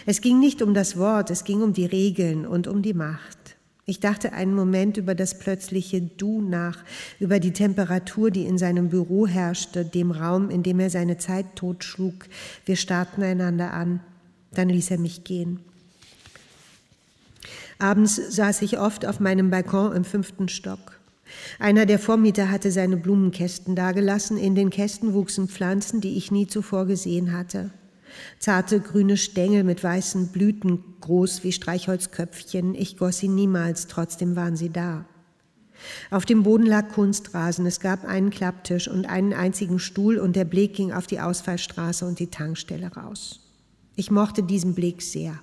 Es 0.06 0.20
ging 0.20 0.40
nicht 0.40 0.62
um 0.62 0.74
das 0.74 0.96
Wort, 0.96 1.30
es 1.30 1.44
ging 1.44 1.62
um 1.62 1.72
die 1.72 1.86
Regeln 1.86 2.46
und 2.46 2.66
um 2.66 2.82
die 2.82 2.94
Macht. 2.94 3.56
Ich 3.86 4.00
dachte 4.00 4.32
einen 4.32 4.54
Moment 4.54 4.96
über 4.96 5.14
das 5.14 5.38
plötzliche 5.38 6.00
Du 6.00 6.40
nach, 6.40 6.78
über 7.20 7.38
die 7.38 7.52
Temperatur, 7.52 8.30
die 8.30 8.46
in 8.46 8.56
seinem 8.56 8.88
Büro 8.88 9.26
herrschte, 9.26 9.84
dem 9.84 10.10
Raum, 10.10 10.48
in 10.48 10.62
dem 10.62 10.80
er 10.80 10.88
seine 10.88 11.18
Zeit 11.18 11.54
totschlug. 11.54 12.14
Wir 12.64 12.76
starrten 12.76 13.22
einander 13.22 13.74
an. 13.74 14.00
Dann 14.52 14.70
ließ 14.70 14.90
er 14.90 14.98
mich 14.98 15.24
gehen. 15.24 15.60
Abends 17.78 18.16
saß 18.16 18.62
ich 18.62 18.78
oft 18.78 19.04
auf 19.04 19.20
meinem 19.20 19.50
Balkon 19.50 19.94
im 19.94 20.04
fünften 20.04 20.48
Stock. 20.48 20.98
Einer 21.58 21.86
der 21.86 21.98
Vormieter 21.98 22.50
hatte 22.50 22.70
seine 22.70 22.96
Blumenkästen 22.96 23.74
dagelassen. 23.74 24.36
In 24.36 24.54
den 24.54 24.70
Kästen 24.70 25.14
wuchsen 25.14 25.48
Pflanzen, 25.48 26.00
die 26.00 26.16
ich 26.16 26.30
nie 26.30 26.46
zuvor 26.46 26.86
gesehen 26.86 27.32
hatte. 27.32 27.70
Zarte 28.38 28.80
grüne 28.80 29.16
Stängel 29.16 29.64
mit 29.64 29.82
weißen 29.82 30.28
Blüten, 30.28 30.82
groß 31.00 31.44
wie 31.44 31.52
Streichholzköpfchen. 31.52 32.74
Ich 32.74 32.96
goss 32.96 33.18
sie 33.18 33.28
niemals, 33.28 33.86
trotzdem 33.86 34.36
waren 34.36 34.56
sie 34.56 34.70
da. 34.70 35.04
Auf 36.10 36.24
dem 36.24 36.44
Boden 36.44 36.66
lag 36.66 36.88
Kunstrasen, 36.90 37.66
es 37.66 37.80
gab 37.80 38.04
einen 38.04 38.30
Klapptisch 38.30 38.88
und 38.88 39.06
einen 39.06 39.32
einzigen 39.32 39.78
Stuhl 39.78 40.18
und 40.18 40.36
der 40.36 40.44
Blick 40.44 40.74
ging 40.74 40.92
auf 40.92 41.06
die 41.06 41.20
Ausfallstraße 41.20 42.06
und 42.06 42.20
die 42.20 42.28
Tankstelle 42.28 42.94
raus. 42.94 43.40
Ich 43.96 44.10
mochte 44.10 44.42
diesen 44.42 44.74
Blick 44.74 45.02
sehr. 45.02 45.40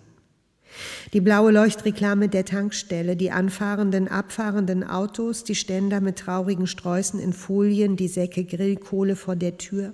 Die 1.13 1.22
blaue 1.22 1.51
Leuchtreklame 1.51 2.30
der 2.30 2.45
Tankstelle, 2.45 3.15
die 3.15 3.32
anfahrenden, 3.32 4.07
abfahrenden 4.07 4.84
Autos, 4.84 5.43
die 5.43 5.55
Ständer 5.55 6.01
mit 6.01 6.19
traurigen 6.19 6.67
Sträußen 6.67 7.19
in 7.19 7.34
Folien, 7.34 7.95
die 7.95 8.07
Säcke 8.07 8.43
Grillkohle 8.45 9.15
vor 9.15 9.36
der 9.36 9.57
Tür. 9.57 9.93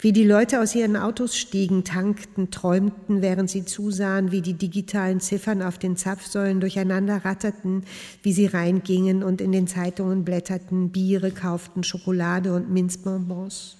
Wie 0.00 0.12
die 0.12 0.24
Leute 0.24 0.60
aus 0.60 0.74
ihren 0.74 0.96
Autos 0.96 1.36
stiegen, 1.36 1.84
tankten, 1.84 2.50
träumten, 2.50 3.22
während 3.22 3.50
sie 3.50 3.64
zusahen, 3.64 4.30
wie 4.30 4.42
die 4.42 4.54
digitalen 4.54 5.20
Ziffern 5.20 5.62
auf 5.62 5.78
den 5.78 5.96
Zapfsäulen 5.96 6.60
durcheinander 6.60 7.24
ratterten, 7.24 7.84
wie 8.22 8.32
sie 8.32 8.46
reingingen 8.46 9.22
und 9.22 9.40
in 9.40 9.52
den 9.52 9.66
Zeitungen 9.66 10.24
blätterten, 10.24 10.90
Biere 10.90 11.30
kauften, 11.30 11.84
Schokolade 11.84 12.54
und 12.54 12.70
Minzbonbons. 12.70 13.76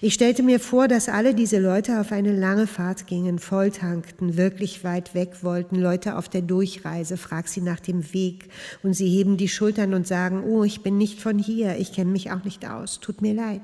Ich 0.00 0.14
stellte 0.14 0.42
mir 0.42 0.60
vor, 0.60 0.88
dass 0.88 1.08
alle 1.08 1.34
diese 1.34 1.58
Leute 1.58 2.00
auf 2.00 2.12
eine 2.12 2.32
lange 2.32 2.66
Fahrt 2.66 3.06
gingen, 3.06 3.38
volltankten, 3.38 4.36
wirklich 4.36 4.84
weit 4.84 5.14
weg 5.14 5.42
wollten, 5.42 5.76
Leute 5.76 6.16
auf 6.16 6.28
der 6.28 6.42
Durchreise, 6.42 7.16
frag 7.16 7.48
sie 7.48 7.60
nach 7.60 7.80
dem 7.80 8.12
Weg 8.12 8.48
und 8.82 8.94
sie 8.94 9.08
heben 9.08 9.36
die 9.36 9.48
Schultern 9.48 9.94
und 9.94 10.06
sagen, 10.06 10.42
oh, 10.44 10.64
ich 10.64 10.82
bin 10.82 10.98
nicht 10.98 11.20
von 11.20 11.38
hier, 11.38 11.76
ich 11.78 11.92
kenne 11.92 12.10
mich 12.10 12.30
auch 12.30 12.44
nicht 12.44 12.68
aus, 12.68 13.00
tut 13.00 13.22
mir 13.22 13.34
leid. 13.34 13.62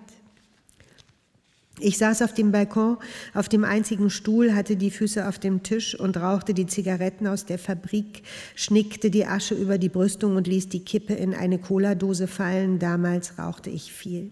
Ich 1.82 1.96
saß 1.96 2.20
auf 2.22 2.34
dem 2.34 2.52
Balkon, 2.52 2.98
auf 3.32 3.48
dem 3.48 3.64
einzigen 3.64 4.10
Stuhl, 4.10 4.54
hatte 4.54 4.76
die 4.76 4.90
Füße 4.90 5.26
auf 5.26 5.38
dem 5.38 5.62
Tisch 5.62 5.98
und 5.98 6.18
rauchte 6.18 6.52
die 6.52 6.66
Zigaretten 6.66 7.26
aus 7.26 7.46
der 7.46 7.58
Fabrik, 7.58 8.22
schnickte 8.54 9.10
die 9.10 9.24
Asche 9.24 9.54
über 9.54 9.78
die 9.78 9.88
Brüstung 9.88 10.36
und 10.36 10.46
ließ 10.46 10.68
die 10.68 10.84
Kippe 10.84 11.14
in 11.14 11.34
eine 11.34 11.58
Cola-Dose 11.58 12.26
fallen. 12.26 12.78
Damals 12.78 13.38
rauchte 13.38 13.70
ich 13.70 13.92
viel. 13.92 14.30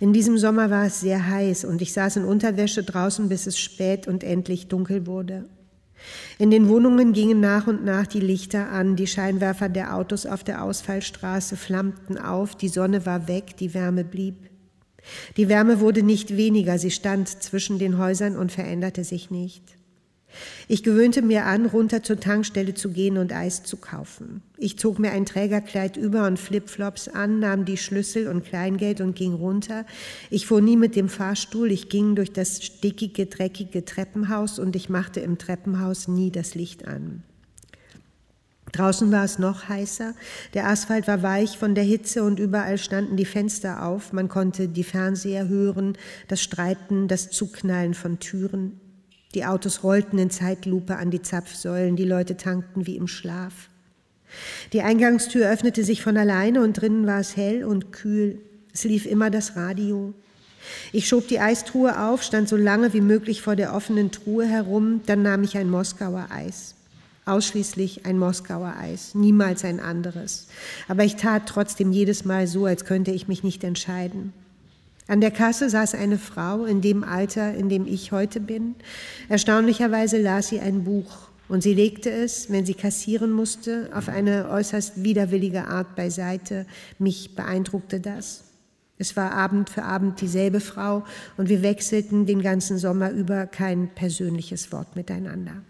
In 0.00 0.12
diesem 0.12 0.38
Sommer 0.38 0.70
war 0.70 0.86
es 0.86 1.00
sehr 1.00 1.28
heiß 1.28 1.64
und 1.64 1.82
ich 1.82 1.92
saß 1.92 2.16
in 2.16 2.24
Unterwäsche 2.24 2.82
draußen, 2.82 3.28
bis 3.28 3.46
es 3.46 3.58
spät 3.58 4.06
und 4.06 4.24
endlich 4.24 4.68
dunkel 4.68 5.06
wurde. 5.06 5.44
In 6.38 6.50
den 6.50 6.68
Wohnungen 6.68 7.12
gingen 7.12 7.40
nach 7.40 7.66
und 7.66 7.84
nach 7.84 8.06
die 8.06 8.20
Lichter 8.20 8.70
an, 8.70 8.96
die 8.96 9.06
Scheinwerfer 9.06 9.68
der 9.68 9.96
Autos 9.96 10.26
auf 10.26 10.44
der 10.44 10.62
Ausfallstraße 10.62 11.56
flammten 11.56 12.18
auf, 12.18 12.54
die 12.54 12.68
Sonne 12.68 13.04
war 13.04 13.26
weg, 13.26 13.56
die 13.56 13.74
Wärme 13.74 14.04
blieb. 14.04 14.48
Die 15.36 15.48
Wärme 15.48 15.80
wurde 15.80 16.02
nicht 16.02 16.36
weniger, 16.36 16.78
sie 16.78 16.90
stand 16.90 17.28
zwischen 17.28 17.78
den 17.78 17.98
Häusern 17.98 18.36
und 18.36 18.52
veränderte 18.52 19.04
sich 19.04 19.30
nicht. 19.30 19.77
Ich 20.68 20.82
gewöhnte 20.82 21.22
mir 21.22 21.46
an, 21.46 21.66
runter 21.66 22.02
zur 22.02 22.20
Tankstelle 22.20 22.74
zu 22.74 22.90
gehen 22.90 23.18
und 23.18 23.32
Eis 23.32 23.62
zu 23.62 23.76
kaufen. 23.76 24.42
Ich 24.56 24.78
zog 24.78 24.98
mir 24.98 25.12
ein 25.12 25.26
Trägerkleid 25.26 25.96
über 25.96 26.26
und 26.26 26.38
Flipflops 26.38 27.08
an, 27.08 27.38
nahm 27.38 27.64
die 27.64 27.76
Schlüssel 27.76 28.28
und 28.28 28.44
Kleingeld 28.44 29.00
und 29.00 29.14
ging 29.14 29.34
runter. 29.34 29.86
Ich 30.30 30.46
fuhr 30.46 30.60
nie 30.60 30.76
mit 30.76 30.96
dem 30.96 31.08
Fahrstuhl, 31.08 31.70
ich 31.70 31.88
ging 31.88 32.16
durch 32.16 32.32
das 32.32 32.62
stickige, 32.64 33.26
dreckige 33.26 33.84
Treppenhaus 33.84 34.58
und 34.58 34.76
ich 34.76 34.88
machte 34.88 35.20
im 35.20 35.38
Treppenhaus 35.38 36.08
nie 36.08 36.30
das 36.30 36.54
Licht 36.54 36.86
an. 36.86 37.22
Draußen 38.72 39.10
war 39.10 39.24
es 39.24 39.38
noch 39.38 39.68
heißer, 39.68 40.14
der 40.54 40.68
Asphalt 40.68 41.08
war 41.08 41.22
weich 41.22 41.56
von 41.56 41.74
der 41.74 41.84
Hitze 41.84 42.22
und 42.22 42.38
überall 42.38 42.78
standen 42.78 43.16
die 43.16 43.24
Fenster 43.24 43.84
auf, 43.84 44.12
man 44.12 44.28
konnte 44.28 44.68
die 44.68 44.84
Fernseher 44.84 45.48
hören, 45.48 45.96
das 46.28 46.42
Streiten, 46.42 47.08
das 47.08 47.30
Zuknallen 47.30 47.94
von 47.94 48.18
Türen. 48.18 48.80
Die 49.34 49.44
Autos 49.44 49.82
rollten 49.82 50.18
in 50.18 50.30
Zeitlupe 50.30 50.96
an 50.96 51.10
die 51.10 51.22
Zapfsäulen, 51.22 51.96
die 51.96 52.04
Leute 52.04 52.36
tankten 52.36 52.86
wie 52.86 52.96
im 52.96 53.08
Schlaf. 53.08 53.68
Die 54.72 54.82
Eingangstür 54.82 55.50
öffnete 55.50 55.84
sich 55.84 56.02
von 56.02 56.16
alleine 56.16 56.62
und 56.62 56.74
drinnen 56.74 57.06
war 57.06 57.20
es 57.20 57.36
hell 57.36 57.64
und 57.64 57.92
kühl. 57.92 58.40
Es 58.72 58.84
lief 58.84 59.06
immer 59.06 59.30
das 59.30 59.56
Radio. 59.56 60.14
Ich 60.92 61.08
schob 61.08 61.28
die 61.28 61.40
Eistruhe 61.40 62.00
auf, 62.00 62.22
stand 62.22 62.48
so 62.48 62.56
lange 62.56 62.92
wie 62.92 63.00
möglich 63.00 63.42
vor 63.42 63.56
der 63.56 63.74
offenen 63.74 64.10
Truhe 64.10 64.46
herum, 64.46 65.00
dann 65.06 65.22
nahm 65.22 65.44
ich 65.44 65.56
ein 65.56 65.70
Moskauer 65.70 66.28
Eis 66.30 66.74
ausschließlich 67.28 68.06
ein 68.06 68.18
Moskauer 68.18 68.74
Eis, 68.78 69.14
niemals 69.14 69.64
ein 69.64 69.80
anderes. 69.80 70.46
Aber 70.88 71.04
ich 71.04 71.16
tat 71.16 71.46
trotzdem 71.46 71.92
jedes 71.92 72.24
Mal 72.24 72.46
so, 72.46 72.64
als 72.64 72.84
könnte 72.84 73.10
ich 73.10 73.28
mich 73.28 73.44
nicht 73.44 73.62
entscheiden. 73.64 74.32
An 75.08 75.22
der 75.22 75.30
Kasse 75.30 75.70
saß 75.70 75.94
eine 75.94 76.18
Frau 76.18 76.66
in 76.66 76.82
dem 76.82 77.02
Alter, 77.02 77.54
in 77.54 77.70
dem 77.70 77.86
ich 77.86 78.12
heute 78.12 78.40
bin. 78.40 78.74
Erstaunlicherweise 79.30 80.20
las 80.20 80.48
sie 80.48 80.60
ein 80.60 80.84
Buch 80.84 81.30
und 81.48 81.62
sie 81.62 81.72
legte 81.72 82.10
es, 82.10 82.50
wenn 82.52 82.66
sie 82.66 82.74
kassieren 82.74 83.32
musste, 83.32 83.88
auf 83.94 84.10
eine 84.10 84.50
äußerst 84.50 85.02
widerwillige 85.02 85.66
Art 85.66 85.96
beiseite. 85.96 86.66
Mich 86.98 87.34
beeindruckte 87.34 88.00
das. 88.00 88.44
Es 88.98 89.16
war 89.16 89.32
Abend 89.32 89.70
für 89.70 89.84
Abend 89.84 90.20
dieselbe 90.20 90.60
Frau 90.60 91.04
und 91.38 91.48
wir 91.48 91.62
wechselten 91.62 92.26
den 92.26 92.42
ganzen 92.42 92.76
Sommer 92.76 93.10
über 93.10 93.46
kein 93.46 93.88
persönliches 93.94 94.72
Wort 94.72 94.94
miteinander. 94.94 95.62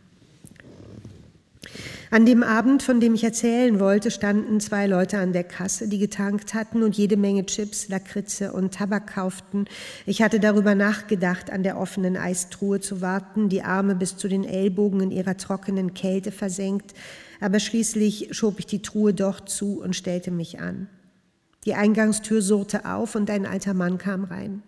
An 2.10 2.24
dem 2.24 2.42
Abend, 2.42 2.82
von 2.82 3.00
dem 3.00 3.14
ich 3.14 3.22
erzählen 3.22 3.80
wollte, 3.80 4.10
standen 4.10 4.60
zwei 4.60 4.86
Leute 4.86 5.18
an 5.18 5.34
der 5.34 5.44
Kasse, 5.44 5.88
die 5.88 5.98
getankt 5.98 6.54
hatten 6.54 6.82
und 6.82 6.96
jede 6.96 7.18
Menge 7.18 7.44
Chips, 7.44 7.88
Lakritze 7.88 8.52
und 8.52 8.72
Tabak 8.72 9.14
kauften. 9.14 9.66
Ich 10.06 10.22
hatte 10.22 10.40
darüber 10.40 10.74
nachgedacht, 10.74 11.50
an 11.50 11.62
der 11.62 11.78
offenen 11.78 12.16
Eistruhe 12.16 12.80
zu 12.80 13.02
warten, 13.02 13.50
die 13.50 13.62
Arme 13.62 13.94
bis 13.94 14.16
zu 14.16 14.26
den 14.26 14.44
Ellbogen 14.44 15.00
in 15.00 15.10
ihrer 15.10 15.36
trockenen 15.36 15.92
Kälte 15.92 16.32
versenkt, 16.32 16.94
aber 17.40 17.60
schließlich 17.60 18.28
schob 18.30 18.58
ich 18.58 18.66
die 18.66 18.82
Truhe 18.82 19.12
doch 19.12 19.40
zu 19.40 19.80
und 19.82 19.94
stellte 19.94 20.30
mich 20.30 20.60
an. 20.60 20.88
Die 21.66 21.74
Eingangstür 21.74 22.40
surrte 22.40 22.86
auf 22.86 23.16
und 23.16 23.28
ein 23.30 23.44
alter 23.44 23.74
Mann 23.74 23.98
kam 23.98 24.24
rein. 24.24 24.62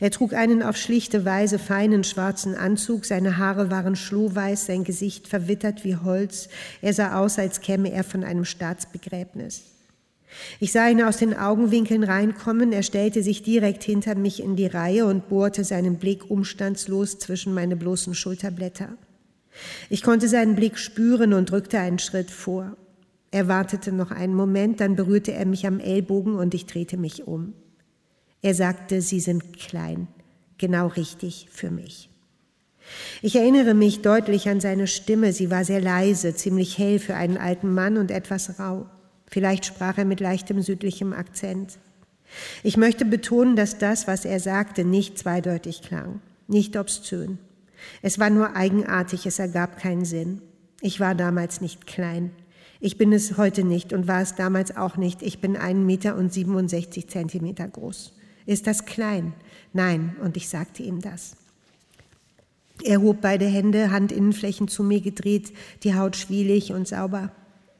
Er 0.00 0.10
trug 0.10 0.34
einen 0.34 0.62
auf 0.62 0.76
schlichte 0.76 1.24
Weise 1.24 1.58
feinen 1.58 2.04
schwarzen 2.04 2.54
Anzug, 2.54 3.04
seine 3.04 3.38
Haare 3.38 3.70
waren 3.70 3.96
schlohweiß, 3.96 4.66
sein 4.66 4.84
Gesicht 4.84 5.28
verwittert 5.28 5.84
wie 5.84 5.96
Holz, 5.96 6.48
er 6.82 6.92
sah 6.92 7.18
aus, 7.18 7.38
als 7.38 7.60
käme 7.60 7.90
er 7.90 8.04
von 8.04 8.24
einem 8.24 8.44
Staatsbegräbnis. 8.44 9.62
Ich 10.60 10.72
sah 10.72 10.88
ihn 10.88 11.02
aus 11.02 11.18
den 11.18 11.36
Augenwinkeln 11.36 12.02
reinkommen, 12.02 12.72
er 12.72 12.82
stellte 12.82 13.22
sich 13.22 13.42
direkt 13.42 13.84
hinter 13.84 14.14
mich 14.16 14.42
in 14.42 14.56
die 14.56 14.66
Reihe 14.66 15.06
und 15.06 15.28
bohrte 15.28 15.64
seinen 15.64 15.96
Blick 15.96 16.30
umstandslos 16.30 17.18
zwischen 17.18 17.54
meine 17.54 17.76
bloßen 17.76 18.14
Schulterblätter. 18.14 18.88
Ich 19.88 20.02
konnte 20.02 20.28
seinen 20.28 20.56
Blick 20.56 20.78
spüren 20.78 21.32
und 21.32 21.50
drückte 21.50 21.78
einen 21.78 22.00
Schritt 22.00 22.30
vor. 22.30 22.76
Er 23.30 23.48
wartete 23.48 23.92
noch 23.92 24.10
einen 24.10 24.34
Moment, 24.34 24.80
dann 24.80 24.96
berührte 24.96 25.32
er 25.32 25.46
mich 25.46 25.66
am 25.66 25.80
Ellbogen 25.80 26.34
und 26.34 26.54
ich 26.54 26.66
drehte 26.66 26.96
mich 26.96 27.26
um. 27.26 27.52
Er 28.44 28.54
sagte, 28.54 29.00
Sie 29.00 29.20
sind 29.20 29.54
klein, 29.56 30.06
genau 30.58 30.88
richtig 30.88 31.48
für 31.50 31.70
mich. 31.70 32.10
Ich 33.22 33.36
erinnere 33.36 33.72
mich 33.72 34.02
deutlich 34.02 34.50
an 34.50 34.60
seine 34.60 34.86
Stimme. 34.86 35.32
Sie 35.32 35.50
war 35.50 35.64
sehr 35.64 35.80
leise, 35.80 36.34
ziemlich 36.34 36.76
hell 36.76 36.98
für 36.98 37.14
einen 37.14 37.38
alten 37.38 37.72
Mann 37.72 37.96
und 37.96 38.10
etwas 38.10 38.58
rau. 38.58 38.84
Vielleicht 39.28 39.64
sprach 39.64 39.96
er 39.96 40.04
mit 40.04 40.20
leichtem 40.20 40.60
südlichem 40.60 41.14
Akzent. 41.14 41.78
Ich 42.62 42.76
möchte 42.76 43.06
betonen, 43.06 43.56
dass 43.56 43.78
das, 43.78 44.06
was 44.06 44.26
er 44.26 44.40
sagte, 44.40 44.84
nicht 44.84 45.16
zweideutig 45.16 45.80
klang, 45.80 46.20
nicht 46.46 46.76
obszön. 46.76 47.38
Es 48.02 48.18
war 48.18 48.28
nur 48.28 48.56
eigenartig, 48.56 49.24
es 49.24 49.38
ergab 49.38 49.78
keinen 49.78 50.04
Sinn. 50.04 50.42
Ich 50.82 51.00
war 51.00 51.14
damals 51.14 51.62
nicht 51.62 51.86
klein. 51.86 52.30
Ich 52.78 52.98
bin 52.98 53.10
es 53.14 53.38
heute 53.38 53.64
nicht 53.64 53.94
und 53.94 54.06
war 54.06 54.20
es 54.20 54.34
damals 54.34 54.76
auch 54.76 54.98
nicht. 54.98 55.22
Ich 55.22 55.40
bin 55.40 55.56
einen 55.56 55.86
Meter 55.86 56.14
und 56.16 56.30
67 56.30 57.08
Zentimeter 57.08 57.66
groß. 57.66 58.12
Ist 58.46 58.66
das 58.66 58.84
klein? 58.84 59.32
Nein, 59.72 60.16
und 60.22 60.36
ich 60.36 60.48
sagte 60.48 60.82
ihm 60.82 61.00
das. 61.00 61.36
Er 62.82 63.00
hob 63.00 63.20
beide 63.20 63.46
Hände, 63.46 63.90
Handinnenflächen 63.90 64.68
zu 64.68 64.82
mir 64.82 65.00
gedreht, 65.00 65.52
die 65.84 65.94
Haut 65.94 66.16
schwielig 66.16 66.72
und 66.72 66.88
sauber. 66.88 67.32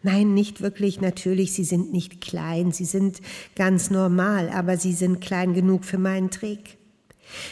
Nein, 0.03 0.35
nicht 0.35 0.61
wirklich, 0.61 1.01
natürlich, 1.01 1.53
sie 1.53 1.65
sind 1.65 1.93
nicht 1.93 2.21
klein, 2.21 2.73
sie 2.73 2.85
sind 2.85 3.21
ganz 3.57 3.91
normal, 3.91 4.51
aber 4.51 4.77
sie 4.77 4.93
sind 4.93 5.21
klein 5.21 5.55
genug 5.55 5.85
für 5.85 5.99
meinen 5.99 6.31
Trick. 6.31 6.77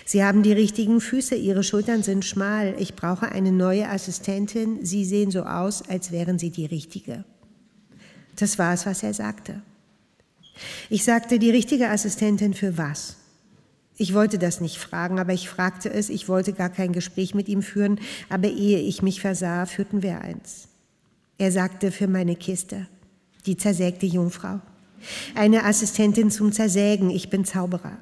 Sie 0.04 0.22
haben 0.22 0.42
die 0.42 0.52
richtigen 0.52 1.00
Füße, 1.00 1.34
ihre 1.34 1.64
Schultern 1.64 2.02
sind 2.02 2.24
schmal, 2.24 2.74
ich 2.78 2.94
brauche 2.94 3.32
eine 3.32 3.52
neue 3.52 3.88
Assistentin, 3.88 4.84
sie 4.84 5.04
sehen 5.04 5.30
so 5.30 5.42
aus, 5.42 5.82
als 5.88 6.12
wären 6.12 6.38
sie 6.38 6.50
die 6.50 6.66
richtige. 6.66 7.24
Das 8.36 8.58
war 8.58 8.74
es, 8.74 8.86
was 8.86 9.02
er 9.02 9.14
sagte. 9.14 9.62
Ich 10.90 11.04
sagte, 11.04 11.38
die 11.38 11.50
richtige 11.50 11.88
Assistentin 11.88 12.54
für 12.54 12.78
was? 12.78 13.16
Ich 13.96 14.14
wollte 14.14 14.38
das 14.38 14.60
nicht 14.60 14.78
fragen, 14.78 15.18
aber 15.18 15.32
ich 15.32 15.48
fragte 15.48 15.90
es, 15.90 16.08
ich 16.08 16.28
wollte 16.28 16.52
gar 16.52 16.70
kein 16.70 16.92
Gespräch 16.92 17.34
mit 17.34 17.48
ihm 17.48 17.62
führen, 17.62 18.00
aber 18.28 18.48
ehe 18.48 18.80
ich 18.80 19.02
mich 19.02 19.20
versah, 19.20 19.66
führten 19.66 20.02
wir 20.02 20.20
eins. 20.20 20.68
Er 21.38 21.52
sagte 21.52 21.90
für 21.92 22.08
meine 22.08 22.36
Kiste, 22.36 22.86
die 23.46 23.56
zersägte 23.56 24.06
Jungfrau. 24.06 24.60
Eine 25.34 25.64
Assistentin 25.64 26.30
zum 26.30 26.52
Zersägen, 26.52 27.10
ich 27.10 27.30
bin 27.30 27.44
Zauberer. 27.44 27.98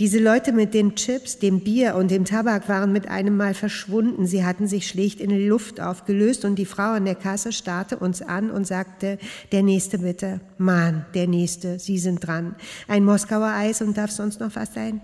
Diese 0.00 0.18
Leute 0.18 0.52
mit 0.52 0.74
den 0.74 0.96
Chips, 0.96 1.38
dem 1.38 1.60
Bier 1.60 1.94
und 1.94 2.10
dem 2.10 2.24
Tabak 2.24 2.68
waren 2.68 2.92
mit 2.92 3.08
einem 3.08 3.36
Mal 3.36 3.54
verschwunden. 3.54 4.26
Sie 4.26 4.44
hatten 4.44 4.66
sich 4.66 4.88
schlicht 4.88 5.20
in 5.20 5.48
Luft 5.48 5.80
aufgelöst 5.80 6.44
und 6.44 6.56
die 6.56 6.66
Frau 6.66 6.92
an 6.92 7.04
der 7.04 7.14
Kasse 7.14 7.52
starrte 7.52 7.98
uns 7.98 8.20
an 8.20 8.50
und 8.50 8.66
sagte, 8.66 9.18
der 9.52 9.62
Nächste 9.62 9.98
bitte. 9.98 10.40
Mann, 10.58 11.06
der 11.14 11.28
Nächste, 11.28 11.78
Sie 11.78 11.98
sind 11.98 12.26
dran. 12.26 12.56
Ein 12.88 13.04
Moskauer 13.04 13.48
Eis 13.48 13.82
und 13.82 13.96
darf 13.96 14.10
sonst 14.10 14.40
noch 14.40 14.56
was 14.56 14.74
sein? 14.74 15.00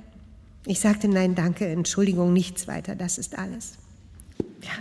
Ich 0.67 0.81
sagte 0.81 1.09
nein, 1.09 1.35
danke, 1.35 1.67
Entschuldigung, 1.67 2.33
nichts 2.33 2.67
weiter, 2.67 2.97
das 2.97 3.17
ist 3.17 3.39
alles. 3.39 3.75
Ja. 4.63 4.73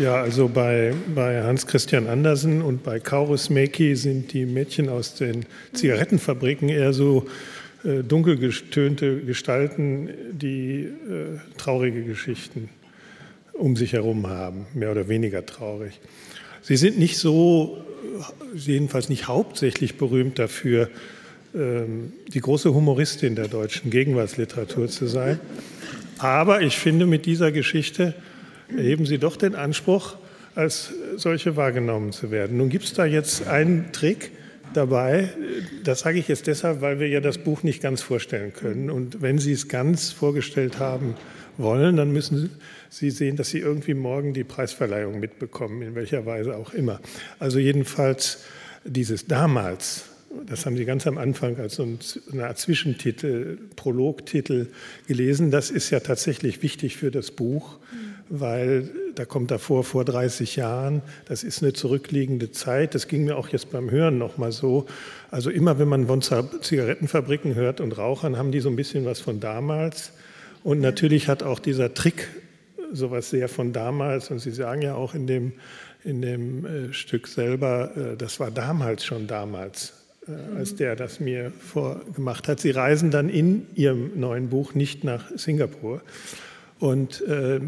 Ja, 0.00 0.20
also 0.20 0.48
bei, 0.48 0.94
bei 1.14 1.42
Hans 1.42 1.66
Christian 1.66 2.06
Andersen 2.06 2.62
und 2.62 2.82
bei 2.82 3.00
Kaurus 3.00 3.50
Meki 3.50 3.96
sind 3.96 4.32
die 4.32 4.46
Mädchen 4.46 4.88
aus 4.88 5.14
den 5.14 5.44
Zigarettenfabriken 5.72 6.68
eher 6.68 6.92
so 6.92 7.26
äh, 7.84 8.02
dunkel 8.02 8.36
getönte 8.36 9.20
Gestalten, 9.20 10.10
die 10.32 10.82
äh, 10.82 11.38
traurige 11.56 12.02
Geschichten 12.02 12.68
um 13.52 13.76
sich 13.76 13.92
herum 13.92 14.28
haben, 14.28 14.66
mehr 14.74 14.92
oder 14.92 15.08
weniger 15.08 15.44
traurig. 15.44 16.00
Sie 16.62 16.76
sind 16.76 16.98
nicht 16.98 17.18
so, 17.18 17.82
jedenfalls 18.54 19.08
nicht 19.08 19.26
hauptsächlich 19.26 19.96
berühmt 19.96 20.38
dafür, 20.38 20.90
ähm, 21.54 22.12
die 22.28 22.40
große 22.40 22.72
Humoristin 22.72 23.34
der 23.34 23.48
deutschen 23.48 23.90
Gegenwartsliteratur 23.90 24.88
zu 24.88 25.06
sein. 25.06 25.40
Aber 26.18 26.62
ich 26.62 26.78
finde, 26.78 27.06
mit 27.06 27.26
dieser 27.26 27.52
Geschichte 27.52 28.14
erheben 28.76 29.06
Sie 29.06 29.18
doch 29.18 29.36
den 29.36 29.54
Anspruch, 29.54 30.16
als 30.54 30.92
solche 31.16 31.56
wahrgenommen 31.56 32.12
zu 32.12 32.30
werden. 32.30 32.56
Nun 32.56 32.68
gibt 32.68 32.84
es 32.84 32.92
da 32.92 33.04
jetzt 33.04 33.46
einen 33.46 33.92
Trick 33.92 34.32
dabei, 34.74 35.30
das 35.84 36.00
sage 36.00 36.18
ich 36.18 36.28
jetzt 36.28 36.46
deshalb, 36.46 36.80
weil 36.80 37.00
wir 37.00 37.08
ja 37.08 37.20
das 37.20 37.38
Buch 37.38 37.62
nicht 37.62 37.82
ganz 37.82 38.02
vorstellen 38.02 38.52
können. 38.52 38.90
Und 38.90 39.22
wenn 39.22 39.38
Sie 39.38 39.52
es 39.52 39.68
ganz 39.68 40.10
vorgestellt 40.10 40.78
haben 40.78 41.14
wollen, 41.56 41.96
dann 41.96 42.12
müssen 42.12 42.50
Sie 42.90 43.10
sehen, 43.10 43.36
dass 43.36 43.50
Sie 43.50 43.58
irgendwie 43.58 43.94
morgen 43.94 44.34
die 44.34 44.44
Preisverleihung 44.44 45.20
mitbekommen, 45.20 45.82
in 45.82 45.94
welcher 45.94 46.26
Weise 46.26 46.56
auch 46.56 46.74
immer. 46.74 47.00
Also 47.38 47.58
jedenfalls 47.58 48.44
dieses 48.84 49.26
damals, 49.26 50.06
das 50.46 50.66
haben 50.66 50.76
Sie 50.76 50.84
ganz 50.84 51.06
am 51.06 51.18
Anfang 51.18 51.56
als 51.58 51.76
so 51.76 51.86
eine 52.32 52.46
Art 52.46 52.58
Zwischentitel, 52.58 53.58
Prologtitel 53.76 54.68
gelesen, 55.06 55.50
das 55.50 55.70
ist 55.70 55.90
ja 55.90 56.00
tatsächlich 56.00 56.62
wichtig 56.62 56.96
für 56.96 57.10
das 57.10 57.30
Buch 57.30 57.78
weil 58.30 58.90
da 59.14 59.24
kommt 59.24 59.50
davor 59.50 59.84
vor 59.84 60.04
30 60.04 60.56
Jahren, 60.56 61.02
das 61.26 61.42
ist 61.42 61.62
eine 61.62 61.72
zurückliegende 61.72 62.52
Zeit. 62.52 62.94
Das 62.94 63.08
ging 63.08 63.24
mir 63.24 63.36
auch 63.36 63.48
jetzt 63.48 63.70
beim 63.70 63.90
Hören 63.90 64.18
nochmal 64.18 64.52
so. 64.52 64.86
Also 65.30 65.50
immer, 65.50 65.78
wenn 65.78 65.88
man 65.88 66.06
von 66.06 66.22
Zigarettenfabriken 66.22 67.54
hört 67.54 67.80
und 67.80 67.96
Rauchern, 67.96 68.36
haben 68.36 68.52
die 68.52 68.60
so 68.60 68.68
ein 68.68 68.76
bisschen 68.76 69.04
was 69.04 69.20
von 69.20 69.40
damals. 69.40 70.12
Und 70.62 70.80
natürlich 70.80 71.28
hat 71.28 71.42
auch 71.42 71.58
dieser 71.58 71.94
Trick 71.94 72.28
sowas 72.92 73.30
sehr 73.30 73.48
von 73.48 73.72
damals. 73.72 74.30
Und 74.30 74.38
Sie 74.40 74.50
sagen 74.50 74.82
ja 74.82 74.94
auch 74.94 75.14
in 75.14 75.26
dem, 75.26 75.52
in 76.04 76.22
dem 76.22 76.64
äh, 76.64 76.92
Stück 76.92 77.26
selber, 77.28 77.90
äh, 77.96 78.16
das 78.16 78.40
war 78.40 78.50
damals 78.50 79.04
schon 79.04 79.26
damals 79.26 79.94
äh, 80.26 80.58
als 80.58 80.76
der 80.76 80.96
das 80.96 81.20
mir 81.20 81.52
vorgemacht 81.58 82.48
hat. 82.48 82.60
Sie 82.60 82.70
reisen 82.70 83.10
dann 83.10 83.28
in 83.28 83.66
Ihrem 83.74 84.18
neuen 84.18 84.48
Buch 84.48 84.74
nicht 84.74 85.04
nach 85.04 85.24
Singapur. 85.36 86.02
Und 86.78 87.22
äh, 87.22 87.60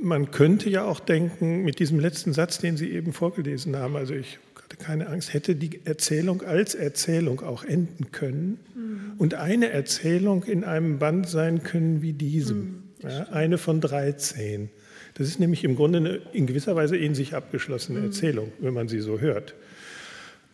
man 0.00 0.30
könnte 0.30 0.70
ja 0.70 0.84
auch 0.84 1.00
denken, 1.00 1.64
mit 1.64 1.78
diesem 1.78 2.00
letzten 2.00 2.32
Satz, 2.32 2.58
den 2.58 2.76
Sie 2.76 2.90
eben 2.90 3.12
vorgelesen 3.12 3.76
haben, 3.76 3.96
also 3.96 4.14
ich 4.14 4.38
hatte 4.62 4.76
keine 4.76 5.06
Angst, 5.08 5.32
hätte 5.32 5.54
die 5.54 5.80
Erzählung 5.84 6.42
als 6.42 6.74
Erzählung 6.74 7.40
auch 7.40 7.64
enden 7.64 8.10
können 8.10 8.58
mhm. 8.74 9.12
und 9.18 9.34
eine 9.34 9.70
Erzählung 9.70 10.44
in 10.44 10.64
einem 10.64 10.98
Band 10.98 11.28
sein 11.28 11.62
können 11.62 12.02
wie 12.02 12.12
diesem. 12.12 12.58
Mhm, 12.58 12.82
ja, 13.02 13.28
eine 13.30 13.58
von 13.58 13.80
13. 13.80 14.70
Das 15.14 15.28
ist 15.28 15.38
nämlich 15.38 15.64
im 15.64 15.76
Grunde 15.76 15.98
eine 15.98 16.20
in 16.32 16.46
gewisser 16.46 16.74
Weise 16.74 16.96
in 16.96 17.14
sich 17.14 17.34
abgeschlossene 17.34 18.00
mhm. 18.00 18.06
Erzählung, 18.06 18.52
wenn 18.58 18.74
man 18.74 18.88
sie 18.88 19.00
so 19.00 19.20
hört. 19.20 19.54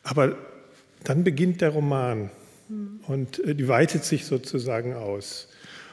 Aber 0.03 0.37
dann 1.05 1.25
beginnt 1.25 1.61
der 1.61 1.71
Roman 1.71 2.31
mhm. 2.69 3.01
und 3.07 3.43
äh, 3.45 3.55
die 3.55 3.69
weitet 3.69 4.05
sich 4.05 4.27
sozusagen 4.27 4.95
aus. 4.95 5.49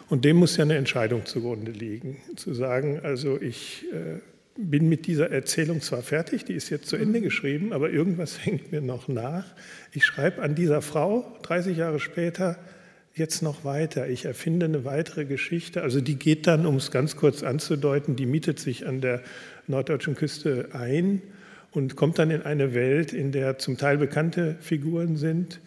Und 0.10 0.26
dem 0.26 0.38
muss 0.38 0.58
ja 0.58 0.64
eine 0.64 0.76
Entscheidung 0.76 1.26
zugrunde 1.26 1.72
liegen, 1.72 2.18
zu 2.36 2.54
sagen, 2.54 3.00
also 3.04 3.40
ich 3.40 3.86
äh, 3.94 4.20
bin 4.58 4.90
mit 4.90 5.06
dieser 5.06 5.32
Erzählung 5.32 5.82
zwar 5.82 6.02
fertig, 6.02 6.46
die 6.46 6.54
ist 6.54 6.70
jetzt 6.70 6.88
zu 6.88 6.96
Ende 6.96 7.22
geschrieben, 7.22 7.72
aber 7.74 7.92
irgendwas 7.92 8.44
hängt 8.46 8.72
mir 8.72 8.82
noch 8.82 9.08
nach. 9.08 9.46
Ich 9.94 10.06
schreibe 10.06 10.42
an 10.42 10.56
dieser 10.56 10.82
Frau 10.82 11.26
30 11.44 11.78
Jahre 11.78 12.00
später 12.00 12.58
jetzt 13.14 13.44
noch 13.44 13.64
weiter. 13.66 14.08
Ich 14.08 14.26
erfinde 14.26 14.66
eine 14.66 14.84
weitere 14.84 15.26
Geschichte. 15.26 15.84
Also 15.84 16.02
die 16.02 16.16
geht 16.16 16.48
dann, 16.48 16.66
um 16.66 16.78
es 16.78 16.90
ganz 16.90 17.16
kurz 17.16 17.44
anzudeuten, 17.44 18.16
die 18.16 18.26
mietet 18.26 18.60
sich 18.60 18.88
an 18.88 19.02
der 19.02 19.22
norddeutschen 19.68 20.16
Küste 20.16 20.70
ein 20.74 21.22
und 21.72 21.96
kommt 21.96 22.18
dann 22.18 22.32
in 22.32 22.42
eine 22.42 22.74
Welt, 22.74 23.14
in 23.14 23.32
der 23.32 23.60
zum 23.60 23.78
Teil 23.78 23.98
bekannte 23.98 24.56
Figuren 24.60 25.18
sind, 25.18 25.60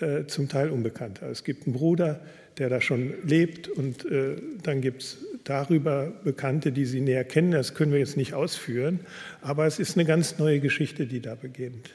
äh, 0.00 0.26
zum 0.26 0.48
Teil 0.48 0.70
unbekannte. 0.70 1.24
Es 1.26 1.44
gibt 1.44 1.66
einen 1.66 1.74
Bruder, 1.74 2.20
der 2.58 2.68
da 2.68 2.80
schon 2.80 3.14
lebt. 3.24 3.68
Und 3.68 4.04
äh, 4.04 4.36
dann 4.62 4.80
gibt 4.80 5.02
es 5.02 5.18
darüber 5.44 6.12
Bekannte, 6.24 6.72
die 6.72 6.84
Sie 6.84 7.00
näher 7.00 7.24
kennen. 7.24 7.52
Das 7.52 7.74
können 7.74 7.92
wir 7.92 7.98
jetzt 7.98 8.16
nicht 8.16 8.34
ausführen. 8.34 9.00
Aber 9.40 9.66
es 9.66 9.78
ist 9.78 9.96
eine 9.96 10.04
ganz 10.04 10.38
neue 10.38 10.60
Geschichte, 10.60 11.06
die 11.06 11.20
da 11.20 11.34
beginnt. 11.34 11.90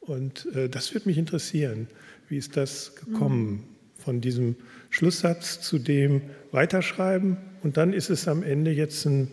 Und 0.00 0.46
äh, 0.54 0.68
das 0.68 0.94
würde 0.94 1.08
mich 1.08 1.18
interessieren. 1.18 1.88
Wie 2.28 2.38
ist 2.38 2.56
das 2.56 2.94
gekommen? 2.96 3.64
Von 3.98 4.20
diesem 4.20 4.56
Schlusssatz 4.90 5.60
zu 5.60 5.78
dem 5.78 6.20
Weiterschreiben. 6.52 7.38
Und 7.62 7.76
dann 7.76 7.92
ist 7.92 8.10
es 8.10 8.28
am 8.28 8.42
Ende 8.42 8.70
jetzt 8.70 9.06
ein, 9.06 9.28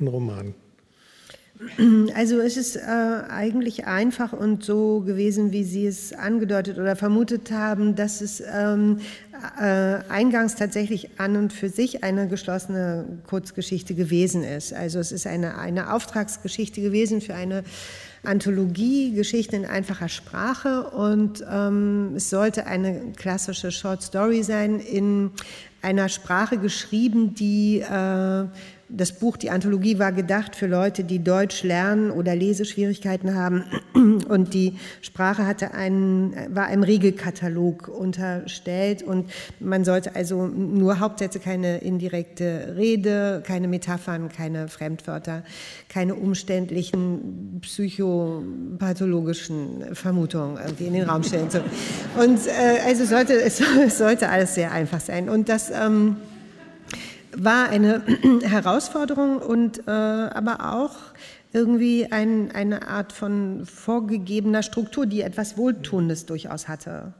ein 0.00 0.06
Roman. 0.06 0.54
Also 2.14 2.40
es 2.40 2.56
ist 2.56 2.76
äh, 2.76 2.80
eigentlich 2.80 3.86
einfach 3.86 4.32
und 4.32 4.64
so 4.64 5.00
gewesen, 5.00 5.52
wie 5.52 5.64
Sie 5.64 5.86
es 5.86 6.12
angedeutet 6.12 6.78
oder 6.78 6.96
vermutet 6.96 7.50
haben, 7.50 7.94
dass 7.96 8.20
es 8.20 8.40
ähm, 8.40 9.00
äh, 9.60 9.98
eingangs 10.08 10.54
tatsächlich 10.54 11.10
an 11.18 11.36
und 11.36 11.52
für 11.52 11.68
sich 11.68 12.04
eine 12.04 12.28
geschlossene 12.28 13.04
Kurzgeschichte 13.26 13.94
gewesen 13.94 14.44
ist. 14.44 14.72
Also 14.72 14.98
es 14.98 15.12
ist 15.12 15.26
eine, 15.26 15.58
eine 15.58 15.92
Auftragsgeschichte 15.92 16.80
gewesen 16.80 17.20
für 17.20 17.34
eine 17.34 17.64
Anthologie, 18.22 19.12
Geschichten 19.12 19.56
in 19.56 19.66
einfacher 19.66 20.08
Sprache 20.08 20.90
und 20.90 21.44
ähm, 21.50 22.14
es 22.16 22.30
sollte 22.30 22.66
eine 22.66 23.12
klassische 23.16 23.70
Short 23.70 24.02
Story 24.02 24.42
sein 24.42 24.80
in 24.80 25.30
einer 25.82 26.08
Sprache 26.08 26.56
geschrieben, 26.56 27.34
die 27.34 27.80
äh, 27.80 28.44
das 28.88 29.12
Buch, 29.12 29.36
die 29.36 29.50
Anthologie 29.50 29.98
war 29.98 30.12
gedacht 30.12 30.54
für 30.56 30.66
Leute, 30.66 31.04
die 31.04 31.22
Deutsch 31.22 31.62
lernen 31.62 32.10
oder 32.10 32.34
Leseschwierigkeiten 32.36 33.34
haben. 33.34 33.64
Und 34.28 34.54
die 34.54 34.74
Sprache 35.00 35.46
hatte 35.46 35.72
einen, 35.74 36.34
war 36.54 36.66
einem 36.66 36.82
Regelkatalog 36.82 37.88
unterstellt. 37.88 39.02
Und 39.02 39.30
man 39.60 39.84
sollte 39.84 40.14
also 40.14 40.46
nur 40.46 41.00
Hauptsätze, 41.00 41.38
keine 41.38 41.78
indirekte 41.78 42.74
Rede, 42.76 43.42
keine 43.46 43.68
Metaphern, 43.68 44.28
keine 44.28 44.68
Fremdwörter, 44.68 45.44
keine 45.88 46.14
umständlichen 46.14 47.60
psychopathologischen 47.62 49.94
Vermutungen 49.94 50.58
irgendwie 50.58 50.86
in 50.86 50.94
den 50.94 51.08
Raum 51.08 51.22
stellen. 51.22 51.48
Und 52.18 52.46
äh, 52.46 52.80
also 52.86 53.04
sollte, 53.04 53.34
es, 53.42 53.62
sollte 53.96 54.28
alles 54.28 54.54
sehr 54.54 54.72
einfach 54.72 55.00
sein. 55.00 55.28
Und 55.28 55.48
das, 55.48 55.70
ähm, 55.70 56.16
war 57.36 57.68
eine 57.68 58.02
Herausforderung 58.42 59.38
und 59.38 59.86
äh, 59.86 59.90
aber 59.90 60.74
auch 60.74 60.96
irgendwie 61.52 62.10
ein, 62.10 62.50
eine 62.52 62.88
Art 62.88 63.12
von 63.12 63.64
vorgegebener 63.64 64.62
Struktur, 64.62 65.06
die 65.06 65.22
etwas 65.22 65.56
Wohltuendes 65.56 66.26
durchaus 66.26 66.68
hatte. 66.68 67.14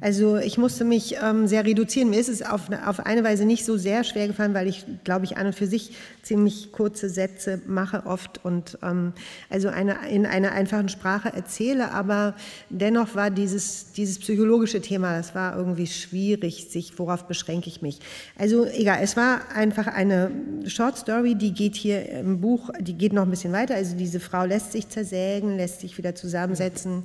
Also 0.00 0.36
ich 0.36 0.58
musste 0.58 0.84
mich 0.84 1.16
ähm, 1.22 1.46
sehr 1.46 1.64
reduzieren. 1.64 2.10
Mir 2.10 2.18
ist 2.18 2.28
es 2.28 2.42
auf, 2.42 2.62
auf 2.86 3.06
eine 3.06 3.22
Weise 3.22 3.44
nicht 3.44 3.64
so 3.64 3.76
sehr 3.76 4.02
schwer 4.02 4.26
gefallen, 4.26 4.52
weil 4.52 4.66
ich, 4.66 4.84
glaube 5.04 5.24
ich, 5.24 5.36
an 5.36 5.46
und 5.46 5.54
für 5.54 5.66
sich 5.66 5.92
ziemlich 6.22 6.72
kurze 6.72 7.08
Sätze 7.08 7.60
mache 7.66 8.04
oft 8.04 8.44
und 8.44 8.78
ähm, 8.82 9.12
also 9.48 9.68
eine, 9.68 10.08
in 10.10 10.26
einer 10.26 10.52
einfachen 10.52 10.88
Sprache 10.88 11.32
erzähle. 11.32 11.92
Aber 11.92 12.34
dennoch 12.68 13.14
war 13.14 13.30
dieses, 13.30 13.92
dieses 13.92 14.18
psychologische 14.18 14.80
Thema, 14.80 15.16
das 15.16 15.36
war 15.36 15.56
irgendwie 15.56 15.86
schwierig, 15.86 16.68
sich, 16.68 16.98
worauf 16.98 17.28
beschränke 17.28 17.68
ich 17.68 17.80
mich. 17.80 18.00
Also 18.36 18.66
egal, 18.66 18.98
es 19.02 19.16
war 19.16 19.42
einfach 19.54 19.86
eine 19.86 20.32
Short 20.66 20.98
Story, 20.98 21.36
die 21.36 21.52
geht 21.52 21.76
hier 21.76 22.08
im 22.10 22.40
Buch, 22.40 22.70
die 22.80 22.94
geht 22.94 23.12
noch 23.12 23.22
ein 23.22 23.30
bisschen 23.30 23.52
weiter. 23.52 23.76
Also 23.76 23.96
diese 23.96 24.18
Frau 24.18 24.44
lässt 24.44 24.72
sich 24.72 24.88
zersägen, 24.88 25.56
lässt 25.56 25.80
sich 25.80 25.96
wieder 25.96 26.16
zusammensetzen 26.16 27.04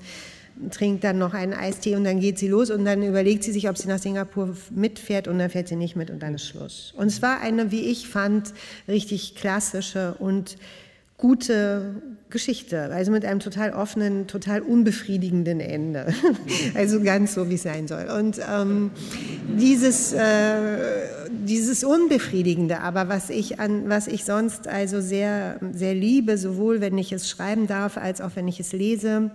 trinkt 0.70 1.04
dann 1.04 1.18
noch 1.18 1.34
einen 1.34 1.54
Eistee 1.54 1.96
und 1.96 2.04
dann 2.04 2.20
geht 2.20 2.38
sie 2.38 2.48
los 2.48 2.70
und 2.70 2.86
dann 2.86 3.04
überlegt 3.04 3.44
sie 3.44 3.52
sich, 3.52 3.70
ob 3.70 3.78
sie 3.78 3.88
nach 3.88 4.00
Singapur 4.00 4.56
mitfährt 4.70 5.28
und 5.28 5.40
dann 5.40 5.50
fährt 5.50 5.68
sie 5.68 5.76
nicht 5.76 5.96
mit 5.96 6.10
und 6.10 6.22
dann 6.22 6.36
ist 6.36 6.46
Schluss. 6.46 6.94
Und 6.98 7.08
es 7.08 7.22
war 7.22 7.42
eine, 7.42 7.72
wie 7.72 7.82
ich 7.82 8.08
fand, 8.08 8.54
richtig 8.88 9.36
klassische 9.36 10.16
und 10.20 10.58
gute 11.18 12.02
Geschichte, 12.32 12.92
also 12.92 13.12
mit 13.12 13.24
einem 13.26 13.40
total 13.40 13.74
offenen, 13.74 14.26
total 14.26 14.62
unbefriedigenden 14.62 15.60
Ende. 15.60 16.14
Also 16.74 17.02
ganz 17.02 17.34
so, 17.34 17.50
wie 17.50 17.56
es 17.56 17.64
sein 17.64 17.88
soll. 17.88 18.06
Und 18.06 18.40
ähm, 18.50 18.92
dieses, 19.60 20.14
äh, 20.14 20.78
dieses 21.46 21.84
Unbefriedigende, 21.84 22.80
aber 22.80 23.10
was 23.10 23.30
ich, 23.30 23.60
an, 23.60 23.90
was 23.90 24.08
ich 24.08 24.24
sonst 24.24 24.68
also 24.68 25.02
sehr, 25.02 25.60
sehr 25.74 25.94
liebe, 25.94 26.38
sowohl 26.38 26.82
wenn 26.82 26.98
ich 26.98 27.12
es 27.12 27.30
schreiben 27.30 27.68
darf, 27.68 27.98
als 27.98 28.22
auch 28.22 28.32
wenn 28.36 28.48
ich 28.48 28.60
es 28.60 28.72
lese, 28.72 29.32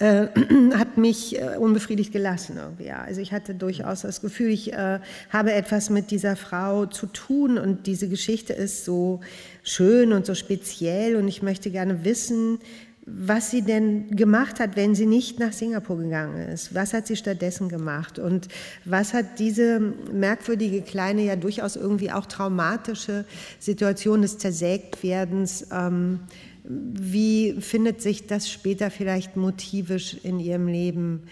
äh, 0.00 0.28
hat 0.74 0.96
mich 0.96 1.40
äh, 1.40 1.56
unbefriedigt 1.58 2.12
gelassen. 2.12 2.58
Ja. 2.78 3.02
Also 3.02 3.20
ich 3.20 3.32
hatte 3.32 3.54
durchaus 3.54 4.02
das 4.02 4.20
Gefühl, 4.20 4.48
ich 4.48 4.72
äh, 4.72 4.98
habe 5.30 5.52
etwas 5.52 5.90
mit 5.90 6.10
dieser 6.10 6.36
Frau 6.36 6.86
zu 6.86 7.06
tun 7.06 7.58
und 7.58 7.86
diese 7.86 8.08
Geschichte 8.08 8.52
ist 8.52 8.84
so 8.84 9.20
schön 9.62 10.12
und 10.12 10.26
so 10.26 10.34
speziell 10.34 11.16
und 11.16 11.28
ich 11.28 11.42
möchte 11.42 11.70
gerne 11.70 12.04
wissen, 12.04 12.58
was 13.06 13.50
sie 13.50 13.62
denn 13.62 14.14
gemacht 14.14 14.60
hat, 14.60 14.76
wenn 14.76 14.94
sie 14.94 15.06
nicht 15.06 15.38
nach 15.38 15.52
Singapur 15.52 15.98
gegangen 15.98 16.48
ist. 16.48 16.74
Was 16.74 16.92
hat 16.92 17.06
sie 17.06 17.16
stattdessen 17.16 17.68
gemacht? 17.68 18.18
Und 18.18 18.48
was 18.84 19.14
hat 19.14 19.38
diese 19.38 19.80
merkwürdige, 20.12 20.82
kleine, 20.82 21.22
ja 21.22 21.36
durchaus 21.36 21.76
irgendwie 21.76 22.12
auch 22.12 22.26
traumatische 22.26 23.24
Situation 23.58 24.22
des 24.22 24.38
Zersägtwerdens 24.38 25.66
ähm, 25.72 26.20
wie 26.64 27.56
findet 27.60 28.00
sich 28.00 28.26
das 28.26 28.50
später 28.50 28.90
vielleicht 28.90 29.36
motivisch 29.36 30.16
in 30.22 30.40
ihrem 30.40 30.66
Leben 30.66 31.22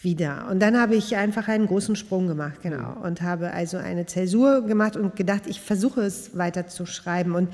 wieder? 0.00 0.48
Und 0.50 0.60
dann 0.60 0.78
habe 0.78 0.94
ich 0.94 1.16
einfach 1.16 1.48
einen 1.48 1.66
großen 1.66 1.96
Sprung 1.96 2.26
gemacht, 2.26 2.62
genau, 2.62 2.96
und 3.02 3.22
habe 3.22 3.52
also 3.52 3.76
eine 3.78 4.06
Zäsur 4.06 4.62
gemacht 4.62 4.96
und 4.96 5.16
gedacht, 5.16 5.42
ich 5.46 5.60
versuche 5.60 6.02
es 6.02 6.36
weiter 6.36 6.66
zu 6.66 6.86
schreiben. 6.86 7.34
Und 7.34 7.48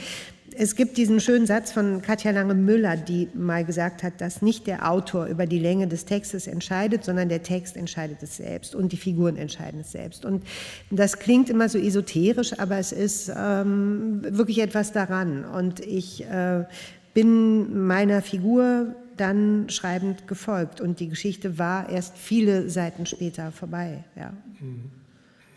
es 0.54 0.76
gibt 0.76 0.96
diesen 0.96 1.20
schönen 1.20 1.46
Satz 1.46 1.72
von 1.72 2.02
Katja 2.02 2.30
Lange-Müller, 2.30 2.96
die 2.96 3.28
mal 3.34 3.64
gesagt 3.64 4.02
hat, 4.02 4.20
dass 4.20 4.42
nicht 4.42 4.66
der 4.66 4.90
Autor 4.90 5.26
über 5.26 5.46
die 5.46 5.58
Länge 5.58 5.88
des 5.88 6.04
Textes 6.04 6.46
entscheidet, 6.46 7.04
sondern 7.04 7.28
der 7.28 7.42
Text 7.42 7.76
entscheidet 7.76 8.22
es 8.22 8.36
selbst 8.36 8.74
und 8.74 8.92
die 8.92 8.96
Figuren 8.96 9.36
entscheiden 9.36 9.80
es 9.80 9.92
selbst. 9.92 10.24
Und 10.24 10.44
das 10.90 11.18
klingt 11.18 11.48
immer 11.48 11.68
so 11.68 11.78
esoterisch, 11.78 12.58
aber 12.58 12.78
es 12.78 12.92
ist 12.92 13.32
ähm, 13.34 14.22
wirklich 14.28 14.58
etwas 14.58 14.92
daran. 14.92 15.44
Und 15.44 15.80
ich 15.80 16.24
äh, 16.24 16.64
bin 17.14 17.86
meiner 17.86 18.22
Figur 18.22 18.94
dann 19.16 19.68
schreibend 19.68 20.26
gefolgt 20.26 20.80
und 20.80 21.00
die 21.00 21.08
Geschichte 21.08 21.58
war 21.58 21.88
erst 21.88 22.16
viele 22.16 22.70
Seiten 22.70 23.06
später 23.06 23.52
vorbei. 23.52 24.04
Ja. 24.16 24.32
Mhm. 24.60 24.90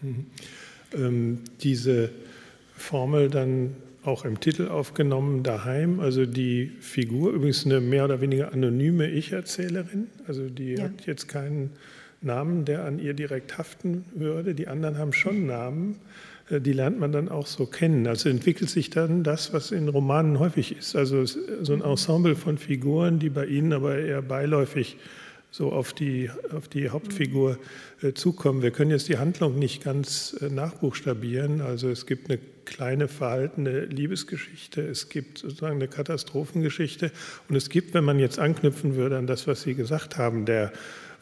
Mhm. 0.01 0.25
Ähm, 0.93 1.39
diese 1.61 2.09
Formel 2.75 3.29
dann 3.29 3.75
auch 4.03 4.23
im 4.23 4.39
Titel 4.39 4.67
aufgenommen, 4.67 5.41
daheim, 5.41 5.99
also 5.99 6.25
die 6.25 6.71
Figur, 6.79 7.31
übrigens 7.31 7.65
eine 7.65 7.81
mehr 7.81 8.05
oder 8.05 8.21
weniger 8.21 8.53
anonyme 8.53 9.09
Ich-Erzählerin, 9.09 10.07
also 10.27 10.47
die 10.47 10.75
ja. 10.75 10.83
hat 10.83 11.07
jetzt 11.07 11.27
keinen 11.27 11.71
Namen, 12.21 12.65
der 12.65 12.85
an 12.85 12.99
ihr 12.99 13.13
direkt 13.13 13.57
haften 13.57 14.05
würde, 14.13 14.53
die 14.53 14.67
anderen 14.67 14.97
haben 14.97 15.13
schon 15.13 15.45
Namen. 15.45 15.95
Äh, 16.49 16.61
die 16.61 16.73
lernt 16.73 16.99
man 16.99 17.11
dann 17.11 17.29
auch 17.29 17.47
so 17.47 17.65
kennen. 17.65 18.07
Also 18.07 18.29
entwickelt 18.29 18.69
sich 18.69 18.89
dann 18.89 19.23
das, 19.23 19.53
was 19.53 19.71
in 19.71 19.89
Romanen 19.89 20.39
häufig 20.39 20.77
ist. 20.77 20.95
Also 20.95 21.25
so 21.25 21.73
ein 21.73 21.81
Ensemble 21.81 22.35
von 22.35 22.57
Figuren, 22.57 23.19
die 23.19 23.29
bei 23.29 23.45
Ihnen 23.45 23.73
aber 23.73 23.97
eher 23.97 24.21
beiläufig 24.21 24.97
so 25.51 25.71
auf 25.71 25.93
die, 25.93 26.29
auf 26.53 26.67
die 26.67 26.89
Hauptfigur 26.89 27.57
äh, 28.01 28.11
zukommen. 28.11 28.61
Wir 28.61 28.71
können 28.71 28.91
jetzt 28.91 29.07
die 29.07 29.17
Handlung 29.17 29.57
nicht 29.57 29.83
ganz 29.83 30.35
äh, 30.41 30.49
nachbuchstabieren. 30.49 31.61
Also 31.61 31.89
es 31.89 32.05
gibt 32.05 32.29
eine 32.29 32.39
kleine 32.65 33.07
verhaltene 33.07 33.85
Liebesgeschichte, 33.85 34.81
es 34.81 35.07
gibt 35.07 35.37
sozusagen 35.37 35.75
eine 35.75 35.87
Katastrophengeschichte 35.87 37.11
und 37.47 37.55
es 37.55 37.69
gibt, 37.69 37.93
wenn 37.93 38.03
man 38.03 38.19
jetzt 38.19 38.39
anknüpfen 38.39 38.95
würde 38.95 39.17
an 39.17 39.27
das, 39.27 39.47
was 39.47 39.61
Sie 39.61 39.75
gesagt 39.75 40.17
haben, 40.17 40.45
der 40.45 40.73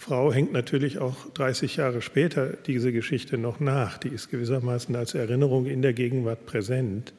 Frau 0.03 0.33
hängt 0.33 0.51
natürlich 0.51 0.99
auch 0.99 1.15
30 1.33 1.77
Jahre 1.77 2.01
später 2.01 2.57
diese 2.67 2.91
Geschichte 2.91 3.37
noch 3.37 3.61
nach. 3.61 3.97
Die 3.97 4.09
ist 4.09 4.29
gewissermaßen 4.29 4.93
als 4.97 5.13
Erinnerung 5.13 5.65
in 5.65 5.81
der 5.81 5.93
Gegenwart 5.93 6.45
präsent. 6.45 7.13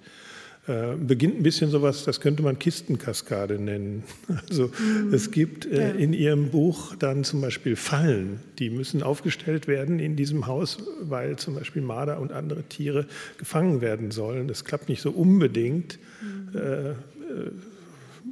Äh, 0.66 0.94
beginnt 0.96 1.38
ein 1.38 1.42
bisschen 1.42 1.70
sowas, 1.70 2.04
das 2.04 2.20
könnte 2.20 2.42
man 2.42 2.58
Kistenkaskade 2.58 3.58
nennen. 3.58 4.04
Also 4.50 4.66
mhm. 4.66 5.14
es 5.14 5.30
gibt 5.30 5.64
äh, 5.64 5.88
ja. 5.88 5.94
in 5.94 6.12
ihrem 6.12 6.50
Buch 6.50 6.94
dann 6.94 7.24
zum 7.24 7.40
Beispiel 7.40 7.74
Fallen, 7.74 8.40
die 8.58 8.68
müssen 8.68 9.02
aufgestellt 9.02 9.66
werden 9.66 9.98
in 9.98 10.14
diesem 10.14 10.46
Haus, 10.46 10.76
weil 11.00 11.36
zum 11.36 11.54
Beispiel 11.54 11.80
Marder 11.80 12.20
und 12.20 12.32
andere 12.32 12.64
Tiere 12.64 13.06
gefangen 13.38 13.80
werden 13.80 14.10
sollen. 14.10 14.46
Das 14.46 14.66
klappt 14.66 14.90
nicht 14.90 15.00
so 15.00 15.10
unbedingt. 15.10 15.98
Mhm. 16.20 16.58
Äh, 16.58 16.90
äh 16.90 16.94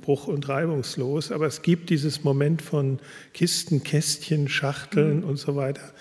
bruch- 0.03 0.27
und 0.27 0.49
reibungslos, 0.49 1.31
aber 1.33 1.47
es 1.47 1.63
gibt 1.63 1.89
dieses 1.91 2.25
Moment 2.25 2.61
von 2.61 2.99
Kisten, 3.33 3.83
Kästchen, 3.83 4.49
Schachteln 4.49 5.21
mhm. 5.21 5.25
und 5.25 5.39
so 5.39 5.57
weiter 5.57 5.95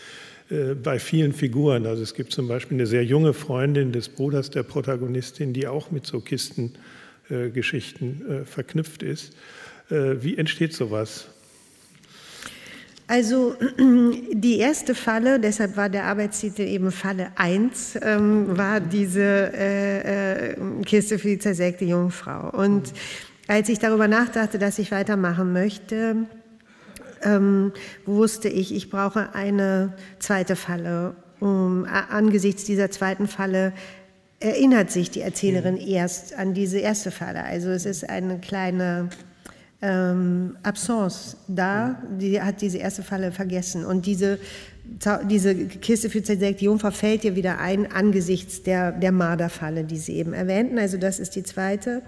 äh, 0.49 0.75
bei 0.75 0.99
vielen 0.99 1.31
Figuren. 1.31 1.85
Also 1.85 2.03
es 2.03 2.13
gibt 2.13 2.33
zum 2.33 2.49
Beispiel 2.49 2.75
eine 2.75 2.87
sehr 2.87 3.05
junge 3.05 3.33
Freundin 3.33 3.93
des 3.93 4.09
Bruders 4.09 4.49
der 4.49 4.63
Protagonistin, 4.63 5.53
die 5.53 5.67
auch 5.67 5.91
mit 5.91 6.05
so 6.05 6.19
Kistengeschichten 6.19 8.29
äh, 8.29 8.43
verknüpft 8.45 9.03
ist. 9.03 9.31
Äh, 9.89 10.15
wie 10.21 10.37
entsteht 10.37 10.73
sowas? 10.73 11.29
Also 13.07 13.55
die 14.33 14.57
erste 14.57 14.93
Falle, 14.95 15.39
deshalb 15.39 15.77
war 15.77 15.89
der 15.89 16.05
Arbeitstitel 16.05 16.61
eben 16.61 16.91
Falle 16.91 17.31
1, 17.35 17.99
ähm, 18.01 18.57
war 18.57 18.79
diese 18.79 19.51
äh, 19.53 20.51
äh, 20.51 20.55
Kiste 20.85 21.19
für 21.19 21.27
die 21.27 21.39
zersägte 21.39 21.83
Jungfrau. 21.85 22.49
Und 22.51 22.93
mhm 22.93 22.97
als 23.47 23.69
ich 23.69 23.79
darüber 23.79 24.07
nachdachte, 24.07 24.59
dass 24.59 24.79
ich 24.79 24.91
weitermachen 24.91 25.53
möchte, 25.53 26.27
ähm, 27.23 27.71
wusste 28.05 28.49
ich, 28.49 28.73
ich 28.73 28.89
brauche 28.89 29.33
eine 29.33 29.93
zweite 30.19 30.55
Falle. 30.55 31.15
Um, 31.39 31.85
angesichts 31.85 32.65
dieser 32.65 32.91
zweiten 32.91 33.27
Falle 33.27 33.73
erinnert 34.39 34.91
sich 34.91 35.09
die 35.09 35.21
Erzählerin 35.21 35.75
mhm. 35.75 35.87
erst 35.87 36.35
an 36.35 36.53
diese 36.53 36.79
erste 36.79 37.11
Falle. 37.11 37.43
Also 37.43 37.69
es 37.69 37.85
ist 37.85 38.09
eine 38.09 38.39
kleine 38.39 39.09
ähm, 39.81 40.57
Absence 40.63 41.37
da, 41.47 42.01
die 42.19 42.41
hat 42.41 42.61
diese 42.61 42.77
erste 42.77 43.03
Falle 43.03 43.31
vergessen. 43.31 43.85
Und 43.85 44.05
diese 44.05 44.39
diese 45.29 45.55
Kiste 45.55 46.09
für 46.09 46.21
zersägte 46.21 46.65
Jungfrau 46.65 46.91
fällt 46.91 47.23
ihr 47.23 47.35
wieder 47.35 47.59
ein 47.59 47.91
angesichts 47.91 48.61
der, 48.61 48.91
der 48.91 49.11
Marderfalle, 49.11 49.83
die 49.83 49.97
Sie 49.97 50.15
eben 50.17 50.33
erwähnten. 50.33 50.77
Also 50.77 50.97
das 50.97 51.19
ist 51.19 51.35
die 51.35 51.43
zweite. 51.43 52.01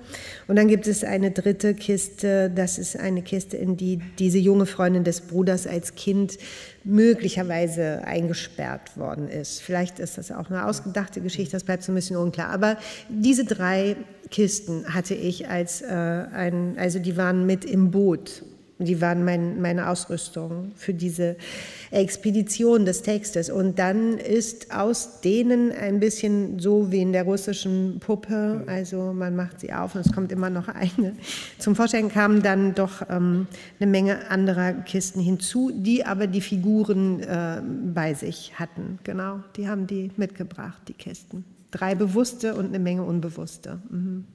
Und 0.48 0.58
dann 0.58 0.68
gibt 0.68 0.88
es 0.88 1.04
eine 1.04 1.32
dritte 1.32 1.74
Kiste, 1.74 2.52
das 2.54 2.78
ist 2.78 3.00
eine 3.00 3.22
Kiste, 3.22 3.58
in 3.58 3.78
die 3.78 4.00
diese 4.20 4.38
junge 4.38 4.66
Freundin 4.66 5.04
des 5.04 5.22
Bruders 5.22 5.66
als 5.66 5.96
Kind 5.96 6.38
möglicherweise 6.84 8.04
eingesperrt 8.04 8.98
worden 8.98 9.30
ist. 9.30 9.62
Vielleicht 9.62 10.00
ist 10.00 10.18
das 10.18 10.32
auch 10.32 10.50
eine 10.50 10.66
ausgedachte 10.66 11.22
Geschichte, 11.22 11.54
das 11.54 11.64
bleibt 11.64 11.84
so 11.84 11.92
ein 11.92 11.96
bisschen 11.96 12.18
unklar. 12.18 12.50
Aber 12.50 12.78
diese 13.10 13.46
drei 13.46 13.96
Kisten 14.30 14.94
hatte 14.94 15.16
ich 15.16 15.48
als 15.48 15.82
äh, 15.82 15.86
ein, 15.88 16.76
also 16.78 17.00
die 17.00 17.16
waren 17.16 17.46
mit 17.46 17.66
im 17.66 17.92
Boot 17.92 18.44
die 18.86 19.02
waren 19.02 19.24
mein, 19.24 19.62
meine 19.62 19.90
Ausrüstung 19.90 20.72
für 20.76 20.94
diese 20.94 21.36
Expedition 21.92 22.86
des 22.86 23.02
Textes. 23.02 23.50
Und 23.50 23.80
dann 23.80 24.18
ist 24.18 24.74
aus 24.74 25.22
denen 25.22 25.72
ein 25.72 26.00
bisschen 26.00 26.60
so 26.60 26.92
wie 26.92 27.02
in 27.02 27.14
der 27.14 27.24
russischen 27.24 28.00
Puppe, 28.00 28.64
also 28.68 29.14
man 29.14 29.36
macht 29.36 29.60
sie 29.60 29.74
auf 29.74 29.96
und 29.96 30.06
es 30.06 30.12
kommt 30.12 30.32
immer 30.32 30.50
noch 30.50 30.68
eine. 30.68 31.14
Zum 31.60 31.76
Vorstellen 31.76 32.10
kamen 32.10 32.42
dann 32.42 32.74
doch 32.74 33.04
ähm, 33.10 33.48
eine 33.80 33.90
Menge 33.90 34.30
anderer 34.30 34.74
Kisten 34.74 35.22
hinzu, 35.22 35.72
die 35.74 36.06
aber 36.06 36.28
die 36.28 36.42
Figuren 36.42 37.20
äh, 37.22 37.62
bei 37.94 38.14
sich 38.14 38.54
hatten. 38.60 39.00
Genau, 39.04 39.40
die 39.56 39.68
haben 39.68 39.88
die 39.88 40.12
mitgebracht, 40.18 40.82
die 40.88 40.94
Kisten. 40.94 41.46
Drei 41.72 41.96
bewusste 41.96 42.56
und 42.56 42.68
eine 42.68 42.80
Menge 42.80 43.04
unbewusste. 43.04 43.80
Mhm. 43.90 44.26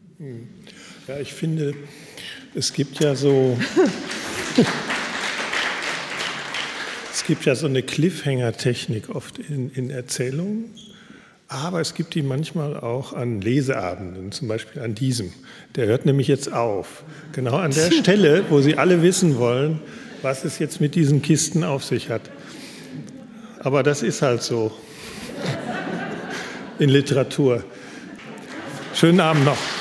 Ja, 1.07 1.21
ich 1.21 1.33
finde, 1.33 1.75
es 2.53 2.73
gibt 2.73 2.99
ja 2.99 3.15
so. 3.15 3.57
es 7.13 7.25
gibt 7.25 7.45
ja 7.45 7.55
so 7.55 7.67
eine 7.67 7.85
Cliffhanger-Technik 7.85 9.11
oft 9.11 9.39
in, 9.39 9.71
in 9.71 9.91
Erzählungen, 9.91 10.75
aber 11.47 11.81
es 11.81 11.95
gibt 11.95 12.17
die 12.17 12.23
manchmal 12.23 12.77
auch 12.77 13.13
an 13.13 13.41
Leseabenden, 13.41 14.33
zum 14.33 14.49
Beispiel 14.49 14.83
an 14.83 14.97
diesem. 14.97 15.33
Der 15.77 15.87
hört 15.87 16.05
nämlich 16.05 16.27
jetzt 16.27 16.53
auf. 16.53 17.05
Genau 17.33 17.55
an 17.55 17.71
der 17.71 17.93
Stelle, 18.01 18.45
wo 18.49 18.61
Sie 18.61 18.77
alle 18.77 19.03
wissen 19.03 19.39
wollen, 19.39 19.79
was 20.23 20.45
es 20.45 20.59
jetzt 20.59 20.81
mit 20.81 20.97
diesen 20.97 21.23
Kisten 21.23 21.63
auf 21.63 21.85
sich 21.85 22.11
hat. 22.11 22.23
Aber 23.61 23.85
das 23.85 24.03
ist 24.03 24.23
halt 24.23 24.43
so 24.43 24.73
in 26.81 26.89
Literatur. 26.89 27.63
Schönen 28.95 29.21
Abend 29.21 29.45
noch. 29.45 29.78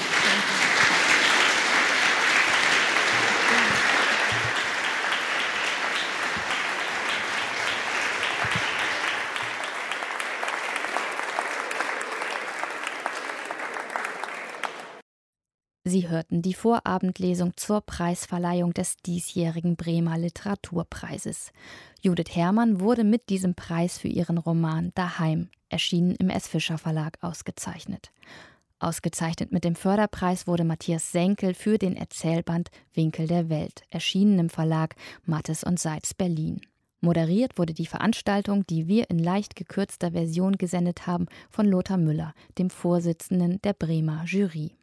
Sie 15.87 16.09
hörten 16.09 16.41
die 16.41 16.53
Vorabendlesung 16.53 17.55
zur 17.55 17.79
Preisverleihung 17.79 18.73
des 18.73 18.97
diesjährigen 18.97 19.77
Bremer 19.77 20.17
Literaturpreises. 20.17 21.53
Judith 22.01 22.35
Herrmann 22.35 22.81
wurde 22.81 23.05
mit 23.05 23.29
diesem 23.29 23.55
Preis 23.55 23.97
für 23.97 24.09
ihren 24.09 24.37
Roman 24.37 24.91
Daheim, 24.95 25.47
erschienen 25.69 26.15
im 26.15 26.29
S. 26.29 26.49
Fischer 26.49 26.77
Verlag, 26.77 27.17
ausgezeichnet. 27.21 28.11
Ausgezeichnet 28.79 29.53
mit 29.53 29.63
dem 29.63 29.75
Förderpreis 29.75 30.45
wurde 30.45 30.65
Matthias 30.65 31.13
Senkel 31.13 31.53
für 31.53 31.77
den 31.77 31.95
Erzählband 31.95 32.69
Winkel 32.93 33.25
der 33.25 33.47
Welt, 33.47 33.83
erschienen 33.89 34.39
im 34.39 34.49
Verlag 34.49 34.93
Mattes 35.23 35.63
und 35.63 35.79
Seitz 35.79 36.13
Berlin. 36.13 36.59
Moderiert 36.99 37.57
wurde 37.57 37.73
die 37.73 37.85
Veranstaltung, 37.85 38.67
die 38.67 38.89
wir 38.89 39.09
in 39.09 39.19
leicht 39.19 39.55
gekürzter 39.55 40.11
Version 40.11 40.57
gesendet 40.57 41.07
haben, 41.07 41.27
von 41.49 41.65
Lothar 41.65 41.97
Müller, 41.97 42.33
dem 42.57 42.69
Vorsitzenden 42.69 43.61
der 43.61 43.71
Bremer 43.71 44.25
Jury. 44.25 44.73